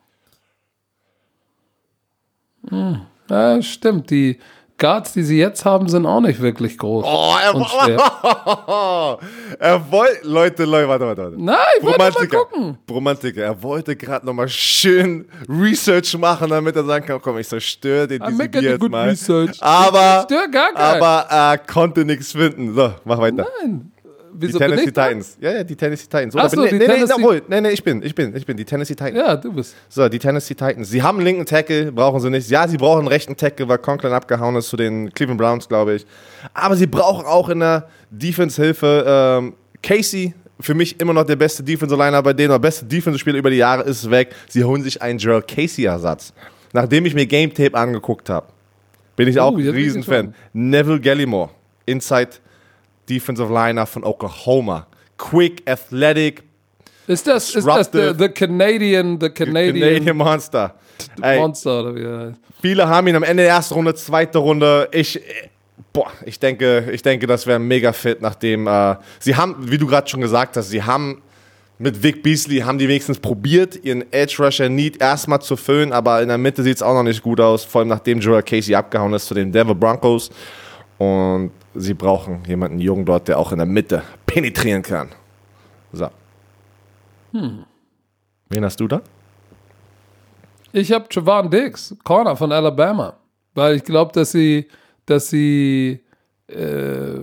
Hm. 2.70 3.01
Ja, 3.30 3.61
stimmt. 3.61 4.09
Die, 4.09 4.39
Guards, 4.78 5.13
die 5.13 5.24
sie 5.24 5.38
jetzt 5.38 5.63
haben, 5.63 5.88
sind 5.88 6.05
auch 6.05 6.20
nicht 6.20 6.41
wirklich 6.41 6.78
groß. 6.78 7.05
Oh, 7.07 7.34
er, 7.41 7.55
und 7.55 7.66
schwer. 7.66 7.97
er 9.59 9.91
wollte, 9.91 10.28
Leute, 10.28 10.66
Leute, 10.66 10.89
warte, 10.89 11.05
warte, 11.05 11.22
warte. 11.24 11.41
Nein, 11.41 11.57
ich 11.80 11.86
wollte 11.86 11.99
mal 11.99 12.28
gucken. 12.28 12.78
Romantiker, 12.91 13.41
er 13.41 13.63
wollte 13.63 13.95
gerade 13.95 14.26
nochmal 14.26 14.49
schön 14.49 15.30
Research 15.47 16.18
machen, 16.18 16.49
damit 16.49 16.76
er 16.76 16.84
sagen 16.84 17.05
kann, 17.05 17.22
komm, 17.22 17.38
ich 17.38 17.47
zerstöre 17.47 18.05
den 18.07 18.22
diesen 18.22 18.51
jetzt 18.63 18.89
mal. 18.89 19.07
Research. 19.07 19.63
Aber, 19.63 20.28
ich 20.30 20.51
gar 20.51 20.74
keinen. 20.74 20.76
aber 20.76 21.26
er 21.30 21.57
konnte 21.59 22.03
nichts 22.03 22.34
finden. 22.34 22.76
So, 22.76 22.93
mach 23.05 23.20
weiter. 23.20 23.47
Nein, 23.61 23.93
Wieso 24.38 24.60
die 24.60 24.66
Tennessee 24.66 24.86
Titans. 24.86 25.38
Ja, 25.40 25.52
ja, 25.54 25.64
die 25.64 25.76
Tennessee 25.76 26.06
Titans. 26.06 26.36
Oder 26.36 26.50
so, 26.50 26.64
nee, 26.64 26.72
nee, 26.72 26.86
Tennessee 26.86 27.14
nee, 27.18 27.42
nee, 27.48 27.62
nee, 27.62 27.70
ich 27.70 27.84
bin, 27.84 28.04
ich 28.04 28.14
bin, 28.14 28.36
ich 28.36 28.46
bin 28.46 28.58
die 28.58 28.66
Tennessee 28.66 28.96
Titans. 28.96 29.18
Ja, 29.18 29.36
du 29.36 29.54
bist. 29.54 29.76
So, 29.90 30.08
die 30.10 30.20
Tennessee 30.20 30.54
Titans. 30.54 30.90
Sie 30.90 31.02
haben 31.02 31.18
einen 31.18 31.26
linken 31.26 31.46
Tackle, 31.46 31.92
brauchen 31.92 32.20
sie 32.20 32.30
nicht. 32.30 32.50
Ja, 32.50 32.68
sie 32.68 32.78
brauchen 32.78 33.00
einen 33.00 33.08
rechten 33.08 33.36
Tackle, 33.36 33.68
weil 33.68 33.78
Conklin 33.78 34.12
abgehauen 34.12 34.56
ist 34.56 34.70
zu 34.70 34.78
den 34.78 35.14
Cleveland 35.14 35.40
Browns, 35.40 35.68
glaube 35.68 35.96
ich. 35.96 36.06
Aber 36.54 36.76
sie 36.76 36.88
brauchen 36.88 37.26
auch 37.26 37.50
in 37.50 37.60
der 37.60 37.88
Defense-Hilfe 38.10 39.06
ähm, 39.08 39.54
Casey. 39.82 40.34
Für 40.60 40.74
mich 40.74 41.00
immer 41.02 41.14
noch 41.14 41.26
der 41.26 41.36
beste 41.36 41.64
Defensive-Liner 41.64 42.24
bei 42.24 42.34
denen, 42.34 42.50
der 42.50 42.60
beste 42.60 42.86
Defensive-Spieler 42.86 43.40
über 43.40 43.50
die 43.50 43.58
Jahre 43.58 43.84
ist 43.84 44.10
weg. 44.10 44.34
Sie 44.48 44.64
holen 44.64 44.84
sich 44.84 45.02
einen 45.02 45.20
Gerald 45.20 45.48
Casey-Ersatz. 45.48 46.34
Nachdem 46.72 47.06
ich 47.06 47.14
mir 47.14 47.26
Game 47.26 47.54
Tape 47.54 47.74
angeguckt 47.74 48.30
habe, 48.30 48.48
bin 49.16 49.28
ich 49.28 49.38
uh, 49.38 49.42
auch 49.42 49.58
ein 49.58 49.68
Riesenfan. 49.68 50.34
Neville 50.54 51.00
Gallimore, 51.00 51.50
Inside 51.86 52.32
Defensive 53.10 53.51
Liner 53.53 53.86
von 53.86 54.03
Oklahoma 54.03 54.88
quick, 55.18 55.62
athletic. 55.66 56.43
Ist 57.08 57.28
das, 57.28 57.56
ist 57.56 57.68
das 57.68 57.89
the, 57.91 58.14
the 58.18 58.30
Canadian, 58.30 59.20
the 59.20 59.30
Canadian, 59.30 59.89
Canadian 59.89 60.18
Monster? 60.18 60.74
Ey, 61.22 61.39
Monster 61.39 61.82
oder 61.82 61.95
wie 61.95 62.06
heißt. 62.06 62.39
Viele 62.62 62.88
haben 62.88 63.08
ihn 63.08 63.16
am 63.16 63.24
Ende 63.24 63.43
der 63.43 63.51
ersten 63.51 63.76
Runde, 63.76 63.93
zweite 63.93 64.39
Runde. 64.39 64.89
Ich, 64.91 65.22
boah, 65.93 66.10
ich 66.26 66.39
denke, 66.39 66.89
ich 66.91 67.03
denke, 67.03 67.28
das 67.28 67.45
wäre 67.45 67.60
mega 67.60 67.93
fit, 67.93 68.22
nachdem 68.22 68.66
äh, 68.66 68.95
sie 69.20 69.36
haben, 69.36 69.56
wie 69.70 69.78
du 69.78 69.86
gerade 69.86 70.08
schon 70.10 70.22
gesagt 70.22 70.58
hast, 70.58 70.70
sie 70.70 70.82
haben 70.82 71.22
mit 71.78 72.01
Vic 72.01 72.24
Beasley 72.24 72.60
haben 72.60 72.78
die 72.78 72.88
wenigstens 72.88 73.20
probiert, 73.20 73.84
ihren 73.84 74.10
Edge 74.14 74.38
Rusher 74.39 74.70
Need 74.70 75.01
erstmal 75.01 75.41
zu 75.41 75.58
füllen, 75.58 75.91
aber 75.91 76.22
in 76.22 76.30
der 76.30 76.38
Mitte 76.38 76.64
sieht 76.64 76.78
es 76.78 76.82
auch 76.82 76.93
noch 76.93 77.03
nicht 77.03 77.22
gut 77.22 77.41
aus, 77.41 77.66
vor 77.66 77.82
allem 77.82 77.89
nachdem 77.89 78.22
Joel 78.22 78.43
Casey 78.43 78.74
abgehauen 78.74 79.14
ist 79.14 79.28
zu 79.28 79.34
den 79.34 79.51
Denver 79.51 79.76
Broncos. 79.76 80.30
Und 80.97 81.51
sie 81.76 81.93
brauchen 81.93 82.43
jemanden 82.47 82.80
jungen 82.80 83.05
dort, 83.05 83.28
der 83.28 83.38
auch 83.38 83.51
in 83.51 83.57
der 83.57 83.67
Mitte 83.67 84.03
penetrieren 84.26 84.82
kann. 84.82 85.09
So. 85.91 86.09
Hm. 87.32 87.65
Wen 88.49 88.65
hast 88.65 88.80
du 88.80 88.88
da? 88.88 89.01
Ich 90.71 90.91
habe 90.91 91.05
Javon 91.09 91.49
Diggs, 91.49 91.95
Corner 92.03 92.36
von 92.36 92.51
Alabama. 92.51 93.17
Weil 93.53 93.78
ich 93.78 93.84
glaube, 93.84 94.11
dass 94.11 94.32
sie, 94.32 94.67
dass 95.05 95.30
sie 95.30 96.01
äh, 96.47 97.19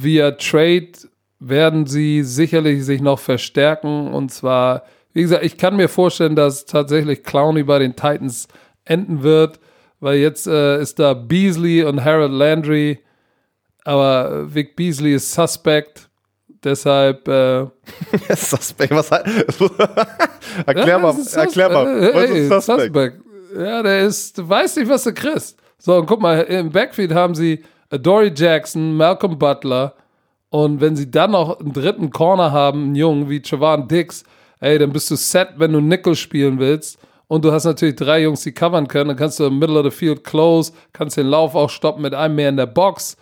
via 0.00 0.30
Trade 0.32 0.92
werden 1.40 1.86
sie 1.86 2.22
sicherlich 2.22 2.84
sich 2.84 3.00
noch 3.00 3.18
verstärken. 3.18 4.14
Und 4.14 4.30
zwar, 4.30 4.84
wie 5.12 5.22
gesagt, 5.22 5.44
ich 5.44 5.58
kann 5.58 5.76
mir 5.76 5.88
vorstellen, 5.88 6.36
dass 6.36 6.64
tatsächlich 6.64 7.24
Clowney 7.24 7.64
bei 7.64 7.80
den 7.80 7.96
Titans 7.96 8.48
enden 8.84 9.22
wird, 9.22 9.58
weil 10.00 10.18
jetzt 10.18 10.46
äh, 10.46 10.80
ist 10.80 10.98
da 10.98 11.14
Beasley 11.14 11.82
und 11.82 12.04
Harold 12.04 12.32
Landry 12.32 13.00
aber 13.86 14.52
Vic 14.52 14.74
Beasley 14.74 15.14
ist 15.14 15.32
suspect. 15.32 16.08
Deshalb. 16.64 17.28
Äh, 17.28 17.66
suspect, 18.34 18.90
was 18.90 19.10
heißt. 19.10 19.26
erklär 20.66 20.86
ja, 20.86 20.98
mal, 20.98 21.14
erklär 21.34 21.68
mal. 21.68 22.02
Äh, 22.02 22.14
was 22.14 22.30
ist 22.30 22.48
suspect? 22.48 22.80
suspect? 22.80 23.20
Ja, 23.56 23.82
der 23.82 24.00
ist, 24.00 24.36
du 24.36 24.48
weißt 24.48 24.78
nicht, 24.78 24.88
was 24.88 25.04
du 25.04 25.14
kriegst. 25.14 25.56
So, 25.78 25.96
und 25.96 26.06
guck 26.06 26.20
mal, 26.20 26.40
im 26.40 26.70
Backfield 26.70 27.14
haben 27.14 27.34
sie 27.34 27.62
Dory 27.90 28.32
Jackson, 28.34 28.96
Malcolm 28.96 29.38
Butler. 29.38 29.94
Und 30.50 30.80
wenn 30.80 30.96
sie 30.96 31.10
dann 31.10 31.30
noch 31.32 31.60
einen 31.60 31.72
dritten 31.72 32.10
Corner 32.10 32.50
haben, 32.50 32.84
einen 32.84 32.94
Jungen 32.96 33.30
wie 33.30 33.42
Javon 33.44 33.86
Dix, 33.86 34.24
ey, 34.60 34.78
dann 34.78 34.92
bist 34.92 35.10
du 35.10 35.16
set, 35.16 35.50
wenn 35.58 35.72
du 35.72 35.80
Nickel 35.80 36.16
spielen 36.16 36.58
willst. 36.58 36.98
Und 37.28 37.44
du 37.44 37.52
hast 37.52 37.64
natürlich 37.64 37.96
drei 37.96 38.22
Jungs, 38.22 38.42
die 38.42 38.52
covern 38.52 38.88
können. 38.88 39.08
Dann 39.08 39.16
kannst 39.16 39.38
du 39.38 39.44
im 39.44 39.58
Middle 39.58 39.78
of 39.78 39.84
the 39.84 39.90
Field 39.90 40.24
close, 40.24 40.72
kannst 40.92 41.16
den 41.16 41.26
Lauf 41.26 41.54
auch 41.54 41.70
stoppen 41.70 42.02
mit 42.02 42.14
einem 42.14 42.34
mehr 42.34 42.48
in 42.48 42.56
der 42.56 42.66
Box. 42.66 43.16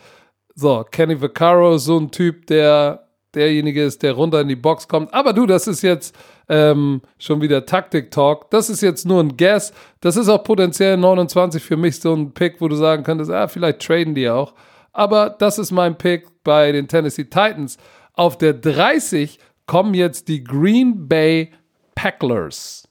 So, 0.55 0.85
Kenny 0.91 1.21
Vaccaro 1.21 1.79
so 1.79 1.99
ein 1.99 2.11
Typ, 2.11 2.47
der 2.47 3.05
derjenige 3.35 3.83
ist, 3.83 4.03
der 4.03 4.13
runter 4.13 4.41
in 4.41 4.49
die 4.49 4.57
Box 4.57 4.87
kommt. 4.87 5.13
Aber 5.13 5.33
du, 5.33 5.47
das 5.47 5.67
ist 5.67 5.83
jetzt 5.83 6.17
ähm, 6.49 7.03
schon 7.19 7.41
wieder 7.41 7.67
Taktik-Talk. 7.67 8.51
Das 8.51 8.71
ist 8.71 8.81
jetzt 8.81 9.07
nur 9.07 9.21
ein 9.21 9.37
Guess. 9.37 9.73
Das 10.01 10.17
ist 10.17 10.29
auch 10.29 10.45
potenziell 10.45 10.97
29 10.97 11.63
für 11.63 11.77
mich 11.77 12.01
so 12.01 12.15
ein 12.15 12.33
Pick, 12.33 12.61
wo 12.61 12.69
du 12.69 12.77
sagen 12.77 13.03
könntest, 13.03 13.31
ah, 13.31 13.49
vielleicht 13.49 13.81
traden 13.81 14.15
die 14.15 14.29
auch. 14.29 14.55
Aber 14.93 15.31
das 15.31 15.59
ist 15.59 15.73
mein 15.73 15.99
Pick 15.99 16.27
bei 16.45 16.71
den 16.71 16.87
Tennessee 16.87 17.25
Titans. 17.25 17.79
Auf 18.13 18.39
der 18.39 18.55
30 18.55 19.39
kommen 19.67 19.95
jetzt 19.95 20.29
die 20.29 20.45
Green 20.45 21.09
Bay 21.09 21.51
Packers. 21.97 22.89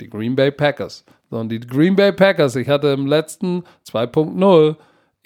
Die 0.00 0.10
Green 0.10 0.36
Bay 0.36 0.50
Packers. 0.50 1.04
So, 1.30 1.38
und 1.38 1.48
die 1.48 1.60
Green 1.60 1.96
Bay 1.96 2.12
Packers, 2.12 2.54
ich 2.56 2.68
hatte 2.68 2.88
im 2.88 3.06
letzten 3.06 3.64
2.0 3.88 4.76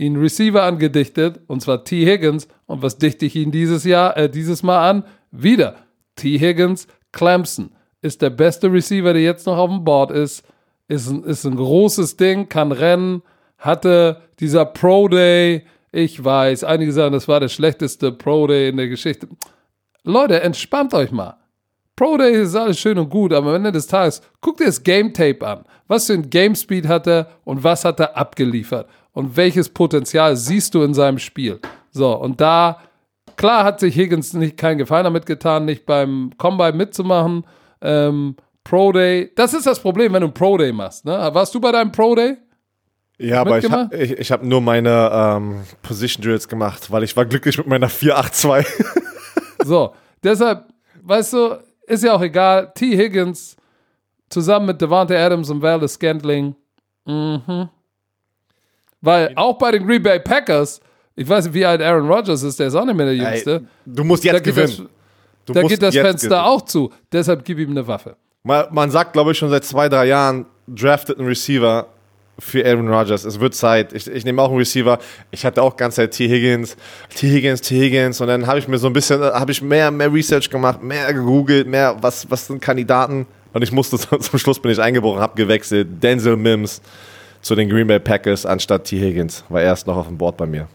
ihn 0.01 0.17
Receiver 0.17 0.63
angedichtet, 0.63 1.41
und 1.47 1.61
zwar 1.61 1.85
T. 1.85 2.07
Higgins. 2.07 2.49
Und 2.67 2.83
was 2.83 2.99
dichte 2.99 3.27
ich 3.27 3.37
ihn 3.37 3.51
dieses 3.51 3.85
Jahr, 3.85 4.17
äh, 4.17 4.31
dieses 4.31 4.63
Mal 4.63 4.89
an? 4.89 5.05
Wieder 5.31 5.77
T. 6.17 6.39
Higgins, 6.39 6.89
Clemson. 7.13 7.73
Ist 8.03 8.23
der 8.23 8.31
beste 8.31 8.73
Receiver, 8.73 9.13
der 9.13 9.23
jetzt 9.23 9.47
noch 9.47 9.59
auf 9.59 9.69
dem 9.69 9.85
Board 9.85 10.11
ist. 10.11 10.43
Ist 10.89 11.09
ein, 11.09 11.23
ist 11.25 11.45
ein 11.45 11.55
großes 11.55 12.17
Ding, 12.17 12.49
kann 12.49 12.73
rennen, 12.73 13.23
hatte 13.59 14.23
dieser 14.41 14.65
Pro 14.65 15.07
Day. 15.07 15.65
Ich 15.93 16.25
weiß, 16.25 16.65
einige 16.65 16.93
sagen, 16.93 17.13
das 17.13 17.29
war 17.29 17.41
der 17.41 17.49
schlechteste 17.49 18.11
Pro 18.11 18.47
Day 18.47 18.71
in 18.71 18.79
der 18.79 18.89
Geschichte. 18.89 19.29
Leute, 20.03 20.41
entspannt 20.41 20.95
euch 20.95 21.13
mal. 21.13 21.37
Pro 21.95 22.17
Day 22.17 22.41
ist 22.41 22.57
alles 22.57 22.81
schön 22.81 22.97
und 22.97 23.11
gut, 23.11 23.35
aber 23.35 23.51
am 23.51 23.57
Ende 23.57 23.73
des 23.73 23.87
Tages, 23.87 24.23
guckt 24.41 24.61
dir 24.61 24.65
das 24.65 24.83
Game 24.83 25.13
Tape 25.13 25.47
an. 25.47 25.65
Was 25.87 26.07
für 26.07 26.15
ein 26.15 26.31
Game 26.31 26.55
Speed 26.55 26.89
hat 26.89 27.07
er 27.07 27.29
und 27.45 27.63
was 27.63 27.85
hat 27.85 28.01
er 28.01 28.17
abgeliefert? 28.17 28.89
Und 29.21 29.37
welches 29.37 29.69
Potenzial 29.69 30.35
siehst 30.35 30.75
du 30.75 30.83
in 30.83 30.95
seinem 30.95 31.19
Spiel? 31.19 31.61
So, 31.91 32.17
und 32.17 32.41
da, 32.41 32.79
klar 33.37 33.65
hat 33.65 33.79
sich 33.79 33.95
Higgins 33.95 34.33
nicht 34.33 34.57
keinen 34.57 34.79
Gefallen 34.79 35.05
damit 35.05 35.27
getan, 35.27 35.67
nicht 35.67 35.85
beim 35.85 36.31
Combine 36.39 36.73
mitzumachen. 36.73 37.45
Ähm, 37.83 38.37
Pro 38.65 38.93
Day, 38.93 39.31
das 39.37 39.53
ist 39.53 39.67
das 39.67 39.79
Problem, 39.79 40.15
wenn 40.15 40.23
du 40.23 40.29
ein 40.29 40.33
Pro 40.33 40.57
Day 40.57 40.73
machst. 40.73 41.05
Ne? 41.05 41.13
Warst 41.13 41.55
du 41.55 41.61
bei 41.61 41.71
deinem 41.71 41.93
Pro 41.93 42.15
Day? 42.15 42.39
Ja, 43.19 43.43
aber 43.43 43.59
ich 43.59 43.71
habe 43.71 43.95
ich, 43.95 44.13
ich 44.13 44.33
hab 44.33 44.43
nur 44.43 44.63
meine 44.63 45.11
ähm, 45.13 45.65
Position 45.83 46.25
Drills 46.25 46.49
gemacht, 46.49 46.91
weil 46.91 47.03
ich 47.03 47.15
war 47.15 47.27
glücklich 47.27 47.59
mit 47.59 47.67
meiner 47.67 47.91
482. 47.91 48.87
so, 49.67 49.95
deshalb, 50.25 50.65
weißt 51.03 51.35
du, 51.35 51.59
ist 51.87 52.05
ja 52.05 52.15
auch 52.15 52.23
egal. 52.23 52.73
T. 52.75 52.97
Higgins 52.97 53.59
zusammen 54.31 54.65
mit 54.65 54.81
Devante 54.81 55.19
Adams 55.19 55.51
und 55.51 55.61
Valdez 55.61 55.93
Scantling. 55.93 56.57
Mhm. 57.05 57.69
Weil 59.01 59.33
auch 59.37 59.57
bei 59.59 59.73
den 59.73 59.87
Green 59.87 60.03
Bay 60.03 60.21
Packers, 60.21 60.81
ich 61.17 61.29
weiß 61.29 61.47
nicht, 61.47 61.55
wie 61.55 61.65
alt 61.65 61.81
Aaron 61.81 62.09
Rodgers 62.11 62.43
ist, 62.43 62.59
der 62.59 62.69
ist 62.69 62.75
auch 62.75 62.85
nicht 62.85 62.97
mehr 62.97 63.07
der 63.07 63.17
Jüngste. 63.17 63.55
Ey, 63.55 63.63
du 63.87 64.05
musst 64.05 64.25
jetzt 64.25 64.45
gewinnen. 64.45 64.89
Das, 65.47 65.55
da 65.55 65.63
geht 65.63 65.83
das 65.83 65.95
Fenster 65.95 66.29
gewinnen. 66.29 66.45
auch 66.45 66.63
zu. 66.63 66.93
Deshalb 67.13 67.45
gib 67.45 67.59
ihm 67.59 67.71
eine 67.71 67.87
Waffe. 67.87 68.17
Man, 68.43 68.67
man 68.71 68.91
sagt, 68.91 69.13
glaube 69.13 69.33
ich, 69.33 69.39
schon 69.39 69.51
seit 69.51 69.65
zwei, 69.65 69.89
drei 69.89 70.07
Jahren, 70.07 70.47
draftet 70.67 71.19
einen 71.19 71.29
Receiver 71.29 71.87
für 72.39 72.65
Aaron 72.65 72.89
Rodgers. 72.89 73.25
Es 73.25 73.39
wird 73.39 73.55
Zeit. 73.55 73.93
Ich, 73.93 74.07
ich 74.07 74.25
nehme 74.25 74.41
auch 74.41 74.49
einen 74.49 74.59
Receiver. 74.59 74.99
Ich 75.31 75.45
hatte 75.45 75.63
auch 75.63 75.77
ganz 75.77 75.97
Zeit 75.97 76.13
T. 76.13 76.29
Higgins, 76.29 76.77
T. 77.15 77.29
Higgins, 77.29 77.61
T. 77.61 77.79
Higgins. 77.79 78.21
Und 78.21 78.29
dann 78.29 78.47
habe 78.47 78.59
ich 78.59 78.69
mir 78.69 78.79
so 78.79 78.87
ein 78.87 78.93
bisschen, 78.93 79.23
habe 79.23 79.53
ich 79.53 79.61
mehr, 79.61 79.91
mehr 79.91 80.13
Research 80.13 80.49
gemacht, 80.49 80.83
mehr 80.83 81.13
gegoogelt, 81.13 81.67
mehr, 81.67 81.97
was, 82.01 82.31
was 82.31 82.47
sind 82.47 82.61
Kandidaten. 82.61 83.27
Und 83.53 83.63
ich 83.63 83.73
musste 83.73 83.99
zum 84.19 84.39
Schluss 84.39 84.61
bin 84.61 84.71
ich 84.71 84.81
eingebrochen, 84.81 85.21
habe 85.21 85.35
gewechselt. 85.37 85.89
Denzel 86.03 86.37
Mims 86.37 86.81
zu 87.43 87.55
den 87.55 87.69
Green 87.69 87.87
Bay 87.87 87.99
Packers 87.99 88.47
anstatt 88.47 88.85
T. 88.85 88.99
Higgins. 88.99 89.45
War 89.49 89.63
erst 89.63 89.87
noch 89.87 89.97
auf 89.97 90.07
dem 90.07 90.19
Board 90.19 90.37
bei 90.37 90.47
mir. 90.47 90.69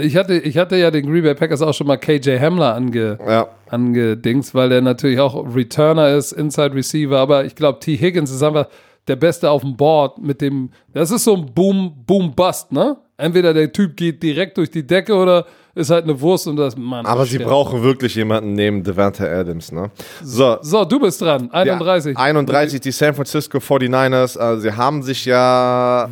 Ich 0.00 0.16
hatte, 0.16 0.34
ich 0.38 0.56
hatte 0.56 0.76
ja 0.76 0.90
den 0.90 1.04
Green 1.04 1.22
Bay 1.22 1.34
Packers 1.34 1.60
auch 1.60 1.74
schon 1.74 1.86
mal 1.86 1.98
KJ 1.98 2.38
Hamler 2.38 2.74
ange, 2.74 3.18
ja. 3.26 3.48
angedings, 3.68 4.54
weil 4.54 4.70
der 4.70 4.80
natürlich 4.80 5.20
auch 5.20 5.54
Returner 5.54 6.16
ist, 6.16 6.32
Inside 6.32 6.74
Receiver, 6.74 7.18
aber 7.18 7.44
ich 7.44 7.54
glaube, 7.54 7.80
T. 7.80 7.96
Higgins 7.96 8.30
ist 8.30 8.42
einfach 8.42 8.68
der 9.08 9.16
Beste 9.16 9.50
auf 9.50 9.62
dem 9.62 9.76
Board 9.76 10.18
mit 10.18 10.40
dem, 10.40 10.70
das 10.92 11.10
ist 11.10 11.24
so 11.24 11.34
ein 11.34 11.46
Boom, 11.52 12.04
Boom, 12.06 12.34
Bust, 12.34 12.72
ne? 12.72 12.96
Entweder 13.16 13.54
der 13.54 13.70
Typ 13.72 13.96
geht 13.96 14.22
direkt 14.22 14.58
durch 14.58 14.70
die 14.70 14.86
Decke 14.86 15.14
oder 15.14 15.46
ist 15.74 15.90
halt 15.90 16.04
eine 16.04 16.20
Wurst 16.20 16.46
und 16.48 16.56
das, 16.56 16.76
Mann. 16.76 17.06
Aber 17.06 17.24
sie 17.24 17.38
brauchen 17.38 17.82
wirklich 17.82 18.14
jemanden 18.14 18.54
neben 18.54 18.82
Devante 18.82 19.28
Adams, 19.28 19.72
ne? 19.72 19.90
So. 20.22 20.58
So, 20.60 20.84
du 20.84 21.00
bist 21.00 21.20
dran. 21.20 21.50
31. 21.50 22.16
Ja, 22.16 22.24
31, 22.24 22.80
die 22.80 22.90
San 22.90 23.14
Francisco 23.14 23.58
49ers. 23.58 24.38
Also 24.38 24.62
sie 24.62 24.72
haben 24.76 25.02
sich 25.02 25.24
ja 25.24 26.08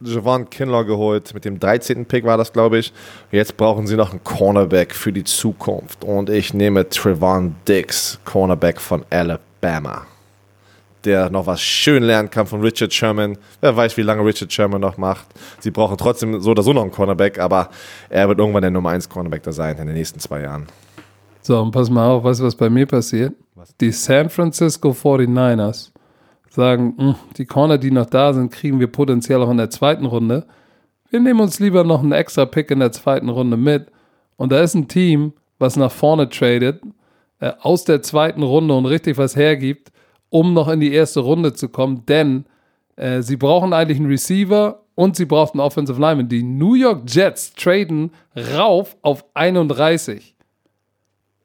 Javon 0.00 0.50
Kinlaw 0.50 0.84
geholt. 0.84 1.32
Mit 1.34 1.44
dem 1.44 1.58
13. 1.58 2.04
Pick 2.04 2.24
war 2.24 2.36
das, 2.36 2.52
glaube 2.52 2.78
ich. 2.78 2.92
Jetzt 3.30 3.56
brauchen 3.56 3.86
sie 3.86 3.96
noch 3.96 4.10
einen 4.10 4.22
Cornerback 4.22 4.94
für 4.94 5.12
die 5.12 5.24
Zukunft. 5.24 6.04
Und 6.04 6.30
ich 6.30 6.52
nehme 6.52 6.88
Trevon 6.88 7.54
Dix, 7.66 8.18
Cornerback 8.24 8.80
von 8.80 9.04
Alabama 9.08 10.06
der 11.04 11.30
noch 11.30 11.46
was 11.46 11.60
schön 11.60 12.02
lernen 12.02 12.30
kann 12.30 12.46
von 12.46 12.60
Richard 12.60 12.92
Sherman. 12.92 13.38
Wer 13.60 13.76
weiß, 13.76 13.96
wie 13.96 14.02
lange 14.02 14.24
Richard 14.24 14.52
Sherman 14.52 14.80
noch 14.80 14.96
macht. 14.96 15.26
Sie 15.60 15.70
brauchen 15.70 15.96
trotzdem 15.96 16.40
so 16.40 16.50
oder 16.50 16.62
so 16.62 16.72
noch 16.72 16.82
einen 16.82 16.90
Cornerback, 16.90 17.38
aber 17.38 17.70
er 18.08 18.28
wird 18.28 18.38
irgendwann 18.38 18.62
der 18.62 18.70
Nummer 18.70 18.90
1 18.90 19.08
Cornerback 19.08 19.42
da 19.42 19.52
sein 19.52 19.76
in 19.78 19.86
den 19.86 19.94
nächsten 19.96 20.18
zwei 20.18 20.42
Jahren. 20.42 20.66
So, 21.42 21.60
und 21.60 21.70
pass 21.70 21.88
mal 21.88 22.08
auf, 22.08 22.24
weißt 22.24 22.40
du, 22.40 22.44
was 22.44 22.56
bei 22.56 22.68
mir 22.68 22.86
passiert? 22.86 23.32
Was? 23.54 23.74
Die 23.76 23.92
San 23.92 24.28
Francisco 24.28 24.90
49ers 24.90 25.90
sagen, 26.50 26.94
hm, 26.98 27.14
die 27.36 27.46
Corner, 27.46 27.78
die 27.78 27.90
noch 27.90 28.06
da 28.06 28.32
sind, 28.32 28.52
kriegen 28.52 28.80
wir 28.80 28.88
potenziell 28.88 29.40
auch 29.42 29.50
in 29.50 29.56
der 29.56 29.70
zweiten 29.70 30.04
Runde. 30.04 30.46
Wir 31.10 31.20
nehmen 31.20 31.40
uns 31.40 31.60
lieber 31.60 31.84
noch 31.84 32.02
einen 32.02 32.12
extra 32.12 32.44
Pick 32.44 32.70
in 32.70 32.80
der 32.80 32.92
zweiten 32.92 33.28
Runde 33.28 33.56
mit. 33.56 33.86
Und 34.36 34.52
da 34.52 34.60
ist 34.60 34.74
ein 34.74 34.88
Team, 34.88 35.32
was 35.58 35.76
nach 35.76 35.90
vorne 35.90 36.28
tradet, 36.28 36.82
äh, 37.40 37.52
aus 37.60 37.84
der 37.84 38.02
zweiten 38.02 38.42
Runde 38.42 38.74
und 38.74 38.86
richtig 38.86 39.16
was 39.18 39.36
hergibt 39.36 39.90
um 40.30 40.52
noch 40.54 40.68
in 40.68 40.80
die 40.80 40.92
erste 40.92 41.20
Runde 41.20 41.52
zu 41.54 41.68
kommen, 41.68 42.04
denn 42.06 42.44
äh, 42.96 43.22
sie 43.22 43.36
brauchen 43.36 43.72
eigentlich 43.72 43.98
einen 43.98 44.10
Receiver 44.10 44.82
und 44.94 45.16
sie 45.16 45.24
brauchen 45.24 45.60
einen 45.60 45.66
Offensive 45.66 46.00
Lineman. 46.00 46.28
Die 46.28 46.42
New 46.42 46.74
York 46.74 47.02
Jets 47.06 47.54
traden 47.54 48.10
rauf 48.36 48.96
auf 49.02 49.24
31, 49.34 50.34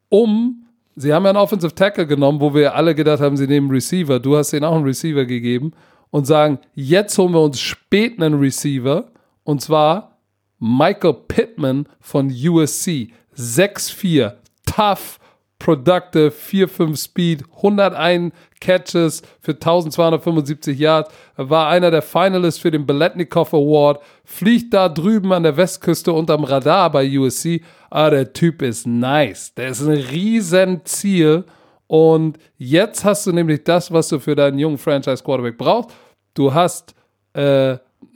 um 0.10 0.64
Sie 0.96 1.12
haben 1.12 1.24
ja 1.24 1.32
einen 1.32 1.40
Offensive 1.40 1.74
Tackle 1.74 2.06
genommen, 2.06 2.40
wo 2.40 2.54
wir 2.54 2.76
alle 2.76 2.94
gedacht 2.94 3.20
haben, 3.20 3.36
sie 3.36 3.48
nehmen 3.48 3.72
Receiver. 3.72 4.20
Du 4.20 4.38
hast 4.38 4.54
ihnen 4.54 4.64
auch 4.64 4.76
einen 4.76 4.86
Receiver 4.86 5.26
gegeben 5.26 5.72
und 6.12 6.28
sagen, 6.28 6.60
jetzt 6.76 7.18
holen 7.18 7.34
wir 7.34 7.42
uns 7.42 7.60
spät 7.60 8.22
einen 8.22 8.40
Receiver 8.40 9.06
und 9.44 9.62
zwar 9.62 10.20
Michael 10.60 11.16
Pittman 11.28 11.88
von 12.00 12.28
USC. 12.28 13.12
6'4, 13.36 14.34
tough, 14.66 15.20
productive, 15.64 16.32
4-5 16.32 16.98
Speed, 16.98 17.44
101 17.56 18.34
Catches 18.60 19.22
für 19.40 19.54
1275 19.54 20.78
Yards, 20.78 21.10
war 21.38 21.70
einer 21.70 21.90
der 21.90 22.02
Finalists 22.02 22.60
für 22.60 22.70
den 22.70 22.86
Beletnikov 22.86 23.54
Award, 23.54 24.02
fliegt 24.26 24.74
da 24.74 24.90
drüben 24.90 25.32
an 25.32 25.44
der 25.44 25.56
Westküste 25.56 26.12
unterm 26.12 26.44
Radar 26.44 26.92
bei 26.92 27.18
USC. 27.18 27.62
Ah, 27.90 28.10
der 28.10 28.34
Typ 28.34 28.62
ist 28.62 28.86
nice. 28.86 29.54
Der 29.56 29.70
ist 29.70 29.82
ein 29.82 29.92
Riesenziel. 29.92 31.46
Und 31.88 32.38
jetzt 32.58 33.06
hast 33.06 33.26
du 33.26 33.32
nämlich 33.32 33.64
das, 33.64 33.92
was 33.92 34.10
du 34.10 34.20
für 34.20 34.36
deinen 34.36 34.60
jungen 34.60 34.78
Franchise 34.78 35.24
Quarterback 35.24 35.58
brauchst. 35.58 35.92
Du 36.34 36.54
hast 36.54 36.94
äh, 37.34 37.40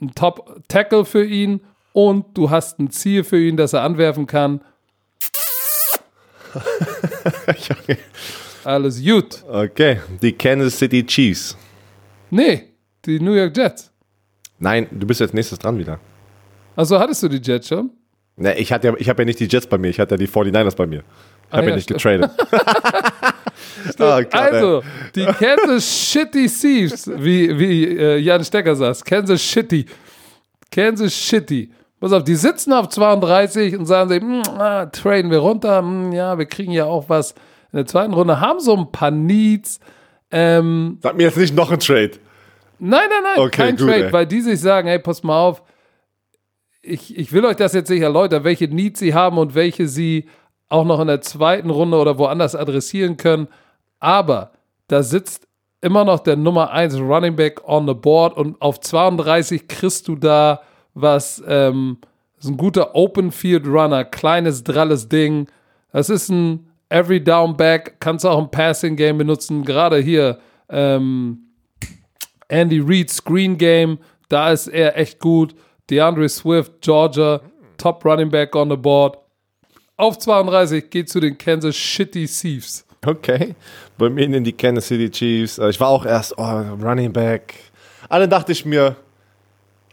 einen 0.00 0.14
Top 0.14 0.62
Tackle 0.68 1.06
für 1.06 1.24
ihn 1.24 1.60
und 1.94 2.36
du 2.36 2.50
hast 2.50 2.78
ein 2.78 2.90
Ziel 2.90 3.24
für 3.24 3.40
ihn, 3.40 3.56
das 3.56 3.72
er 3.72 3.84
anwerfen 3.84 4.26
kann. 4.26 4.60
Alles 8.64 9.02
gut. 9.02 9.42
Okay, 9.48 10.00
die 10.20 10.32
Kansas 10.32 10.78
City 10.78 11.04
Chiefs. 11.04 11.56
Nee, 12.30 12.64
die 13.04 13.20
New 13.20 13.32
York 13.32 13.56
Jets. 13.56 13.90
Nein, 14.58 14.86
du 14.90 15.06
bist 15.06 15.20
jetzt 15.20 15.34
nächstes 15.34 15.58
dran 15.58 15.78
wieder. 15.78 16.00
Also 16.76 16.98
hattest 16.98 17.22
du 17.22 17.28
die 17.28 17.40
Jets 17.40 17.68
schon? 17.68 17.90
Nee, 18.36 18.54
ich, 18.54 18.72
hatte 18.72 18.88
ja, 18.88 18.94
ich 18.98 19.08
habe 19.08 19.22
ja 19.22 19.26
nicht 19.26 19.40
die 19.40 19.46
Jets 19.46 19.66
bei 19.66 19.78
mir, 19.78 19.88
ich 19.88 19.98
hatte 19.98 20.14
ja 20.14 20.18
die 20.18 20.28
49ers 20.28 20.76
bei 20.76 20.86
mir. 20.86 21.02
Ich 21.48 21.52
habe 21.52 21.62
ah, 21.62 21.62
ja, 21.62 21.68
ja, 21.70 21.76
nicht 21.76 21.88
getradet. 21.88 22.30
oh, 23.98 24.22
also, 24.30 24.82
die 25.14 25.24
Kansas 25.24 26.10
Shitty 26.10 26.46
Thieves, 26.48 27.10
wie, 27.16 27.58
wie 27.58 27.84
äh, 27.84 28.18
Jan 28.18 28.44
Stecker 28.44 28.76
sagt. 28.76 29.04
Kansas 29.04 29.42
Shitty. 29.42 29.86
Kansas 30.70 31.14
Shitty. 31.14 31.70
Pass 32.00 32.12
auf, 32.12 32.22
die 32.22 32.36
sitzen 32.36 32.72
auf 32.72 32.88
32 32.88 33.76
und 33.76 33.86
sagen 33.86 34.08
sich, 34.08 34.20
hm, 34.20 34.42
ah, 34.58 34.86
traden 34.86 35.30
wir 35.30 35.38
runter, 35.38 35.78
hm, 35.78 36.12
ja, 36.12 36.38
wir 36.38 36.46
kriegen 36.46 36.72
ja 36.72 36.84
auch 36.84 37.08
was 37.08 37.32
in 37.72 37.76
der 37.76 37.86
zweiten 37.86 38.14
Runde, 38.14 38.40
haben 38.40 38.60
so 38.60 38.76
ein 38.76 38.92
paar 38.92 39.10
Needs. 39.10 39.80
Ähm, 40.30 40.98
Sag 41.02 41.16
mir 41.16 41.24
jetzt 41.24 41.36
nicht 41.36 41.54
noch 41.54 41.70
ein 41.70 41.80
Trade. 41.80 42.12
Nein, 42.78 43.08
nein, 43.10 43.22
nein, 43.22 43.44
okay, 43.44 43.50
kein 43.50 43.76
gut, 43.76 43.88
Trade, 43.88 44.06
ey. 44.06 44.12
weil 44.12 44.26
die 44.26 44.40
sich 44.40 44.60
sagen, 44.60 44.88
hey, 44.88 45.00
pass 45.00 45.22
mal 45.24 45.40
auf, 45.40 45.62
ich, 46.80 47.18
ich 47.18 47.32
will 47.32 47.44
euch 47.44 47.56
das 47.56 47.72
jetzt 47.72 47.90
nicht 47.90 48.02
erläutern, 48.02 48.44
welche 48.44 48.68
Needs 48.68 49.00
sie 49.00 49.14
haben 49.14 49.36
und 49.36 49.54
welche 49.54 49.88
sie 49.88 50.28
auch 50.68 50.84
noch 50.84 51.00
in 51.00 51.08
der 51.08 51.20
zweiten 51.20 51.70
Runde 51.70 51.96
oder 51.98 52.18
woanders 52.18 52.54
adressieren 52.54 53.16
können, 53.16 53.48
aber 53.98 54.52
da 54.86 55.02
sitzt 55.02 55.48
immer 55.80 56.04
noch 56.04 56.20
der 56.20 56.36
Nummer 56.36 56.70
1 56.70 56.98
Running 56.98 57.36
Back 57.36 57.66
on 57.68 57.86
the 57.86 57.94
board 57.94 58.36
und 58.36 58.60
auf 58.60 58.80
32 58.80 59.68
kriegst 59.68 60.08
du 60.08 60.16
da 60.16 60.60
was, 61.00 61.42
ähm, 61.46 61.98
ist 62.38 62.48
ein 62.48 62.56
guter 62.56 62.94
Open 62.94 63.32
Field 63.32 63.66
Runner, 63.66 64.04
kleines, 64.04 64.62
dralles 64.62 65.08
Ding. 65.08 65.48
Das 65.92 66.10
ist 66.10 66.28
ein 66.28 66.68
Every 66.88 67.22
Down 67.22 67.56
Back, 67.56 67.96
kannst 68.00 68.24
du 68.24 68.28
auch 68.28 68.38
im 68.38 68.50
Passing 68.50 68.96
Game 68.96 69.18
benutzen. 69.18 69.64
Gerade 69.64 69.98
hier 69.98 70.38
ähm, 70.68 71.38
Andy 72.48 72.80
Reid 72.80 73.10
Screen 73.10 73.58
Game, 73.58 73.98
da 74.28 74.52
ist 74.52 74.68
er 74.68 74.96
echt 74.96 75.18
gut. 75.18 75.54
DeAndre 75.90 76.28
Swift, 76.28 76.80
Georgia, 76.80 77.40
Top 77.76 78.04
Running 78.04 78.30
Back 78.30 78.54
on 78.54 78.70
the 78.70 78.76
board. 78.76 79.18
Auf 79.96 80.18
32 80.18 80.90
geht 80.90 81.08
zu 81.08 81.20
den 81.20 81.36
Kansas 81.36 81.76
Shitty 81.76 82.26
Chiefs. 82.26 82.84
Okay, 83.04 83.54
bei 83.96 84.10
mir 84.10 84.24
in 84.24 84.44
die 84.44 84.52
Kansas 84.52 84.88
City 84.88 85.10
Chiefs. 85.10 85.58
Äh, 85.58 85.70
ich 85.70 85.80
war 85.80 85.88
auch 85.88 86.04
erst 86.04 86.36
oh, 86.36 86.42
Running 86.42 87.12
Back. 87.12 87.54
Alle 88.08 88.28
dachte 88.28 88.52
ich 88.52 88.64
mir, 88.64 88.96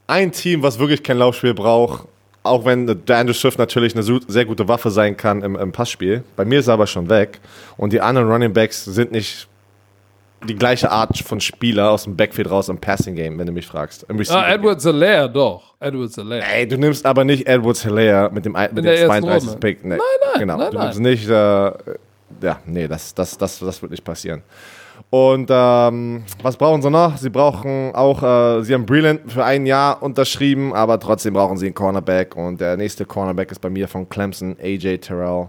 ein 0.08 0.32
Team, 0.32 0.64
was 0.64 0.80
wirklich 0.80 1.04
kein 1.04 1.18
Laufspiel 1.18 1.54
braucht, 1.54 2.08
auch 2.44 2.66
wenn 2.66 2.86
der 2.86 3.18
Andrew 3.18 3.34
Swift 3.34 3.58
natürlich 3.58 3.96
eine 3.96 4.04
sehr 4.28 4.46
gute 4.46 4.68
Waffe 4.68 4.92
sein 4.92 5.18
kann 5.18 5.42
im, 5.42 5.56
im 5.56 5.72
Passspiel. 5.72 6.24
Bei 6.36 6.46
mir 6.46 6.60
ist 6.60 6.68
er 6.68 6.76
aber 6.76 6.88
schon 6.88 7.10
weg. 7.10 7.40
Und 7.76 7.92
die 7.92 8.02
anderen 8.02 8.30
Running 8.30 8.54
Backs 8.54 8.86
sind 8.86 9.12
nicht 9.12 9.48
die 10.48 10.56
gleiche 10.56 10.92
Art 10.92 11.18
von 11.18 11.42
Spieler 11.42 11.90
aus 11.90 12.04
dem 12.04 12.16
Backfield 12.16 12.50
raus 12.50 12.70
im 12.70 12.78
Passing 12.78 13.16
Game, 13.16 13.40
wenn 13.40 13.48
du 13.48 13.52
mich 13.52 13.66
fragst. 13.66 14.06
Ah, 14.30 14.54
Edwards 14.54 14.84
Hilaire, 14.84 15.28
doch. 15.28 15.74
Edwards 15.80 16.16
Hilaire. 16.16 16.44
Ey, 16.54 16.68
du 16.68 16.78
nimmst 16.78 17.06
aber 17.06 17.24
nicht 17.24 17.48
Edwards 17.48 17.82
Hilaire 17.82 18.30
mit 18.32 18.46
dem, 18.46 18.54
mit 18.54 18.86
dem 18.86 19.08
32. 19.08 19.60
Pick. 19.60 19.84
Nee, 19.84 19.96
nein, 19.96 20.00
nein. 20.22 20.40
Genau. 20.40 20.58
Nein, 20.58 20.72
du 20.72 20.80
nimmst 20.80 21.00
nicht, 21.00 21.28
äh, 21.28 21.32
ja, 22.42 22.60
nee, 22.66 22.88
das, 22.88 23.14
das, 23.14 23.38
das, 23.38 23.60
das 23.60 23.82
wird 23.82 23.92
nicht 23.92 24.04
passieren. 24.04 24.44
Und 25.16 25.48
ähm, 25.50 26.26
was 26.42 26.58
brauchen 26.58 26.82
sie 26.82 26.92
noch? 26.92 27.16
Sie 27.16 27.30
brauchen 27.30 27.96
auch, 27.96 28.22
äh, 28.22 28.64
sie 28.64 28.74
haben 28.74 28.86
Brilliant 28.86 29.32
für 29.32 29.46
ein 29.46 29.66
Jahr 29.66 30.04
unterschrieben, 30.04 30.74
aber 30.74 31.00
trotzdem 31.00 31.36
brauchen 31.36 31.56
sie 31.56 31.68
einen 31.68 31.74
Cornerback. 31.74 32.36
Und 32.36 32.60
der 32.60 32.76
nächste 32.76 33.06
Cornerback 33.06 33.50
ist 33.50 33.60
bei 33.60 33.70
mir 33.70 33.88
von 33.88 34.10
Clemson, 34.10 34.58
AJ 34.62 34.98
Terrell. 34.98 35.48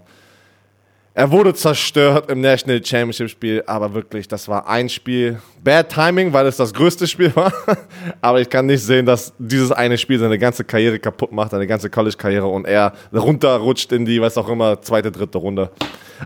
Er 1.19 1.31
wurde 1.31 1.55
zerstört 1.55 2.31
im 2.31 2.43
National 2.43 2.85
Championship 2.85 3.31
Spiel, 3.31 3.64
aber 3.67 3.95
wirklich, 3.95 4.29
das 4.29 4.49
war 4.49 4.69
ein 4.69 4.87
Spiel. 4.91 5.41
Bad 5.64 5.89
Timing, 5.89 6.31
weil 6.35 6.47
es 6.47 6.59
das 6.59 6.75
größte 6.75 7.07
Spiel 7.07 7.35
war. 7.35 7.51
aber 8.21 8.43
ich 8.43 8.51
kann 8.51 8.67
nicht 8.67 8.83
sehen, 8.83 9.07
dass 9.07 9.33
dieses 9.39 9.73
eine 9.73 9.97
Spiel 9.97 10.19
seine 10.19 10.39
ganze 10.39 10.62
Karriere 10.62 10.99
kaputt 10.99 11.33
macht, 11.33 11.53
seine 11.53 11.67
ganze 11.67 11.89
College-Karriere 11.89 12.47
und 12.47 12.67
er 12.67 12.93
runterrutscht 13.14 13.93
in 13.93 14.05
die, 14.05 14.21
was 14.21 14.37
auch 14.37 14.47
immer, 14.51 14.83
zweite, 14.83 15.11
dritte 15.11 15.39
Runde. 15.39 15.71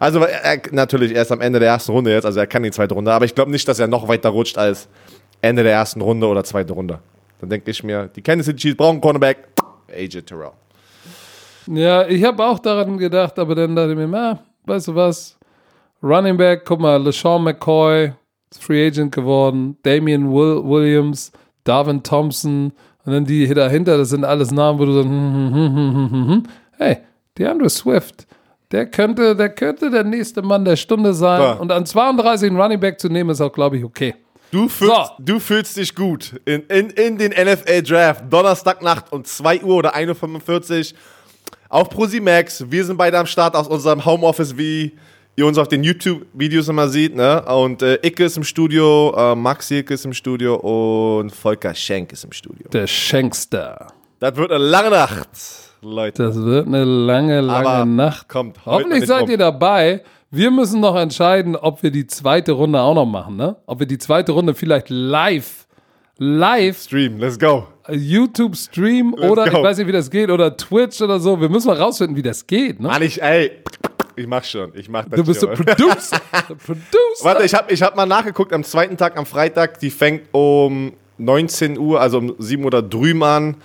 Also 0.01 0.25
er, 0.25 0.61
natürlich 0.73 1.15
erst 1.15 1.31
am 1.31 1.41
Ende 1.41 1.61
der 1.61 1.69
ersten 1.69 1.93
Runde 1.93 2.13
jetzt, 2.13 2.25
also 2.25 2.41
er 2.41 2.49
kann 2.49 2.65
die 2.65 2.73
zweite 2.73 2.95
Runde, 2.95 3.13
aber 3.13 3.27
ich 3.27 3.35
glaube 3.37 3.53
nicht, 3.53 3.69
dass 3.69 3.79
er 3.79 3.87
noch 3.87 4.09
weiter 4.09 4.31
rutscht 4.31 4.59
als 4.59 4.89
Ende 5.41 5.63
der 5.63 5.75
ersten 5.75 6.01
Runde 6.01 6.27
oder 6.27 6.43
zweite 6.43 6.73
Runde. 6.73 6.99
Dann 7.41 7.49
denke 7.49 7.71
ich 7.71 7.85
mir, 7.85 8.11
die 8.17 8.23
Kansas 8.23 8.47
City 8.47 8.59
Chiefs 8.59 8.77
brauchen 8.77 9.01
Cornerback, 9.01 9.51
AJ 9.89 10.23
Terrell. 10.23 10.51
Ja, 11.69 12.09
ich 12.09 12.25
habe 12.25 12.45
auch 12.45 12.59
daran 12.59 12.99
gedacht, 12.99 13.39
aber 13.39 13.55
dann 13.55 13.77
dachte 13.77 13.93
ich 13.93 13.97
mir, 13.97 14.09
na, 14.09 14.41
weißt 14.71 14.89
du 14.89 14.95
was? 14.95 15.37
Running 16.03 16.37
Back, 16.37 16.65
guck 16.65 16.81
mal, 16.81 17.03
LeSean 17.03 17.45
McCoy, 17.45 18.13
Free 18.59 18.87
Agent 18.87 19.15
geworden, 19.15 19.77
Damian 19.83 20.33
Will 20.33 20.63
Williams, 20.65 21.31
Darvin 21.65 22.03
Thompson 22.03 22.73
und 23.05 23.13
dann 23.13 23.25
die 23.25 23.53
dahinter, 23.53 23.99
das 23.99 24.11
sind 24.11 24.25
alles 24.25 24.51
Namen, 24.51 24.79
wo 24.79 24.85
du 24.87 24.93
so, 24.93 25.03
hm, 25.03 25.11
hm, 25.11 25.55
hm, 25.55 25.75
hm, 25.77 26.11
hm, 26.11 26.29
hm. 26.29 26.43
hey, 26.79 26.99
DeAndre 27.37 27.69
Swift, 27.69 28.27
der 28.71 28.87
könnte, 28.87 29.37
der 29.37 29.51
könnte 29.51 29.91
der 29.91 30.05
nächste 30.05 30.43
Mann 30.43 30.65
der 30.65 30.77
Stunde 30.77 31.13
sein. 31.13 31.41
Ja. 31.41 31.53
Und 31.55 31.73
an 31.73 31.85
32 31.85 32.51
einen 32.51 32.61
Running 32.61 32.81
Back 32.81 33.01
zu 33.01 33.09
nehmen, 33.09 33.31
ist 33.31 33.41
auch, 33.41 33.53
glaube 33.53 33.77
ich, 33.77 33.85
okay. 33.85 34.15
Du 34.53 34.69
fühlst, 34.69 34.95
so. 34.95 35.05
du 35.19 35.39
fühlst 35.39 35.77
dich 35.77 35.95
gut 35.95 36.41
in, 36.45 36.63
in, 36.63 36.91
in 36.91 37.19
den 37.19 37.31
NFL 37.31 37.83
Draft. 37.83 38.25
Donnerstagnacht 38.29 39.13
um 39.13 39.25
2 39.25 39.63
Uhr 39.63 39.77
oder 39.77 39.95
1.45 39.95 40.93
Uhr 40.93 40.99
auf 41.71 41.89
ProSimax. 41.89 42.67
Wir 42.69 42.85
sind 42.85 42.99
beide 42.99 43.19
am 43.19 43.27
Start 43.27 43.57
aus 43.57 43.69
unserem 43.69 44.05
Homeoffice, 44.05 44.59
wie 44.59 44.93
ihr 45.37 45.47
uns 45.47 45.57
auf 45.57 45.69
den 45.69 45.83
YouTube-Videos 45.83 46.69
immer 46.69 46.89
seht. 46.89 47.15
Ne? 47.17 47.43
Und 47.47 47.81
äh, 47.81 47.95
Icke 48.03 48.25
ist 48.25 48.37
im 48.37 48.43
Studio, 48.43 49.15
äh, 49.17 49.35
Max 49.35 49.71
Icke 49.71 49.95
ist 49.95 50.05
im 50.05 50.13
Studio 50.13 50.57
und 50.57 51.31
Volker 51.31 51.75
Schenk 51.75 52.13
ist 52.13 52.25
im 52.25 52.33
Studio. 52.33 52.69
Der 52.71 52.87
Schenkster. 52.87 53.87
Das 54.19 54.37
wird 54.37 54.51
eine 54.53 54.63
lange 54.63 54.91
Nacht, 54.91 55.29
Leute. 55.81 56.25
Das 56.25 56.37
wird 56.37 56.67
eine 56.67 56.85
lange, 56.85 57.41
lange 57.41 57.69
Aber 57.69 57.85
Nacht. 57.87 58.29
Kommt 58.29 58.59
Hoffentlich 58.67 59.07
seid 59.07 59.23
rum. 59.23 59.31
ihr 59.31 59.39
dabei. 59.39 60.03
Wir 60.33 60.51
müssen 60.51 60.81
noch 60.81 60.97
entscheiden, 60.97 61.57
ob 61.57 61.83
wir 61.83 61.91
die 61.91 62.07
zweite 62.07 62.53
Runde 62.53 62.81
auch 62.81 62.95
noch 62.95 63.07
machen, 63.07 63.37
ne? 63.37 63.57
Ob 63.67 63.81
wir 63.81 63.87
die 63.87 63.99
zweite 63.99 64.31
Runde 64.33 64.55
vielleicht 64.55 64.89
live, 64.89 65.67
live 66.19 66.79
Stream, 66.79 67.19
let's 67.19 67.39
go. 67.39 67.67
YouTube 67.93 68.57
Stream 68.57 69.15
oder 69.15 69.45
go. 69.49 69.59
ich 69.59 69.65
weiß 69.65 69.79
nicht, 69.79 69.87
wie 69.87 69.93
das 69.93 70.11
geht 70.11 70.31
oder 70.31 70.57
Twitch 70.57 71.01
oder 71.01 71.19
so. 71.21 71.41
Wir 71.41 71.49
müssen 71.49 71.69
mal 71.69 71.77
rausfinden, 71.77 72.17
wie 72.17 72.23
das 72.23 72.47
geht, 72.47 72.81
ne? 72.81 72.89
Mann, 72.89 73.03
ich, 73.03 73.23
ey, 73.23 73.53
ich 74.17 74.27
mach 74.27 74.45
schon. 74.45 74.73
Ich 74.75 74.89
mach 74.89 75.05
das 75.05 75.19
Du 75.19 75.25
bist 75.25 75.43
der 75.43 75.49
Producer. 75.49 76.21
Producer. 76.67 77.23
Warte, 77.23 77.45
ich 77.45 77.55
habe 77.55 77.73
ich 77.73 77.83
hab 77.83 77.97
mal 77.97 78.07
nachgeguckt 78.07 78.53
am 78.53 78.65
zweiten 78.65 78.97
Tag, 78.97 79.17
am 79.17 79.27
Freitag, 79.27 79.79
die 79.81 79.91
fängt 79.91 80.23
um 80.33 80.93
19 81.19 81.79
Uhr, 81.79 82.01
also 82.01 82.19
um 82.19 82.35
7 82.39 82.65
Uhr 82.65 82.71
drüben 82.83 83.23
an. 83.23 83.57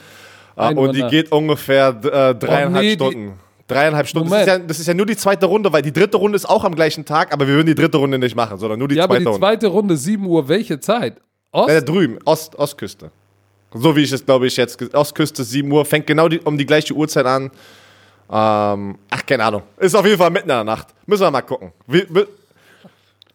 Ein 0.55 0.77
und 0.77 0.95
die 0.95 1.03
geht 1.07 1.31
ungefähr 1.31 1.89
äh, 1.89 2.35
dreieinhalb 2.35 2.75
oh, 2.75 2.79
nee, 2.79 2.93
Stunden. 2.93 3.33
Dreieinhalb 3.67 4.07
Stunden. 4.07 4.29
Das 4.29 4.41
ist, 4.41 4.47
ja, 4.47 4.59
das 4.59 4.79
ist, 4.79 4.87
ja, 4.87 4.93
nur 4.93 5.05
die 5.05 5.17
zweite 5.17 5.47
Runde, 5.47 5.73
weil 5.73 5.81
die 5.81 5.91
dritte 5.91 6.17
Runde 6.17 6.35
ist 6.35 6.45
auch 6.45 6.63
am 6.63 6.75
gleichen 6.75 7.03
Tag, 7.03 7.33
aber 7.33 7.47
wir 7.47 7.55
würden 7.55 7.67
die 7.67 7.75
dritte 7.75 7.97
Runde 7.97 8.19
nicht 8.19 8.35
machen, 8.35 8.57
sondern 8.57 8.79
nur 8.79 8.87
die 8.87 8.95
ja, 8.95 9.07
zweite 9.07 9.25
Runde. 9.25 9.31
Ja, 9.31 9.47
aber 9.47 9.55
die 9.55 9.59
zweite 9.59 9.67
Runde, 9.67 9.97
7 9.97 10.25
Uhr, 10.25 10.47
welche 10.47 10.79
Zeit? 10.79 11.19
Ost? 11.51 11.69
Äh, 11.69 11.81
drüben, 11.81 12.19
Ost, 12.25 12.55
Ostküste. 12.57 13.11
So 13.77 13.93
wie 13.95 14.01
ich 14.01 14.11
es, 14.11 14.25
glaube 14.25 14.47
ich, 14.47 14.55
jetzt. 14.55 14.81
Ostküste 14.95 15.43
7 15.43 15.69
Uhr, 15.69 15.83
fängt 15.83 16.07
genau 16.07 16.29
die, 16.29 16.39
um 16.39 16.57
die 16.57 16.65
gleiche 16.65 16.93
Uhrzeit 16.93 17.25
an. 17.25 17.51
Ähm, 18.31 18.97
ach, 19.09 19.25
keine 19.25 19.43
Ahnung. 19.43 19.63
Ist 19.77 19.95
auf 19.95 20.05
jeden 20.05 20.17
Fall 20.17 20.29
mitten 20.29 20.49
in 20.49 20.55
der 20.55 20.63
Nacht. 20.63 20.87
Müssen 21.05 21.23
wir 21.23 21.31
mal 21.31 21.41
gucken. 21.41 21.73
Wir, 21.85 22.07
wir, 22.09 22.27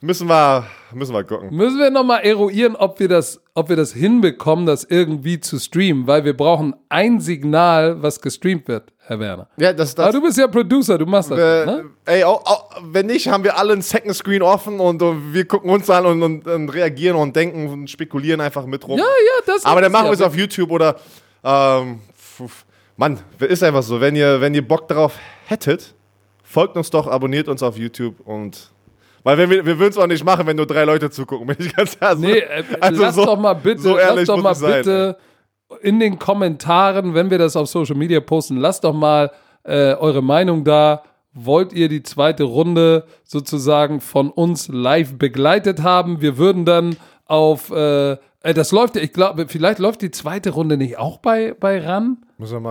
müssen, 0.00 0.28
wir, 0.28 0.66
müssen 0.92 1.14
wir 1.14 1.24
gucken. 1.24 1.54
Müssen 1.54 1.78
wir 1.78 1.90
nochmal 1.90 2.22
eruieren, 2.22 2.76
ob 2.76 2.98
wir, 3.00 3.08
das, 3.08 3.40
ob 3.54 3.68
wir 3.68 3.76
das 3.76 3.92
hinbekommen, 3.92 4.66
das 4.66 4.84
irgendwie 4.84 5.40
zu 5.40 5.58
streamen, 5.58 6.06
weil 6.06 6.24
wir 6.24 6.36
brauchen 6.36 6.74
ein 6.88 7.20
Signal, 7.20 8.02
was 8.02 8.20
gestreamt 8.20 8.68
wird, 8.68 8.92
Herr 9.06 9.20
Werner. 9.20 9.48
Ja, 9.56 9.72
das, 9.72 9.94
das, 9.94 10.06
Aber 10.06 10.18
du 10.18 10.22
bist 10.22 10.38
ja 10.38 10.48
Producer, 10.48 10.98
du 10.98 11.06
machst 11.06 11.30
das. 11.30 11.38
Äh, 11.38 11.66
ne? 11.66 11.84
Ey, 12.04 12.24
auch, 12.24 12.44
auch, 12.44 12.82
wenn 12.84 13.06
nicht, 13.06 13.28
haben 13.28 13.44
wir 13.44 13.58
alle 13.58 13.72
einen 13.72 13.82
Second 13.82 14.14
Screen 14.14 14.42
offen 14.42 14.80
und, 14.80 15.02
und 15.02 15.34
wir 15.34 15.46
gucken 15.46 15.70
uns 15.70 15.88
an 15.90 16.06
und, 16.06 16.22
und, 16.22 16.46
und, 16.46 16.68
reagieren 16.70 17.16
und 17.16 17.34
denken 17.36 17.68
und 17.68 17.90
spekulieren 17.90 18.40
einfach 18.40 18.66
mit 18.66 18.86
rum. 18.86 18.98
Ja, 18.98 19.04
ja, 19.04 19.42
das 19.46 19.64
Aber 19.64 19.80
dann 19.80 19.92
machen 19.92 20.06
wir 20.06 20.12
es 20.12 20.22
auf 20.22 20.36
YouTube 20.36 20.70
oder. 20.70 20.96
Ähm, 21.42 22.00
Mann, 22.96 23.18
ist 23.38 23.62
einfach 23.62 23.82
so. 23.82 24.00
Wenn 24.00 24.14
ihr, 24.14 24.40
wenn 24.40 24.54
ihr 24.54 24.66
Bock 24.66 24.86
darauf 24.88 25.14
hättet, 25.46 25.94
folgt 26.42 26.76
uns 26.76 26.90
doch, 26.90 27.06
abonniert 27.06 27.48
uns 27.48 27.62
auf 27.62 27.76
YouTube 27.76 28.20
und. 28.26 28.70
Weil 29.22 29.38
wir, 29.38 29.48
wir 29.50 29.78
würden 29.78 29.90
es 29.90 29.98
auch 29.98 30.06
nicht 30.06 30.24
machen, 30.24 30.46
wenn 30.46 30.56
nur 30.56 30.66
drei 30.66 30.84
Leute 30.84 31.10
zugucken, 31.10 31.46
bin 31.46 31.56
ich 31.58 31.74
ganz 31.74 31.96
ehrlich. 32.00 32.20
Nee, 32.20 32.38
äh, 32.38 32.64
also 32.80 33.02
lass 33.02 33.14
so, 33.14 33.24
doch 33.24 33.38
mal 33.38 33.54
bitte, 33.54 33.82
so 33.82 33.96
lass 33.96 34.24
doch 34.24 34.42
mal 34.42 34.54
bitte 34.54 35.16
in 35.82 36.00
den 36.00 36.18
Kommentaren, 36.18 37.14
wenn 37.14 37.30
wir 37.30 37.38
das 37.38 37.56
auf 37.56 37.68
Social 37.68 37.96
Media 37.96 38.20
posten, 38.20 38.56
lasst 38.56 38.84
doch 38.84 38.92
mal 38.92 39.30
äh, 39.62 39.94
eure 39.94 40.22
Meinung 40.22 40.64
da. 40.64 41.02
Wollt 41.32 41.72
ihr 41.72 41.88
die 41.88 42.02
zweite 42.02 42.42
Runde 42.42 43.04
sozusagen 43.22 44.00
von 44.00 44.30
uns 44.30 44.66
live 44.68 45.16
begleitet 45.16 45.82
haben? 45.82 46.20
Wir 46.20 46.38
würden 46.38 46.64
dann 46.64 46.96
auf, 47.26 47.70
äh, 47.70 48.12
äh 48.12 48.18
das 48.52 48.72
läuft, 48.72 48.96
ich 48.96 49.12
glaube, 49.12 49.46
vielleicht 49.46 49.78
läuft 49.78 50.02
die 50.02 50.10
zweite 50.10 50.50
Runde 50.50 50.76
nicht 50.76 50.98
auch 50.98 51.18
bei, 51.18 51.54
bei 51.58 51.78
RAN? 51.78 52.18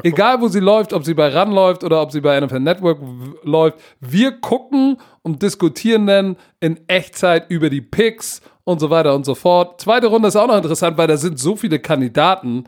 Egal, 0.03 0.41
wo 0.41 0.49
sie 0.49 0.59
läuft, 0.59 0.91
ob 0.91 1.05
sie 1.05 1.13
bei 1.13 1.29
RAN 1.29 1.51
läuft 1.51 1.85
oder 1.85 2.01
ob 2.01 2.11
sie 2.11 2.19
bei 2.19 2.37
NFL 2.37 2.59
Network 2.59 2.99
läuft, 3.43 3.79
wir 4.01 4.31
gucken 4.31 4.97
und 5.29 5.41
diskutieren 5.41 6.07
dann 6.07 6.37
in 6.59 6.79
Echtzeit 6.87 7.49
über 7.49 7.69
die 7.69 7.81
Picks 7.81 8.41
und 8.63 8.79
so 8.79 8.89
weiter 8.89 9.15
und 9.15 9.25
so 9.25 9.35
fort. 9.35 9.79
Zweite 9.81 10.07
Runde 10.07 10.27
ist 10.27 10.35
auch 10.35 10.47
noch 10.47 10.57
interessant, 10.57 10.97
weil 10.97 11.07
da 11.07 11.17
sind 11.17 11.39
so 11.39 11.55
viele 11.55 11.79
Kandidaten, 11.79 12.65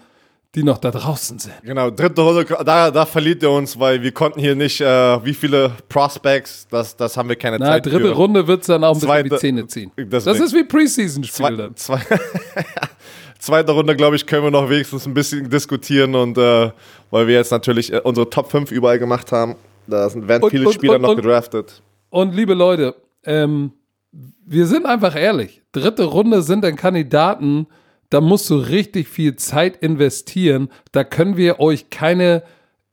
die 0.53 0.63
noch 0.63 0.77
da 0.77 0.91
draußen 0.91 1.39
sind. 1.39 1.53
Genau, 1.63 1.89
dritte 1.89 2.21
Runde, 2.21 2.45
da, 2.65 2.91
da 2.91 3.05
verliert 3.05 3.41
ihr 3.41 3.49
uns, 3.49 3.79
weil 3.79 4.01
wir 4.01 4.11
konnten 4.11 4.39
hier 4.39 4.55
nicht, 4.55 4.81
äh, 4.81 5.25
wie 5.25 5.33
viele 5.33 5.71
Prospects, 5.87 6.67
das, 6.69 6.95
das 6.95 7.15
haben 7.15 7.29
wir 7.29 7.37
keine 7.37 7.57
Na, 7.57 7.67
Zeit 7.67 7.85
dritte 7.85 7.99
für. 7.99 8.11
Runde 8.11 8.45
wird 8.47 8.61
es 8.61 8.67
dann 8.67 8.83
auch 8.83 8.93
ein 8.93 8.99
Zweite, 8.99 9.29
bisschen 9.29 9.55
die 9.55 9.67
Zähne 9.67 9.67
ziehen. 9.67 9.91
Deswegen. 9.97 10.39
Das 10.39 10.39
ist 10.39 10.53
wie 10.53 10.63
Preseason-Spiel 10.63 11.71
zwei, 11.75 11.97
zwei 11.99 12.17
Zweite 13.39 13.71
Runde, 13.71 13.95
glaube 13.95 14.15
ich, 14.17 14.27
können 14.27 14.43
wir 14.43 14.51
noch 14.51 14.69
wenigstens 14.69 15.07
ein 15.07 15.15
bisschen 15.15 15.49
diskutieren 15.49 16.13
und 16.13 16.37
äh, 16.37 16.69
weil 17.09 17.25
wir 17.25 17.33
jetzt 17.33 17.51
natürlich 17.51 17.91
äh, 17.91 17.99
unsere 18.03 18.29
Top 18.29 18.51
5 18.51 18.71
überall 18.71 18.99
gemacht 18.99 19.31
haben, 19.31 19.55
da 19.87 20.07
werden 20.13 20.47
viele 20.49 20.67
und, 20.67 20.73
Spieler 20.73 20.95
und, 20.95 21.01
noch 21.01 21.15
gedraftet. 21.15 21.81
Und 22.11 22.35
liebe 22.35 22.53
Leute, 22.53 22.95
ähm, 23.23 23.71
wir 24.45 24.67
sind 24.67 24.85
einfach 24.85 25.15
ehrlich. 25.15 25.63
Dritte 25.71 26.03
Runde 26.03 26.41
sind 26.43 26.63
dann 26.63 26.75
Kandidaten, 26.75 27.67
da 28.09 28.19
musst 28.19 28.49
du 28.49 28.55
richtig 28.57 29.07
viel 29.07 29.37
Zeit 29.37 29.77
investieren. 29.77 30.69
Da 30.91 31.05
können 31.05 31.37
wir 31.37 31.61
euch 31.61 31.89
keine 31.89 32.43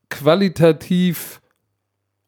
qualitativ 0.08 1.40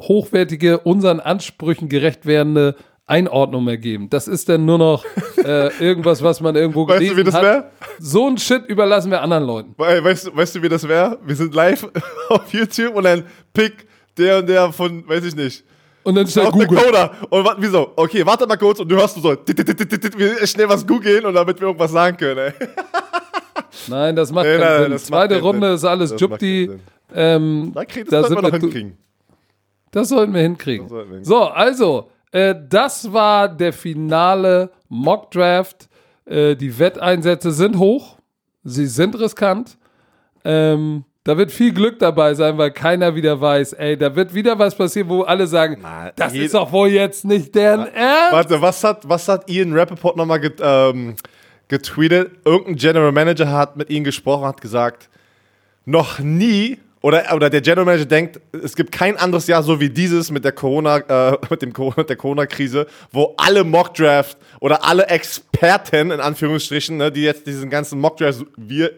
hochwertige, 0.03 0.80
unseren 0.80 1.20
Ansprüchen 1.20 1.88
gerecht 1.88 2.26
werdende 2.26 2.74
Einordnung 3.07 3.64
mehr 3.64 3.78
geben. 3.78 4.11
Das 4.11 4.26
ist 4.26 4.49
dann 4.49 4.64
nur 4.64 4.78
noch 4.78 5.05
äh, 5.45 5.68
irgendwas, 5.78 6.22
was 6.24 6.41
man 6.41 6.57
irgendwo 6.57 6.88
weißt 6.88 6.99
gelesen 6.99 7.16
du, 7.16 7.20
wie 7.20 7.30
das 7.30 7.41
wäre? 7.41 7.70
So 8.01 8.26
ein 8.26 8.36
Shit 8.36 8.66
überlassen 8.66 9.12
wir 9.12 9.22
anderen 9.22 9.45
Leuten. 9.45 9.74
Weißt, 9.76 10.26
du, 10.26 10.36
weißt 10.36 10.57
du, 10.57 10.62
wie 10.62 10.68
das 10.68 10.88
wäre? 10.88 11.18
Wir 11.24 11.36
sind 11.36 11.55
live 11.55 11.88
auf 12.28 12.53
YouTube 12.53 12.97
und 12.97 13.05
dann 13.05 13.24
pick 13.53 13.86
der 14.18 14.38
und 14.38 14.49
der 14.49 14.72
von, 14.72 15.07
weiß 15.09 15.24
ich 15.24 15.36
nicht. 15.36 15.64
Und 16.03 16.14
dann 16.14 16.26
steht 16.26 16.51
Google. 16.51 16.78
Coder. 16.78 17.12
Und 17.28 17.46
wieso? 17.59 17.92
Okay, 17.96 18.24
warte 18.24 18.46
mal 18.46 18.57
kurz 18.57 18.80
und 18.80 18.88
du 18.88 18.96
hörst 18.96 19.20
so 19.20 19.36
schnell 20.44 20.68
was 20.68 20.86
googeln 20.86 21.24
und 21.26 21.34
damit 21.34 21.61
wir 21.61 21.68
irgendwas 21.68 21.92
sagen 21.92 22.16
können. 22.16 22.55
Nein, 23.88 24.16
das 24.16 24.32
macht 24.32 24.46
nee, 24.46 24.59
keinen 24.59 24.90
nein, 24.90 24.98
Sinn. 24.98 25.07
Zweite 25.07 25.40
Runde 25.40 25.68
Sinn. 25.68 25.76
ist 25.76 25.84
alles 25.84 26.20
Jupti. 26.20 26.70
Ähm, 27.14 27.72
da 27.74 27.84
das 27.84 28.28
da 28.28 28.30
wir 28.30 28.42
noch 28.42 28.51
hinkriegen. 28.51 28.96
Das 29.90 30.09
sollten 30.09 30.34
wir 30.34 30.42
hinkriegen. 30.42 30.88
Sollten 30.88 31.11
wir 31.11 31.16
hinkriegen. 31.18 31.24
So, 31.24 31.44
also, 31.44 32.11
äh, 32.30 32.55
das 32.68 33.12
war 33.12 33.48
der 33.48 33.72
finale 33.72 34.70
Mock 34.88 35.30
Draft. 35.30 35.88
Äh, 36.24 36.57
die 36.57 36.78
Wetteinsätze 36.78 37.51
sind 37.51 37.78
hoch. 37.78 38.16
Sie 38.62 38.86
sind 38.86 39.18
riskant. 39.18 39.78
Ähm, 40.44 41.05
da 41.24 41.36
wird 41.36 41.52
viel 41.52 41.72
Glück 41.72 41.98
dabei 41.98 42.34
sein, 42.34 42.56
weil 42.56 42.70
keiner 42.70 43.14
wieder 43.14 43.40
weiß, 43.40 43.74
ey, 43.74 43.96
da 43.96 44.14
wird 44.16 44.32
wieder 44.34 44.58
was 44.58 44.74
passieren, 44.74 45.08
wo 45.10 45.22
alle 45.22 45.46
sagen, 45.46 45.78
Na, 45.82 46.10
das 46.16 46.34
ist 46.34 46.54
doch 46.54 46.72
wohl 46.72 46.88
jetzt 46.88 47.24
nicht 47.24 47.54
deren 47.54 47.86
Ernst. 47.88 48.32
Warte, 48.32 48.62
was 48.62 48.82
hat, 48.82 49.08
was 49.08 49.28
hat 49.28 49.48
Ian 49.50 49.74
Rappaport 49.74 50.16
nochmal 50.16 50.40
get, 50.40 50.60
ähm, 50.62 51.16
getweetet? 51.68 52.32
Irgendein 52.44 52.76
General 52.76 53.12
Manager 53.12 53.52
hat 53.52 53.76
mit 53.76 53.90
ihnen 53.90 54.04
gesprochen, 54.04 54.46
hat 54.46 54.60
gesagt, 54.60 55.10
noch 55.84 56.18
nie 56.20 56.78
oder, 57.02 57.34
oder 57.34 57.48
der 57.48 57.60
General 57.60 57.84
Manager 57.84 58.06
denkt, 58.06 58.40
es 58.52 58.76
gibt 58.76 58.92
kein 58.92 59.16
anderes 59.16 59.46
Jahr 59.46 59.62
so 59.62 59.80
wie 59.80 59.88
dieses 59.88 60.30
mit 60.30 60.44
der 60.44 60.52
Corona, 60.52 60.98
äh, 60.98 61.38
mit 61.50 61.60
dem 61.60 61.72
Corona, 61.72 62.02
der 62.02 62.16
Corona-Krise, 62.16 62.86
wo 63.12 63.34
alle 63.36 63.64
Mockdraft 63.64 64.38
oder 64.60 64.84
alle 64.84 65.06
Experten 65.06 66.10
in 66.12 66.20
Anführungsstrichen, 66.20 66.96
ne, 66.96 67.12
die 67.12 67.22
jetzt 67.22 67.46
diesen 67.46 67.68
ganzen 67.68 68.00
Mockdraft, 68.00 68.44
wir 68.56 68.92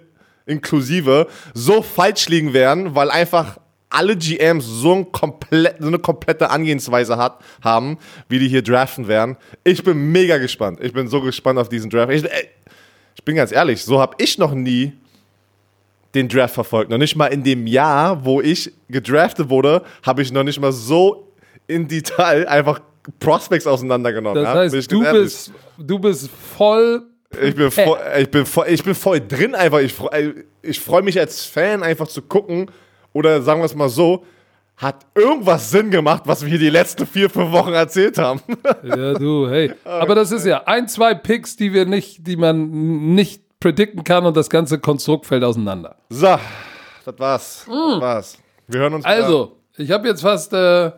inklusive, 0.46 1.26
so 1.54 1.82
falsch 1.82 2.28
liegen 2.28 2.52
werden, 2.52 2.94
weil 2.94 3.10
einfach 3.10 3.58
alle 3.92 4.16
GMs 4.16 4.64
so, 4.64 4.94
ein 4.94 5.12
komplett, 5.12 5.76
so 5.80 5.86
eine 5.86 5.98
komplette 5.98 6.50
Angehensweise 6.50 7.16
hat, 7.18 7.38
haben, 7.62 7.98
wie 8.28 8.38
die 8.38 8.48
hier 8.48 8.62
draften 8.62 9.06
werden. 9.06 9.36
Ich 9.64 9.84
bin 9.84 10.10
mega 10.10 10.38
gespannt. 10.38 10.80
Ich 10.82 10.92
bin 10.92 11.08
so 11.08 11.20
gespannt 11.20 11.58
auf 11.58 11.68
diesen 11.68 11.90
Draft. 11.90 12.12
Ich, 12.12 12.24
ich 13.14 13.24
bin 13.24 13.36
ganz 13.36 13.52
ehrlich, 13.52 13.84
so 13.84 14.00
habe 14.00 14.16
ich 14.18 14.38
noch 14.38 14.54
nie 14.54 14.92
den 16.14 16.28
Draft 16.28 16.54
verfolgt. 16.54 16.90
Noch 16.90 16.98
nicht 16.98 17.16
mal 17.16 17.26
in 17.26 17.42
dem 17.42 17.66
Jahr, 17.66 18.24
wo 18.24 18.40
ich 18.40 18.72
gedraftet 18.88 19.48
wurde, 19.48 19.82
habe 20.02 20.22
ich 20.22 20.32
noch 20.32 20.42
nicht 20.42 20.60
mal 20.60 20.72
so 20.72 21.32
in 21.66 21.88
Detail 21.88 22.46
einfach 22.48 22.80
Prospects 23.18 23.66
auseinandergenommen. 23.66 24.42
Das 24.42 24.54
heißt, 24.54 24.74
ja? 24.74 24.82
du, 24.82 25.12
bist, 25.12 25.52
du 25.78 25.98
bist 25.98 26.30
voll. 26.56 27.02
Ich 27.40 27.54
bin, 27.54 27.70
voll, 27.70 27.98
ich, 28.18 28.30
bin 28.30 28.46
voll, 28.46 28.66
ich 28.68 28.84
bin 28.84 28.94
voll 28.94 29.20
drin 29.20 29.54
einfach. 29.54 29.80
Ich, 29.80 29.94
ich 30.62 30.80
freue 30.80 31.02
mich 31.02 31.18
als 31.18 31.44
Fan 31.44 31.82
einfach 31.82 32.08
zu 32.08 32.22
gucken. 32.22 32.70
Oder 33.12 33.42
sagen 33.42 33.60
wir 33.60 33.66
es 33.66 33.74
mal 33.74 33.88
so, 33.88 34.24
hat 34.76 35.06
irgendwas 35.14 35.70
Sinn 35.70 35.90
gemacht, 35.90 36.22
was 36.26 36.42
wir 36.42 36.48
hier 36.48 36.58
die 36.58 36.70
letzten 36.70 37.06
vier, 37.06 37.30
fünf 37.30 37.52
Wochen 37.52 37.72
erzählt 37.72 38.18
haben. 38.18 38.40
Ja, 38.82 39.14
du, 39.14 39.48
hey. 39.48 39.72
Aber 39.84 40.14
das 40.14 40.32
ist 40.32 40.44
ja 40.44 40.64
ein, 40.66 40.88
zwei 40.88 41.14
Picks, 41.14 41.56
die 41.56 41.72
wir 41.72 41.86
nicht, 41.86 42.26
die 42.26 42.36
man 42.36 43.14
nicht 43.14 43.42
predikten 43.60 44.02
kann 44.02 44.26
und 44.26 44.36
das 44.36 44.50
ganze 44.50 44.78
Konstrukt 44.78 45.26
fällt 45.26 45.44
auseinander. 45.44 45.96
So, 46.08 46.36
das 47.04 47.18
war's. 47.18 47.66
Mm. 47.68 47.70
Das 47.70 48.00
war's. 48.00 48.38
Wir 48.66 48.80
hören 48.80 48.94
uns. 48.94 49.04
Also, 49.04 49.56
wieder. 49.74 49.84
ich 49.84 49.90
habe 49.92 50.08
jetzt 50.08 50.22
fast 50.22 50.52
äh, 50.52 50.90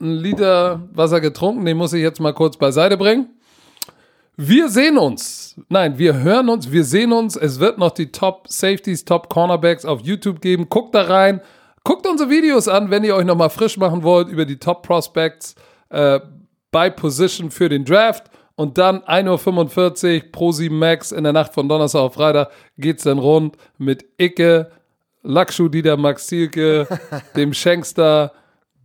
einen 0.00 0.16
Liter 0.16 0.88
Wasser 0.92 1.20
getrunken, 1.20 1.64
den 1.64 1.76
muss 1.76 1.92
ich 1.92 2.02
jetzt 2.02 2.20
mal 2.20 2.32
kurz 2.32 2.56
beiseite 2.56 2.96
bringen. 2.96 3.28
Wir 4.36 4.68
sehen 4.70 4.96
uns. 4.96 5.60
Nein, 5.68 5.98
wir 5.98 6.14
hören 6.14 6.48
uns, 6.48 6.72
wir 6.72 6.84
sehen 6.84 7.12
uns. 7.12 7.36
Es 7.36 7.60
wird 7.60 7.78
noch 7.78 7.90
die 7.90 8.10
Top 8.10 8.48
Safeties, 8.48 9.04
Top 9.04 9.28
Cornerbacks 9.28 9.84
auf 9.84 10.00
YouTube 10.00 10.40
geben. 10.40 10.68
Guckt 10.70 10.94
da 10.94 11.02
rein. 11.02 11.42
Guckt 11.84 12.06
unsere 12.06 12.30
Videos 12.30 12.66
an, 12.66 12.90
wenn 12.90 13.04
ihr 13.04 13.14
euch 13.14 13.26
nochmal 13.26 13.50
frisch 13.50 13.76
machen 13.76 14.02
wollt 14.02 14.28
über 14.28 14.46
die 14.46 14.58
Top 14.58 14.82
Prospects 14.86 15.54
äh, 15.90 16.20
bei 16.70 16.88
Position 16.88 17.50
für 17.50 17.68
den 17.68 17.84
Draft. 17.84 18.30
Und 18.54 18.78
dann 18.78 19.00
1.45 19.00 20.24
Uhr 20.24 20.32
pro 20.32 20.52
7 20.52 20.78
Max 20.78 21.12
in 21.12 21.24
der 21.24 21.32
Nacht 21.32 21.52
von 21.52 21.68
Donnerstag 21.68 22.00
auf 22.00 22.14
Freitag 22.14 22.50
geht 22.78 22.98
es 22.98 23.04
dann 23.04 23.18
rund 23.18 23.56
mit 23.76 24.04
Icke, 24.18 24.70
Lakshu 25.22 25.68
Dieter 25.68 25.96
Max 25.96 26.26
Zielke, 26.26 26.86
dem 27.36 27.52
Schenkster, 27.52 28.32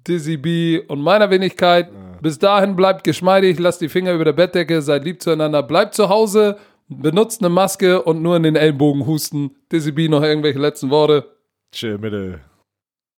Dizzy 0.08 0.38
B 0.38 0.80
und 0.80 1.02
meiner 1.02 1.30
Wenigkeit. 1.30 1.90
Bis 2.22 2.40
dahin 2.40 2.76
bleibt 2.76 3.04
geschmeidig, 3.04 3.60
lasst 3.60 3.82
die 3.82 3.90
Finger 3.90 4.14
über 4.14 4.26
der 4.26 4.34
Bettdecke, 4.34 4.82
seid 4.82 5.04
lieb 5.04 5.22
zueinander, 5.22 5.64
bleibt 5.64 5.94
zu 5.94 6.10
Hause, 6.10 6.58
benutzt 6.88 7.42
eine 7.42 7.50
Maske 7.50 8.02
und 8.02 8.22
nur 8.22 8.36
in 8.36 8.44
den 8.44 8.56
Ellenbogen 8.56 9.06
husten. 9.06 9.52
Dizzy 9.72 9.92
B 9.92 10.08
noch 10.08 10.24
irgendwelche 10.24 10.60
letzten 10.60 10.90
Worte. 10.90 11.26
Tschö, 11.72 11.98
bitte. 11.98 12.40